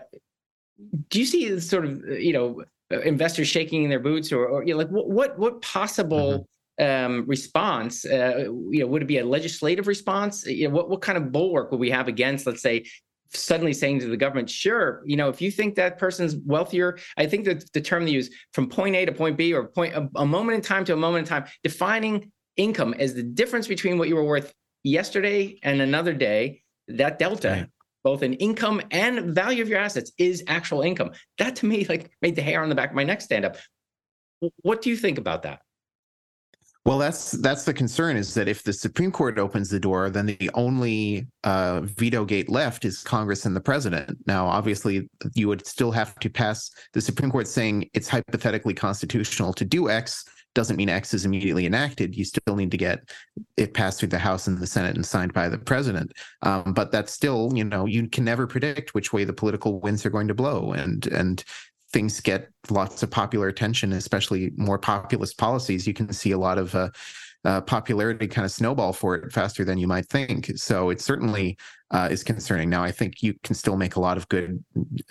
do 1.09 1.19
you 1.19 1.25
see 1.25 1.59
sort 1.59 1.85
of 1.85 2.05
you 2.07 2.33
know 2.33 2.63
investors 2.89 3.47
shaking 3.47 3.83
in 3.83 3.89
their 3.89 3.99
boots, 3.99 4.31
or, 4.31 4.45
or 4.45 4.63
you 4.63 4.73
know, 4.73 4.77
like 4.77 4.89
what 4.89 5.09
what, 5.09 5.39
what 5.39 5.61
possible 5.61 6.47
mm-hmm. 6.79 7.05
um, 7.13 7.25
response? 7.27 8.05
Uh, 8.05 8.45
you 8.69 8.79
know, 8.79 8.87
would 8.87 9.01
it 9.01 9.07
be 9.07 9.17
a 9.17 9.25
legislative 9.25 9.87
response? 9.87 10.45
You 10.45 10.67
know, 10.67 10.75
what 10.75 10.89
what 10.89 11.01
kind 11.01 11.17
of 11.17 11.31
bulwark 11.31 11.71
would 11.71 11.79
we 11.79 11.89
have 11.89 12.07
against, 12.07 12.45
let's 12.47 12.61
say, 12.61 12.85
suddenly 13.33 13.73
saying 13.73 13.99
to 13.99 14.07
the 14.07 14.17
government, 14.17 14.49
sure, 14.49 15.03
you 15.05 15.17
know, 15.17 15.29
if 15.29 15.41
you 15.41 15.51
think 15.51 15.75
that 15.75 15.97
person's 15.97 16.35
wealthier, 16.45 16.97
I 17.17 17.25
think 17.25 17.45
that 17.45 17.71
the 17.73 17.81
term 17.81 18.05
they 18.05 18.11
use 18.11 18.29
from 18.53 18.69
point 18.69 18.95
A 18.95 19.05
to 19.05 19.11
point 19.11 19.37
B 19.37 19.53
or 19.53 19.67
point 19.67 19.93
a, 19.95 20.09
a 20.15 20.25
moment 20.25 20.55
in 20.55 20.61
time 20.61 20.85
to 20.85 20.93
a 20.93 20.97
moment 20.97 21.27
in 21.27 21.29
time, 21.29 21.45
defining 21.63 22.31
income 22.55 22.93
as 22.97 23.13
the 23.13 23.23
difference 23.23 23.67
between 23.67 23.97
what 23.97 24.07
you 24.07 24.15
were 24.15 24.23
worth 24.23 24.53
yesterday 24.83 25.59
and 25.63 25.81
another 25.81 26.13
day, 26.13 26.61
that 26.87 27.19
delta, 27.19 27.49
right. 27.49 27.69
Both 28.07 28.23
in 28.23 28.35
income 28.35 28.81
and 28.91 29.35
value 29.35 29.61
of 29.61 29.67
your 29.67 29.79
assets, 29.79 30.13
is 30.17 30.41
actual 30.47 30.81
income. 30.81 31.11
That 31.39 31.57
to 31.57 31.65
me, 31.65 31.85
like 31.89 32.09
made 32.21 32.37
the 32.37 32.41
hair 32.41 32.63
on 32.63 32.69
the 32.69 32.75
back 32.75 32.91
of 32.91 32.95
my 32.95 33.03
neck 33.03 33.19
stand 33.19 33.43
up. 33.43 33.57
What 34.61 34.81
do 34.81 34.89
you 34.89 34.95
think 34.95 35.17
about 35.17 35.43
that? 35.43 35.59
Well, 36.85 36.99
that's 36.99 37.31
that's 37.31 37.65
the 37.65 37.73
concern 37.73 38.15
is 38.15 38.33
that 38.35 38.47
if 38.47 38.63
the 38.63 38.71
Supreme 38.71 39.11
Court 39.11 39.37
opens 39.37 39.69
the 39.69 39.77
door, 39.77 40.09
then 40.09 40.25
the 40.25 40.49
only 40.53 41.27
uh, 41.43 41.81
veto 41.81 42.23
gate 42.23 42.47
left 42.47 42.85
is 42.85 43.03
Congress 43.03 43.45
and 43.45 43.53
the 43.53 43.59
president. 43.59 44.17
Now, 44.25 44.47
obviously, 44.47 45.09
you 45.33 45.49
would 45.49 45.67
still 45.67 45.91
have 45.91 46.17
to 46.19 46.29
pass 46.29 46.71
the 46.93 47.01
Supreme 47.01 47.29
Court 47.29 47.45
saying 47.45 47.89
it's 47.93 48.07
hypothetically 48.07 48.73
constitutional 48.73 49.51
to 49.51 49.65
do 49.65 49.89
X. 49.89 50.23
Doesn't 50.57 50.75
mean 50.75 50.89
X 50.89 51.13
is 51.13 51.23
immediately 51.23 51.67
enacted. 51.67 52.17
You 52.17 52.25
still 52.25 52.55
need 52.55 52.71
to 52.71 52.77
get 52.77 53.11
it 53.57 53.75
passed 53.75 53.99
through 53.99 54.09
the 54.09 54.17
House 54.17 54.47
and 54.47 54.57
the 54.57 54.65
Senate 54.65 54.95
and 54.95 55.05
signed 55.05 55.31
by 55.31 55.49
the 55.49 55.59
president. 55.59 56.13
Um, 56.41 56.73
but 56.73 56.91
that's 56.91 57.13
still, 57.13 57.51
you 57.53 57.63
know, 57.63 57.85
you 57.85 58.07
can 58.07 58.25
never 58.25 58.47
predict 58.47 58.95
which 58.95 59.13
way 59.13 59.23
the 59.23 59.33
political 59.33 59.79
winds 59.79 60.03
are 60.03 60.09
going 60.09 60.27
to 60.29 60.33
blow, 60.33 60.71
and 60.71 61.05
and 61.07 61.43
things 61.93 62.19
get 62.19 62.49
lots 62.71 63.03
of 63.03 63.11
popular 63.11 63.47
attention, 63.47 63.93
especially 63.93 64.51
more 64.57 64.79
populist 64.79 65.37
policies, 65.37 65.87
you 65.87 65.93
can 65.93 66.11
see 66.11 66.31
a 66.31 66.37
lot 66.37 66.57
of 66.57 66.73
uh, 66.75 66.89
uh, 67.47 67.61
popularity 67.61 68.27
kind 68.27 68.45
of 68.45 68.51
snowball 68.51 68.91
for 68.91 69.15
it 69.15 69.31
faster 69.31 69.63
than 69.63 69.77
you 69.77 69.87
might 69.87 70.07
think. 70.09 70.51
So 70.57 70.89
it 70.89 70.99
certainly 70.99 71.57
uh, 71.91 72.09
is 72.11 72.21
concerning. 72.21 72.69
Now, 72.69 72.83
I 72.83 72.91
think 72.91 73.23
you 73.23 73.33
can 73.45 73.55
still 73.55 73.77
make 73.77 73.95
a 73.95 74.01
lot 74.01 74.17
of 74.17 74.27
good 74.27 74.61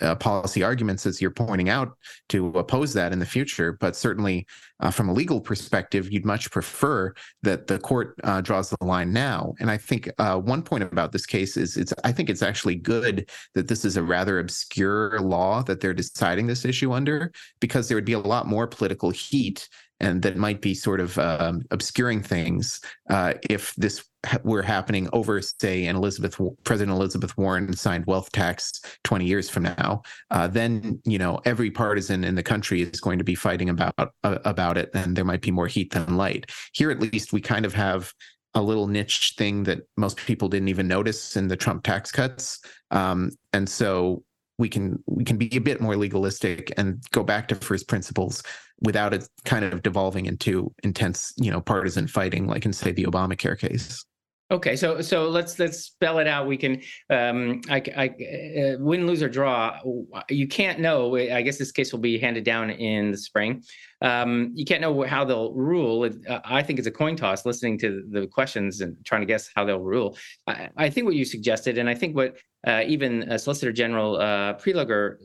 uh, 0.01 0.13
policy 0.13 0.61
arguments, 0.61 1.07
as 1.07 1.19
you're 1.19 1.31
pointing 1.31 1.69
out, 1.69 1.97
to 2.29 2.49
oppose 2.49 2.93
that 2.93 3.11
in 3.11 3.17
the 3.17 3.25
future. 3.25 3.73
But 3.73 3.95
certainly, 3.95 4.45
uh, 4.79 4.91
from 4.91 5.09
a 5.09 5.13
legal 5.13 5.41
perspective, 5.41 6.11
you'd 6.11 6.25
much 6.25 6.51
prefer 6.51 7.15
that 7.41 7.65
the 7.65 7.79
court 7.79 8.13
uh, 8.23 8.41
draws 8.41 8.69
the 8.69 8.85
line 8.85 9.11
now. 9.11 9.55
And 9.59 9.71
I 9.71 9.77
think 9.77 10.07
uh, 10.19 10.37
one 10.37 10.61
point 10.61 10.83
about 10.83 11.11
this 11.11 11.25
case 11.25 11.57
is 11.57 11.75
it's 11.75 11.93
I 12.03 12.11
think 12.11 12.29
it's 12.29 12.43
actually 12.43 12.75
good 12.75 13.27
that 13.55 13.67
this 13.67 13.83
is 13.83 13.97
a 13.97 14.03
rather 14.03 14.37
obscure 14.37 15.19
law 15.19 15.63
that 15.63 15.81
they're 15.81 15.95
deciding 15.95 16.45
this 16.45 16.65
issue 16.65 16.93
under, 16.93 17.31
because 17.59 17.87
there 17.87 17.97
would 17.97 18.05
be 18.05 18.13
a 18.13 18.19
lot 18.19 18.45
more 18.45 18.67
political 18.67 19.09
heat 19.09 19.67
and 19.99 20.21
that 20.21 20.37
might 20.37 20.61
be 20.61 20.73
sort 20.73 20.99
of 20.99 21.17
um, 21.17 21.63
obscuring 21.71 22.21
things 22.21 22.79
uh, 23.09 23.33
if 23.49 23.73
this 23.75 24.03
were 24.43 24.61
happening 24.61 25.09
over, 25.13 25.41
say, 25.41 25.85
an 25.85 25.95
Elizabeth 25.95 26.39
President 26.63 26.95
Elizabeth 26.95 27.37
Warren 27.37 27.73
signed 27.73 28.05
wealth 28.05 28.31
tax 28.31 28.81
20 29.03 29.25
years 29.25 29.49
from 29.49 29.63
now. 29.63 30.01
Uh, 30.31 30.47
then 30.47 30.99
you 31.05 31.17
know 31.17 31.39
every 31.45 31.71
partisan 31.71 32.23
in 32.23 32.35
the 32.35 32.43
country 32.43 32.81
is 32.81 32.99
going 32.99 33.17
to 33.17 33.23
be 33.23 33.35
fighting 33.35 33.69
about 33.69 33.93
uh, 33.97 34.37
about 34.45 34.77
it, 34.77 34.89
and 34.93 35.15
there 35.15 35.25
might 35.25 35.41
be 35.41 35.51
more 35.51 35.67
heat 35.67 35.91
than 35.91 36.17
light. 36.17 36.51
Here, 36.73 36.91
at 36.91 36.99
least, 36.99 37.33
we 37.33 37.41
kind 37.41 37.65
of 37.65 37.73
have 37.73 38.11
a 38.53 38.61
little 38.61 38.87
niche 38.87 39.35
thing 39.37 39.63
that 39.63 39.79
most 39.97 40.17
people 40.17 40.49
didn't 40.49 40.69
even 40.69 40.87
notice 40.87 41.35
in 41.35 41.47
the 41.47 41.57
Trump 41.57 41.83
tax 41.83 42.11
cuts, 42.11 42.59
um, 42.91 43.31
and 43.53 43.67
so 43.69 44.23
we 44.57 44.69
can 44.69 45.01
we 45.05 45.23
can 45.23 45.37
be 45.37 45.55
a 45.55 45.61
bit 45.61 45.81
more 45.81 45.95
legalistic 45.95 46.71
and 46.77 47.01
go 47.11 47.23
back 47.23 47.47
to 47.47 47.55
first 47.55 47.87
principles 47.87 48.43
without 48.81 49.13
it 49.13 49.27
kind 49.45 49.65
of 49.65 49.81
devolving 49.81 50.25
into 50.25 50.73
intense, 50.83 51.33
you 51.37 51.51
know, 51.51 51.61
partisan 51.61 52.07
fighting, 52.07 52.47
like 52.47 52.65
in 52.65 52.73
say 52.73 52.91
the 52.91 53.05
Obamacare 53.05 53.57
case. 53.57 54.03
Okay, 54.49 54.77
so 54.77 55.01
so 55.01 55.27
let's 55.27 55.59
let's 55.59 55.79
spell 55.79 56.19
it 56.19 56.27
out. 56.27 56.47
We 56.47 56.55
can 56.55 56.81
um, 57.09 57.59
I, 57.69 57.83
I 57.97 58.07
uh, 58.07 58.77
win, 58.79 59.05
lose 59.05 59.21
or 59.21 59.27
draw. 59.27 59.77
You 60.29 60.47
can't 60.47 60.79
know. 60.79 61.17
I 61.17 61.41
guess 61.41 61.57
this 61.57 61.73
case 61.73 61.91
will 61.91 61.99
be 61.99 62.17
handed 62.17 62.45
down 62.45 62.69
in 62.69 63.11
the 63.11 63.17
spring. 63.17 63.61
Um, 64.01 64.53
you 64.55 64.63
can't 64.63 64.79
know 64.79 65.03
how 65.03 65.25
they'll 65.25 65.53
rule. 65.53 66.09
I 66.45 66.63
think 66.63 66.79
it's 66.79 66.87
a 66.87 66.91
coin 66.91 67.17
toss. 67.17 67.45
Listening 67.45 67.77
to 67.79 68.03
the 68.09 68.25
questions 68.25 68.79
and 68.79 68.95
trying 69.03 69.21
to 69.21 69.27
guess 69.27 69.49
how 69.53 69.65
they'll 69.65 69.81
rule. 69.81 70.17
I, 70.47 70.69
I 70.77 70.89
think 70.89 71.07
what 71.07 71.15
you 71.15 71.25
suggested, 71.25 71.77
and 71.77 71.89
I 71.89 71.93
think 71.93 72.15
what 72.15 72.37
uh, 72.65 72.83
even 72.87 73.29
uh, 73.29 73.37
Solicitor 73.37 73.73
General 73.73 74.15
uh, 74.15 74.53
Prelogar 74.53 75.17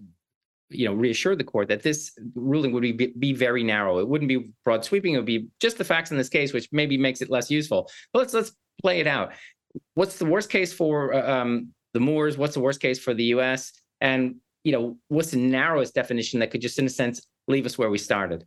you 0.73 0.87
know 0.87 0.95
reassure 0.95 1.37
the 1.37 1.45
court 1.45 1.69
that 1.69 1.83
this 1.83 2.13
ruling 2.35 2.73
would 2.73 2.83
be 2.83 3.13
be 3.19 3.33
very 3.33 3.63
narrow. 3.63 3.99
It 3.99 4.09
wouldn't 4.09 4.29
be 4.29 4.51
broad 4.65 4.85
sweeping. 4.85 5.15
It 5.15 5.19
would 5.19 5.27
be 5.27 5.49
just 5.61 5.79
the 5.79 5.85
facts 5.85 6.11
in 6.11 6.17
this 6.17 6.29
case 6.29 6.53
which 6.53 6.69
maybe 6.73 6.97
makes 6.99 7.23
it 7.23 7.31
less 7.31 7.51
useful. 7.51 7.91
But 8.13 8.21
let's 8.21 8.35
let's 8.35 8.53
play 8.81 9.01
it 9.01 9.07
out. 9.07 9.33
What's 9.95 10.19
the 10.19 10.27
worst 10.27 10.51
case 10.51 10.73
for 10.73 11.15
uh, 11.15 11.41
um, 11.41 11.69
the 11.95 12.01
Moores? 12.01 12.37
What's 12.37 12.55
the 12.55 12.61
worst 12.61 12.81
case 12.81 12.99
for 12.99 13.15
the 13.15 13.25
us 13.25 13.73
and 14.01 14.37
you 14.65 14.73
know 14.73 14.99
what's 15.09 15.31
the 15.31 15.39
narrowest 15.39 15.95
definition 15.95 16.41
that 16.41 16.51
could 16.51 16.61
just 16.61 16.79
in 16.79 16.87
a 16.87 16.91
sense 16.91 17.27
leave 17.49 17.67
us 17.67 17.79
where 17.79 17.91
we 17.91 17.99
started 17.99 18.45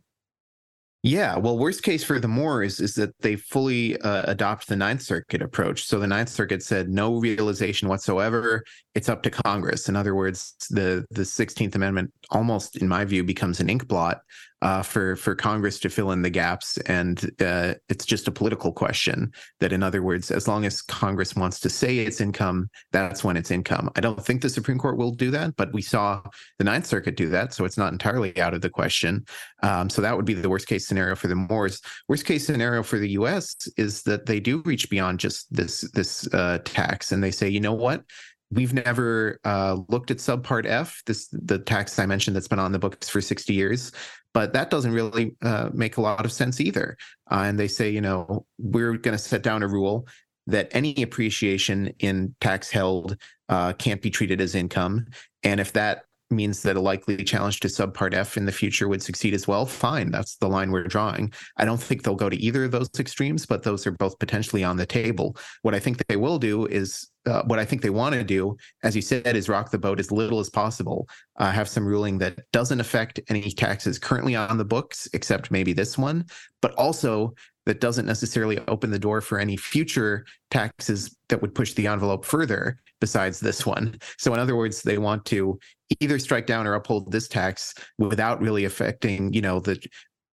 yeah, 1.06 1.38
well, 1.38 1.56
worst 1.56 1.84
case 1.84 2.02
for 2.02 2.18
the 2.18 2.26
Moores 2.26 2.80
is 2.80 2.94
that 2.94 3.16
they 3.20 3.36
fully 3.36 3.96
uh, 4.00 4.24
adopt 4.26 4.66
the 4.66 4.74
Ninth 4.74 5.02
Circuit 5.02 5.40
approach. 5.40 5.84
So 5.84 6.00
the 6.00 6.06
Ninth 6.06 6.28
Circuit 6.28 6.64
said 6.64 6.88
no 6.88 7.18
realization 7.20 7.88
whatsoever. 7.88 8.64
It's 8.96 9.08
up 9.08 9.22
to 9.22 9.30
Congress. 9.30 9.88
In 9.88 9.94
other 9.94 10.16
words, 10.16 10.56
the 10.68 11.06
the 11.12 11.24
Sixteenth 11.24 11.76
Amendment 11.76 12.12
almost, 12.30 12.76
in 12.76 12.88
my 12.88 13.04
view, 13.04 13.22
becomes 13.22 13.60
an 13.60 13.70
ink 13.70 13.86
blot 13.86 14.18
uh, 14.62 14.82
for 14.82 15.16
for 15.16 15.34
Congress 15.34 15.78
to 15.80 15.90
fill 15.90 16.12
in 16.12 16.22
the 16.22 16.30
gaps, 16.30 16.78
and 16.86 17.30
uh, 17.40 17.74
it's 17.88 18.06
just 18.06 18.26
a 18.26 18.32
political 18.32 18.72
question. 18.72 19.32
That, 19.60 19.72
in 19.72 19.82
other 19.82 20.02
words, 20.02 20.30
as 20.30 20.48
long 20.48 20.64
as 20.64 20.80
Congress 20.82 21.36
wants 21.36 21.60
to 21.60 21.68
say 21.68 21.98
it's 21.98 22.20
income, 22.20 22.70
that's 22.92 23.22
when 23.22 23.36
it's 23.36 23.50
income. 23.50 23.90
I 23.96 24.00
don't 24.00 24.24
think 24.24 24.40
the 24.40 24.48
Supreme 24.48 24.78
Court 24.78 24.96
will 24.96 25.12
do 25.12 25.30
that, 25.30 25.56
but 25.56 25.72
we 25.72 25.82
saw 25.82 26.22
the 26.58 26.64
Ninth 26.64 26.86
Circuit 26.86 27.16
do 27.16 27.28
that, 27.30 27.52
so 27.52 27.64
it's 27.64 27.76
not 27.76 27.92
entirely 27.92 28.38
out 28.40 28.54
of 28.54 28.62
the 28.62 28.70
question. 28.70 29.26
Um, 29.62 29.90
so 29.90 30.00
that 30.00 30.16
would 30.16 30.24
be 30.24 30.34
the 30.34 30.48
worst 30.48 30.68
case 30.68 30.86
scenario 30.86 31.16
for 31.16 31.28
the 31.28 31.34
Moores. 31.36 31.82
Worst 32.08 32.24
case 32.24 32.46
scenario 32.46 32.82
for 32.82 32.98
the 32.98 33.10
U.S. 33.10 33.56
is 33.76 34.02
that 34.04 34.26
they 34.26 34.40
do 34.40 34.62
reach 34.64 34.88
beyond 34.88 35.20
just 35.20 35.52
this 35.54 35.82
this 35.92 36.32
uh, 36.32 36.58
tax, 36.64 37.12
and 37.12 37.22
they 37.22 37.30
say, 37.30 37.48
you 37.48 37.60
know 37.60 37.74
what, 37.74 38.04
We've 38.50 38.72
never 38.72 39.40
uh, 39.44 39.78
looked 39.88 40.10
at 40.10 40.18
subpart 40.18 40.66
F, 40.66 41.02
this 41.06 41.28
the 41.32 41.58
tax 41.58 41.98
I 41.98 42.06
mentioned 42.06 42.36
that's 42.36 42.48
been 42.48 42.58
on 42.58 42.72
the 42.72 42.78
books 42.78 43.08
for 43.08 43.20
60 43.20 43.52
years, 43.52 43.92
but 44.32 44.52
that 44.52 44.70
doesn't 44.70 44.92
really 44.92 45.34
uh, 45.42 45.70
make 45.72 45.96
a 45.96 46.00
lot 46.00 46.24
of 46.24 46.30
sense 46.30 46.60
either. 46.60 46.96
Uh, 47.30 47.42
and 47.46 47.58
they 47.58 47.68
say, 47.68 47.90
you 47.90 48.00
know, 48.00 48.46
we're 48.58 48.96
going 48.96 49.16
to 49.16 49.22
set 49.22 49.42
down 49.42 49.62
a 49.62 49.68
rule 49.68 50.06
that 50.46 50.68
any 50.70 51.02
appreciation 51.02 51.92
in 51.98 52.34
tax 52.40 52.70
held 52.70 53.16
uh, 53.48 53.72
can't 53.72 54.00
be 54.00 54.10
treated 54.10 54.40
as 54.40 54.54
income, 54.54 55.06
and 55.42 55.60
if 55.60 55.72
that 55.72 56.05
means 56.30 56.62
that 56.62 56.76
a 56.76 56.80
likely 56.80 57.22
challenge 57.24 57.60
to 57.60 57.68
subpart 57.68 58.14
F 58.14 58.36
in 58.36 58.46
the 58.46 58.52
future 58.52 58.88
would 58.88 59.02
succeed 59.02 59.34
as 59.34 59.46
well, 59.46 59.66
fine. 59.66 60.10
That's 60.10 60.36
the 60.36 60.48
line 60.48 60.70
we're 60.70 60.84
drawing. 60.84 61.32
I 61.56 61.64
don't 61.64 61.80
think 61.80 62.02
they'll 62.02 62.14
go 62.14 62.28
to 62.28 62.36
either 62.36 62.64
of 62.64 62.72
those 62.72 62.90
extremes, 62.98 63.46
but 63.46 63.62
those 63.62 63.86
are 63.86 63.92
both 63.92 64.18
potentially 64.18 64.64
on 64.64 64.76
the 64.76 64.86
table. 64.86 65.36
What 65.62 65.74
I 65.74 65.78
think 65.78 66.04
they 66.06 66.16
will 66.16 66.38
do 66.38 66.66
is 66.66 67.08
uh, 67.26 67.42
what 67.44 67.58
I 67.58 67.64
think 67.64 67.82
they 67.82 67.90
want 67.90 68.14
to 68.14 68.24
do, 68.24 68.56
as 68.82 68.94
you 68.94 69.02
said, 69.02 69.36
is 69.36 69.48
rock 69.48 69.70
the 69.70 69.78
boat 69.78 70.00
as 70.00 70.12
little 70.12 70.38
as 70.40 70.50
possible. 70.50 71.08
Uh, 71.36 71.50
have 71.50 71.68
some 71.68 71.86
ruling 71.86 72.18
that 72.18 72.38
doesn't 72.52 72.80
affect 72.80 73.20
any 73.28 73.50
taxes 73.50 73.98
currently 73.98 74.36
on 74.36 74.58
the 74.58 74.64
books, 74.64 75.08
except 75.12 75.50
maybe 75.50 75.72
this 75.72 75.98
one, 75.98 76.24
but 76.62 76.72
also 76.74 77.34
that 77.66 77.80
doesn't 77.80 78.06
necessarily 78.06 78.58
open 78.68 78.90
the 78.90 78.98
door 78.98 79.20
for 79.20 79.38
any 79.38 79.56
future 79.56 80.24
taxes 80.50 81.16
that 81.28 81.42
would 81.42 81.54
push 81.54 81.74
the 81.74 81.86
envelope 81.88 82.24
further 82.24 82.78
besides 83.00 83.40
this 83.40 83.66
one. 83.66 83.98
So, 84.18 84.32
in 84.32 84.40
other 84.40 84.56
words, 84.56 84.82
they 84.82 84.98
want 84.98 85.24
to 85.26 85.58
either 86.00 86.18
strike 86.18 86.46
down 86.46 86.66
or 86.66 86.74
uphold 86.74 87.12
this 87.12 87.28
tax 87.28 87.74
without 87.98 88.40
really 88.40 88.64
affecting, 88.64 89.32
you 89.32 89.40
know, 89.40 89.60
the 89.60 89.78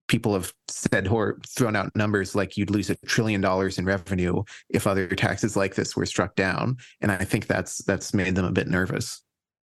people 0.08 0.34
have 0.34 0.52
said 0.68 1.08
or 1.08 1.38
thrown 1.48 1.76
out 1.76 1.94
numbers 1.96 2.34
like 2.34 2.56
you'd 2.56 2.70
lose 2.70 2.90
a 2.90 2.96
trillion 3.06 3.40
dollars 3.40 3.78
in 3.78 3.84
revenue 3.84 4.42
if 4.68 4.86
other 4.86 5.08
taxes 5.08 5.56
like 5.56 5.74
this 5.74 5.96
were 5.96 6.06
struck 6.06 6.34
down. 6.36 6.76
And 7.00 7.10
I 7.10 7.24
think 7.24 7.46
that's 7.46 7.78
that's 7.84 8.12
made 8.12 8.34
them 8.34 8.44
a 8.44 8.52
bit 8.52 8.68
nervous 8.68 9.22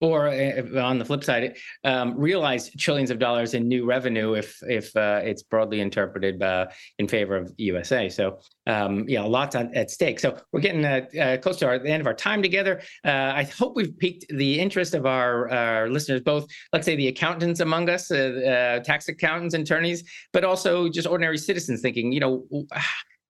or 0.02 0.28
uh, 0.28 0.82
on 0.82 1.00
the 1.00 1.06
flip 1.06 1.24
side, 1.24 1.58
um, 1.84 2.18
realize 2.18 2.70
trillions 2.78 3.12
of 3.12 3.20
dollars 3.20 3.54
in 3.54 3.68
new 3.68 3.86
revenue 3.86 4.34
if 4.34 4.58
if 4.64 4.96
uh, 4.96 5.22
it's 5.24 5.44
broadly 5.44 5.80
interpreted 5.82 6.42
uh, 6.42 6.68
in 7.00 7.08
favor 7.08 7.36
of 7.36 7.54
USA. 7.58 8.10
So 8.10 8.40
um, 8.68 9.06
yeah, 9.08 9.24
a 9.24 9.28
lot 9.28 9.56
at 9.56 9.92
stake. 9.92 10.20
So 10.20 10.38
we're 10.52 10.60
getting 10.60 10.84
uh, 10.84 11.06
uh, 11.20 11.38
close 11.38 11.58
to 11.58 11.68
our, 11.68 11.80
the 11.80 11.90
end 11.90 12.02
of 12.02 12.08
our 12.08 12.14
time 12.14 12.42
together. 12.42 12.82
Uh, 13.06 13.34
I 13.36 13.44
hope 13.44 13.76
we've 13.76 13.98
piqued 13.98 14.26
the 14.30 14.60
interest 14.60 14.94
of 14.94 15.06
our, 15.06 15.50
our 15.50 15.90
listeners, 15.90 16.22
both 16.22 16.48
let's 16.74 16.86
say 16.86 16.96
the 16.96 17.08
accountants 17.08 17.60
among 17.60 17.90
us, 17.90 18.08
tax 18.08 19.08
accountants 19.08 19.54
attorneys, 19.54 20.04
but 20.34 20.44
also 20.44 20.90
just 20.90 21.08
ordinary 21.08 21.38
citizens 21.38 21.82
thinking, 21.82 22.12
you 22.12 22.20
know 22.20 22.46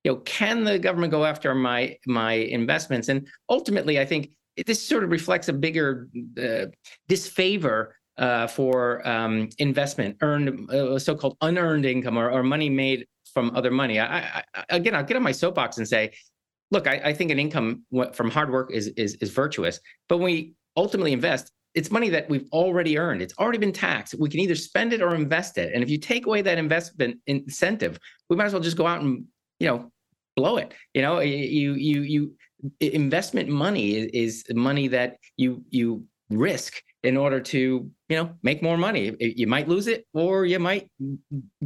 you 0.06 0.12
know, 0.12 0.17
can 0.17 0.63
the 0.63 0.78
government 0.78 1.12
go 1.12 1.25
after 1.25 1.54
my 1.56 1.97
my 2.06 2.34
investments? 2.34 3.10
And 3.10 3.28
ultimately, 3.49 3.99
I 3.99 4.06
think 4.06 4.30
this 4.65 4.86
sort 4.86 5.04
of 5.04 5.12
reflects 5.12 5.48
a 5.50 5.54
bigger 5.54 6.10
uh, 6.41 6.68
disfavor 7.08 7.95
uh, 8.18 8.47
for 8.47 9.06
um, 9.08 9.49
investment, 9.58 10.18
earned 10.22 10.72
uh, 10.72 10.97
so-called 10.97 11.36
unearned 11.41 11.86
income 11.86 12.18
or, 12.18 12.32
or, 12.32 12.43
money 12.43 12.70
made 12.70 13.06
from 13.34 13.51
other 13.56 13.72
money. 13.72 13.99
I, 13.99 14.41
I, 14.53 14.64
again, 14.70 14.95
I'll 14.95 15.03
get 15.03 15.18
on 15.18 15.24
my 15.24 15.34
soapbox 15.34 15.78
and 15.78 15.88
say, 15.88 16.14
look, 16.72 16.88
I, 16.88 17.01
I 17.06 17.14
think 17.14 17.32
an 17.32 17.39
income 17.39 17.84
from 18.14 18.32
hard 18.32 18.51
work 18.51 18.72
is, 18.72 18.88
is 18.95 19.16
is 19.16 19.32
virtuous, 19.32 19.82
but 20.08 20.18
when 20.18 20.26
we 20.26 20.53
ultimately 20.78 21.12
invest, 21.12 21.51
it's 21.74 21.91
money 21.91 22.10
that 22.10 22.30
we've 22.30 22.47
already 22.53 22.97
earned. 22.97 23.22
It's 23.22 23.34
already 23.38 23.58
been 23.58 23.74
taxed. 23.74 24.16
We 24.18 24.30
can 24.30 24.39
either 24.39 24.56
spend 24.56 24.93
it 24.93 25.01
or 25.01 25.14
invest 25.14 25.58
it. 25.58 25.74
And 25.74 25.84
if 25.84 25.89
you 25.89 25.97
take 25.97 26.26
away 26.26 26.41
that 26.41 26.58
investment 26.58 27.20
incentive, 27.28 27.99
we 28.30 28.38
might 28.38 28.45
as 28.45 28.53
well 28.53 28.62
just 28.62 28.78
go 28.78 28.88
out 28.88 29.01
and 29.01 29.26
you 29.60 29.68
know 29.68 29.91
blow 30.38 30.58
it. 30.58 30.74
You 30.93 31.01
know, 31.01 31.20
you 31.20 31.74
you 31.74 32.01
you 32.01 32.36
investment 32.80 33.49
money 33.49 33.95
is, 33.95 34.05
is 34.13 34.55
money 34.55 34.88
that 34.88 35.18
you 35.38 35.63
you 35.70 36.03
risk 36.30 36.82
in 37.03 37.18
order 37.18 37.39
to 37.39 37.89
you 38.09 38.16
know 38.16 38.32
make 38.41 38.63
more 38.63 38.78
money 38.78 39.16
you 39.20 39.45
might 39.45 39.68
lose 39.68 39.88
it 39.88 40.07
or 40.13 40.45
you 40.45 40.57
might 40.57 40.89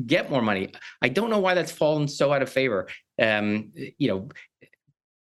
get 0.06 0.30
more 0.30 0.41
money 0.41 0.70
i 1.02 1.08
don't 1.08 1.30
know 1.30 1.39
why 1.39 1.54
that's 1.54 1.72
fallen 1.72 2.08
so 2.08 2.34
out 2.34 2.41
of 2.41 2.50
favor 2.50 2.88
um 3.22 3.72
you 3.97 4.10
know 4.10 4.28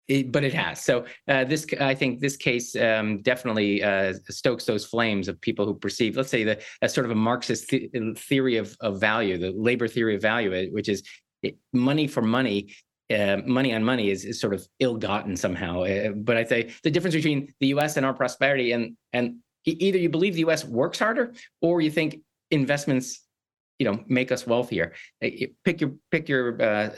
it, 0.07 0.31
but 0.31 0.43
it 0.43 0.53
has. 0.53 0.83
So 0.83 1.05
uh, 1.27 1.45
this, 1.45 1.65
I 1.79 1.95
think, 1.95 2.19
this 2.19 2.37
case 2.37 2.75
um, 2.75 3.21
definitely 3.21 3.83
uh, 3.83 4.13
stokes 4.29 4.65
those 4.65 4.85
flames 4.85 5.27
of 5.27 5.41
people 5.41 5.65
who 5.65 5.73
perceive, 5.73 6.15
let's 6.15 6.29
say, 6.29 6.43
the 6.43 6.61
a 6.81 6.89
sort 6.89 7.05
of 7.05 7.11
a 7.11 7.15
Marxist 7.15 7.69
th- 7.69 7.89
theory 8.17 8.57
of, 8.57 8.75
of 8.81 8.99
value, 8.99 9.37
the 9.37 9.51
labor 9.51 9.87
theory 9.87 10.15
of 10.15 10.21
value, 10.21 10.69
which 10.71 10.89
is 10.89 11.03
money 11.73 12.07
for 12.07 12.21
money. 12.21 12.73
Uh, 13.13 13.37
money 13.45 13.73
on 13.73 13.83
money 13.83 14.09
is, 14.09 14.25
is 14.25 14.41
sort 14.41 14.53
of 14.53 14.67
ill-gotten 14.79 15.37
somehow. 15.37 15.83
Uh, 15.83 16.09
but 16.09 16.37
I 16.37 16.43
say 16.43 16.73
the 16.83 16.89
difference 16.89 17.15
between 17.15 17.53
the 17.59 17.67
U.S. 17.67 17.97
and 17.97 18.05
our 18.05 18.13
prosperity, 18.13 18.71
and 18.71 18.97
and 19.13 19.37
either 19.65 19.97
you 19.97 20.09
believe 20.09 20.33
the 20.33 20.39
U.S. 20.41 20.65
works 20.65 20.99
harder, 20.99 21.33
or 21.61 21.81
you 21.81 21.91
think 21.91 22.21
investments 22.51 23.21
you 23.79 23.85
know 23.85 24.03
make 24.07 24.31
us 24.31 24.47
wealthier 24.47 24.93
pick 25.19 25.81
your 25.81 25.91
pick 26.09 26.29
your 26.29 26.61
uh, 26.61 26.89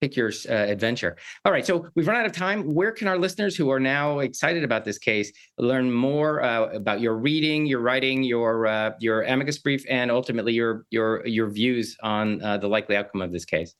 pick 0.00 0.16
your 0.16 0.30
uh, 0.48 0.52
adventure. 0.52 1.16
All 1.44 1.52
right, 1.52 1.64
so 1.64 1.88
we've 1.94 2.06
run 2.06 2.16
out 2.16 2.26
of 2.26 2.32
time. 2.32 2.74
Where 2.74 2.92
can 2.92 3.08
our 3.08 3.18
listeners 3.18 3.56
who 3.56 3.70
are 3.70 3.80
now 3.80 4.20
excited 4.20 4.64
about 4.64 4.84
this 4.84 4.98
case 4.98 5.32
learn 5.58 5.92
more 5.92 6.42
uh, 6.42 6.66
about 6.66 7.00
your 7.00 7.16
reading, 7.16 7.66
your 7.66 7.80
writing, 7.80 8.22
your 8.22 8.66
uh, 8.66 8.92
your 9.00 9.22
amicus 9.22 9.58
brief, 9.58 9.84
and 9.88 10.10
ultimately 10.10 10.52
your 10.52 10.84
your 10.90 11.26
your 11.26 11.48
views 11.48 11.96
on 12.02 12.42
uh, 12.42 12.58
the 12.58 12.68
likely 12.68 12.96
outcome 12.96 13.22
of 13.22 13.32
this 13.32 13.44
case? 13.44 13.74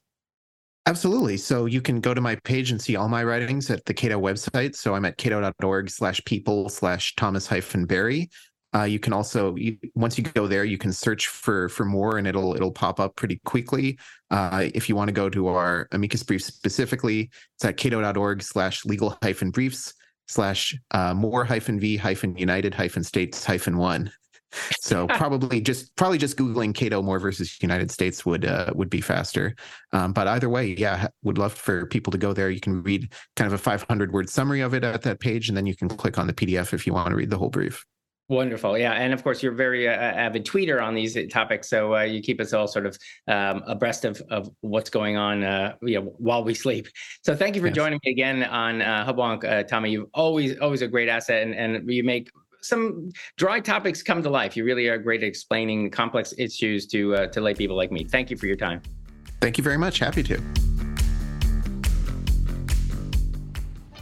Absolutely. 0.87 1.37
So 1.37 1.67
you 1.67 1.81
can 1.81 2.01
go 2.01 2.15
to 2.15 2.21
my 2.21 2.37
page 2.37 2.71
and 2.71 2.81
see 2.81 2.95
all 2.95 3.09
my 3.09 3.25
writings 3.25 3.71
at 3.71 3.85
the 3.87 3.95
Cato 3.95 4.21
website. 4.21 4.77
So 4.77 4.95
I'm 4.95 5.05
at 5.05 5.19
cato.org 5.19 5.91
slash 5.91 6.25
people 6.25 6.69
slash 6.69 7.17
Thomas 7.17 7.47
hyphen 7.47 7.87
Berry. 7.87 8.31
Uh, 8.75 8.85
you 8.85 9.01
can 9.01 9.13
also 9.13 9.57
you, 9.57 9.77
once 9.95 10.17
you 10.17 10.23
go 10.23 10.47
there, 10.47 10.65
you 10.65 10.79
can 10.79 10.93
search 10.93 11.29
for 11.29 11.69
for 11.71 11.85
moore, 11.85 12.19
and 12.19 12.27
it'll 12.27 12.55
it'll 12.55 12.73
pop 12.73 13.01
up 13.01 13.17
pretty 13.17 13.41
quickly. 13.45 13.99
Uh, 14.31 14.69
if 14.75 14.89
you 14.89 14.95
want 14.95 15.09
to 15.09 15.13
go 15.13 15.29
to 15.31 15.49
our 15.49 15.89
amicus 15.93 16.23
brief 16.23 16.43
specifically, 16.43 17.31
it's 17.57 17.65
at 17.65 17.77
cato.org 17.79 18.43
slash 18.43 18.85
legal 18.85 19.17
hyphen 19.23 19.51
briefs 19.51 19.95
slash 20.29 20.77
uh, 20.91 21.15
more 21.15 21.45
hyphen 21.45 21.81
v 21.81 21.97
hyphen 21.97 22.37
united 22.37 22.75
hyphen 22.75 23.03
states 23.03 23.45
hyphen 23.45 23.79
one. 23.79 24.13
So 24.81 25.07
probably 25.09 25.61
just 25.61 25.95
probably 25.97 26.19
just 26.19 26.37
googling 26.37 26.75
Cato 26.75 27.03
Moore 27.03 27.19
versus 27.19 27.61
United 27.61 27.91
States 27.91 28.25
would 28.25 28.45
uh, 28.45 28.73
would 28.75 28.91
be 28.91 29.01
faster. 29.01 29.55
Um, 29.93 30.13
but 30.13 30.29
either 30.29 30.49
way, 30.49 30.75
yeah, 30.79 31.09
would 31.23 31.39
love 31.39 31.53
for 31.53 31.87
people 31.87 32.11
to 32.13 32.19
go 32.19 32.33
there. 32.33 32.51
You 32.51 32.61
can 32.61 32.83
read 32.83 33.13
kind 33.37 33.47
of 33.47 33.53
a 33.53 33.63
500 33.63 34.13
word 34.13 34.31
summary 34.31 34.61
of 34.61 34.75
it 34.75 34.85
at 34.85 35.03
that 35.03 35.21
page, 35.21 35.49
and 35.49 35.57
then 35.57 35.67
you 35.67 35.77
can 35.77 35.89
click 35.89 36.19
on 36.19 36.27
the 36.27 36.33
PDF 36.33 36.73
if 36.73 36.87
you 36.87 36.93
want 36.93 37.11
to 37.11 37.17
read 37.17 37.31
the 37.31 37.39
whole 37.39 37.51
brief. 37.51 37.85
Wonderful, 38.29 38.77
yeah, 38.77 38.93
and 38.95 39.13
of 39.13 39.23
course 39.23 39.41
you're 39.41 39.53
very 39.53 39.87
uh, 39.89 39.93
avid 39.93 40.45
tweeter 40.45 40.83
on 40.83 40.97
these 40.97 41.17
topics, 41.31 41.71
so 41.71 41.95
uh, 41.95 42.01
you 42.01 42.21
keep 42.21 42.41
us 42.41 42.53
all 42.53 42.67
sort 42.67 42.85
of 42.85 42.99
um, 43.29 43.63
abreast 43.69 44.05
of, 44.05 44.21
of 44.31 44.51
what's 44.63 44.91
going 44.91 45.17
on, 45.17 45.45
uh, 45.45 45.77
you 45.83 46.01
know, 46.01 46.13
while 46.19 46.43
we 46.43 46.53
sleep. 46.53 46.89
So 47.23 47.37
thank 47.37 47.55
you 47.55 47.61
for 47.61 47.69
yes. 47.69 47.77
joining 47.77 48.01
me 48.05 48.11
again 48.11 48.43
on 48.43 48.83
uh, 48.83 49.07
Hubwonk, 49.07 49.45
uh, 49.45 49.63
Tommy. 49.63 49.93
You've 49.93 50.09
always 50.13 50.59
always 50.59 50.83
a 50.83 50.89
great 50.89 51.09
asset, 51.09 51.45
and, 51.45 51.55
and 51.55 51.89
you 51.89 52.03
make 52.03 52.29
some 52.67 53.11
dry 53.37 53.61
topics 53.61 54.03
come 54.03 54.23
to 54.23 54.31
life. 54.31 54.57
You 54.57 54.65
really 54.65 54.89
are 54.89 54.99
great 54.99 55.23
at 55.23 55.29
explaining 55.29 55.91
complex 55.91 56.35
issues 56.39 56.87
to 56.89 57.15
uh, 57.15 57.27
to 57.29 57.41
lay 57.41 57.55
people 57.55 57.77
like 57.77 57.93
me. 57.93 58.05
Thank 58.05 58.31
you 58.31 58.37
for 58.37 58.47
your 58.47 58.57
time. 58.57 58.83
Thank 59.41 59.59
you 59.59 59.65
very 59.65 59.79
much. 59.79 59.99
Happy 59.99 60.23
to. 60.25 60.41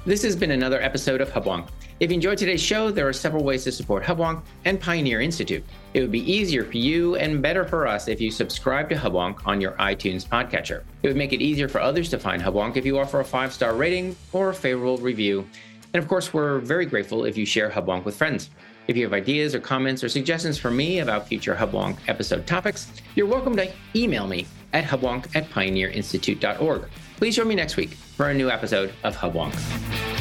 This 0.07 0.23
has 0.23 0.37
been 0.37 0.51
another 0.51 0.83
episode 0.83 1.23
of 1.23 1.31
Hubwonk. 1.31 1.69
If 2.01 2.11
you 2.11 2.17
enjoyed 2.17 2.37
today's 2.37 2.61
show, 2.61 2.91
there 2.91 3.09
are 3.09 3.13
several 3.13 3.45
ways 3.45 3.65
to 3.65 3.73
support 3.73 4.03
Hubwonk 4.03 4.43
and 4.65 4.79
Pioneer 4.81 5.21
Institute. 5.21 5.65
It 5.95 6.01
would 6.01 6.11
be 6.11 6.31
easier 6.31 6.65
for 6.65 6.77
you 6.77 7.15
and 7.17 7.41
better 7.41 7.65
for 7.65 7.87
us 7.87 8.09
if 8.09 8.21
you 8.21 8.31
subscribe 8.31 8.89
to 8.91 8.97
Hubwonk 8.97 9.47
on 9.47 9.61
your 9.61 9.73
iTunes 9.73 10.27
podcatcher. 10.27 10.83
It 11.03 11.09
would 11.09 11.17
make 11.17 11.33
it 11.33 11.41
easier 11.41 11.69
for 11.69 11.81
others 11.81 12.11
to 12.11 12.19
find 12.19 12.43
Hubwonk 12.43 12.77
if 12.77 12.85
you 12.85 12.99
offer 12.99 13.21
a 13.21 13.25
five 13.25 13.53
star 13.53 13.75
rating 13.75 14.17
or 14.33 14.51
a 14.51 14.55
favorable 14.55 14.99
review. 14.99 15.47
And 15.95 16.03
of 16.03 16.09
course, 16.09 16.35
we're 16.35 16.59
very 16.59 16.87
grateful 16.87 17.25
if 17.25 17.39
you 17.39 17.47
share 17.47 17.71
Hubwonk 17.71 18.05
with 18.05 18.17
friends. 18.17 18.51
If 18.89 18.97
you 18.97 19.05
have 19.05 19.13
ideas 19.13 19.55
or 19.55 19.61
comments 19.61 20.03
or 20.03 20.09
suggestions 20.09 20.59
for 20.59 20.71
me 20.71 20.99
about 20.99 21.29
future 21.29 21.55
Hubwonk 21.55 21.97
episode 22.09 22.47
topics, 22.47 22.91
you're 23.15 23.27
welcome 23.27 23.57
to 23.57 23.73
email 23.95 24.27
me 24.27 24.47
at 24.73 24.85
hubwonk 24.85 25.35
at 25.37 25.49
pioneerinstitute.org. 25.51 26.89
Please 27.17 27.37
join 27.37 27.49
me 27.49 27.55
next 27.55 27.77
week 27.77 27.91
for 27.91 28.29
a 28.29 28.35
new 28.35 28.51
episode 28.51 28.93
of 29.05 29.17
Hubwonk. 29.17 30.14